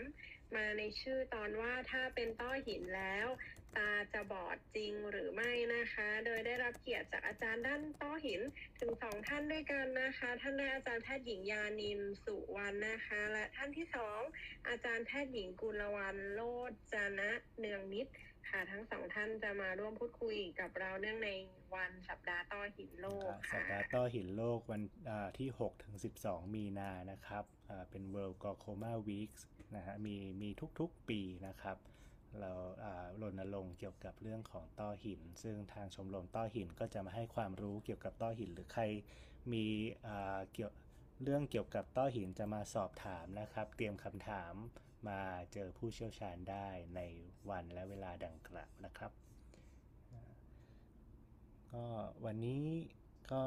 [0.56, 3.28] มาในชื่อตอนว่าถ้าเป็นต้อหินแล้ว
[3.76, 8.40] ตาจะบอดจริงหรือไม่นะคะ โดยได้รับเกียรติจากอาจารย์ด้านต้อหิน
[8.80, 14.20] ถึงสองท่านด้วยกันนะคะ ท่านแรกอาจารย์แพทย์หญิงยานินสุวรรณนะคะ และท่านที่สอง
[14.68, 16.40] อาจารย์แพทย์หญิงกุลวันโล
[16.70, 18.06] ดจนะเนืองนิด
[18.48, 21.30] ค่ะทั้งสองท่านจะมาร่วมพูดคุยกับเราเนื่องใน
[21.74, 24.82] วันสัปดาห์ต้อหินโลกสัค่ะปดาห์ต้อหินโลกวัน
[25.38, 25.94] ที่6ถึง
[26.24, 27.44] 12 มีนานะครับ
[27.90, 29.42] เป็น World Glaucoma Weeks
[29.76, 30.50] นะฮะมีมี
[30.80, 31.78] ทุกๆปีนะครับ
[32.40, 32.52] เรา
[33.20, 38.84] รณรงค์เกี่ยวกับเรื่องของต้อหิน ซึ่งทางชมรมต้อหินก็จะมาให้ความรู้เกี่ยวกับต้อหิน หรือใคร
[39.52, 39.66] มี
[40.52, 40.72] เกี่ยว
[41.22, 44.54] เรื่องเกี่ยวกับต้อหินจะมาสอบถามนะครับ เตรียมคำถาม
[45.08, 45.20] มา
[45.52, 47.00] เจอผู้เชี่ยวชาญได้ใน
[47.50, 49.12] วันและเวลาดังกล่าวนะครับ
[51.72, 51.84] ก็
[52.24, 52.64] วันนี้
[53.32, 53.42] ก็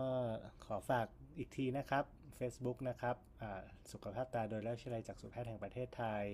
[0.66, 1.08] ขอฝาก
[1.38, 2.06] อีกทีนะครับ
[2.40, 6.26] Facebook นะครับอ่าสุขภาพตาโดยราชวิทยาลัยจากสุแพทย์แห่งประเทศไทย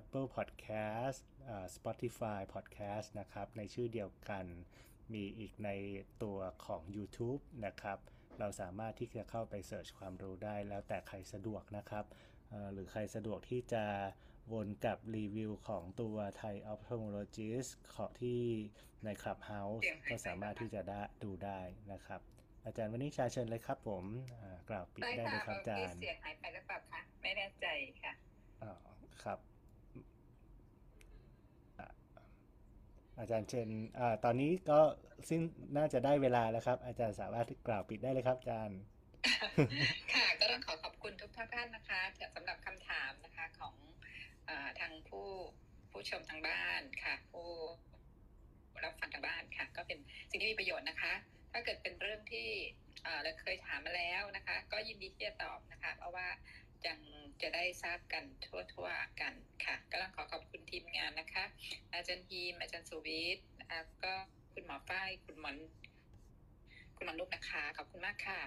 [0.00, 4.44] Apple Podcast อ่า Spotify Podcast นะครับ ในชื่อเดียวกัน
[5.14, 5.70] มีอีกใน
[6.22, 7.98] ตัวของ YouTube นะครับ
[8.38, 12.04] เราสามารถที่จะเข้าไปเสิร์ชความรู้ได้แล้วแต่ใครสะดวกนะครับ
[12.48, 13.84] เอ่อหรือใครสะดวกที่จะ
[14.52, 18.42] วนกับรีวิวของตัว Thai Ophthalmologist ของที่
[19.04, 21.60] ใน Clubhouse เสียงหายไปก็สามารถที่จะได้ดูได้
[21.92, 22.20] นะครับ
[22.64, 24.04] อาจารย์วันนี้ชาเชิญเลยครับ ผม
[24.40, 27.66] อ่ากล่าวปิดได้ได้เลยคค่ะรับอาจาเมื่อกี้รย์เสียงหายไปหรือเปล่าคะไม่แน่ใจ
[28.02, 28.12] ค่ะ
[28.62, 28.72] อ๋อ
[29.22, 29.38] ครับ
[31.78, 31.86] อะ
[33.18, 33.68] อาจารย์เชิญ
[33.98, 34.80] อ่าตอนนี้ก็
[35.28, 35.40] ซึ่ง
[35.76, 38.78] น่าจะได้เวลาแล้วครับ อาจารย์สามารถกล่าวปิดได้เลยครับอาจารย์
[40.14, 42.00] ค่ะ ก็ต้องขอขอบคุณทุกท่านนะคะ
[42.34, 43.74] สำหรับคำถามนะคะของ
[44.46, 45.28] เออทางผู้
[45.90, 47.48] ผู้ชมทางบ้านค่ะ ผู้
[48.84, 49.98] รับฟังทางบ้านค่ะ ก็เป็น
[50.30, 51.12] สิ่งที่มีประโยชน์นะคะ
[51.52, 52.48] ถ้าเกิดเป็นเรื่องที่
[53.04, 56.28] เอ่อเราเคยถามมาแล้วนะคะ ก็ยินดีที่จะตอบนะคะ เพราะว่า
[56.86, 57.00] ยัง
[57.42, 59.34] จะได้ทราบกันทั่วๆกัน
[59.64, 61.44] ค่ะก็ต้องขอขอบคุณทีมงานนะคะ
[61.92, 64.12] อาจารย์ฮีมอาจารย์สุวิทย์แล้วก็
[64.54, 65.56] คุณหมอฝ้ายคุณหมอน
[66.96, 68.40] คุณหมอนุกนะคะขอบคุณมากค่ะ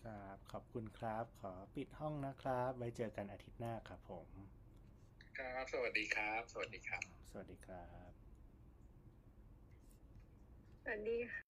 [0.00, 4.28] ครับขอบคุณครับ ขอปิดห้องนะครับ ไว้เจอกันอาทิตย์หน้าครับผม
[5.38, 8.07] ครับ สวัสดีครับ สวัสดีครับ สวัสดีครับ
[10.88, 11.42] สวัสดีค่ะ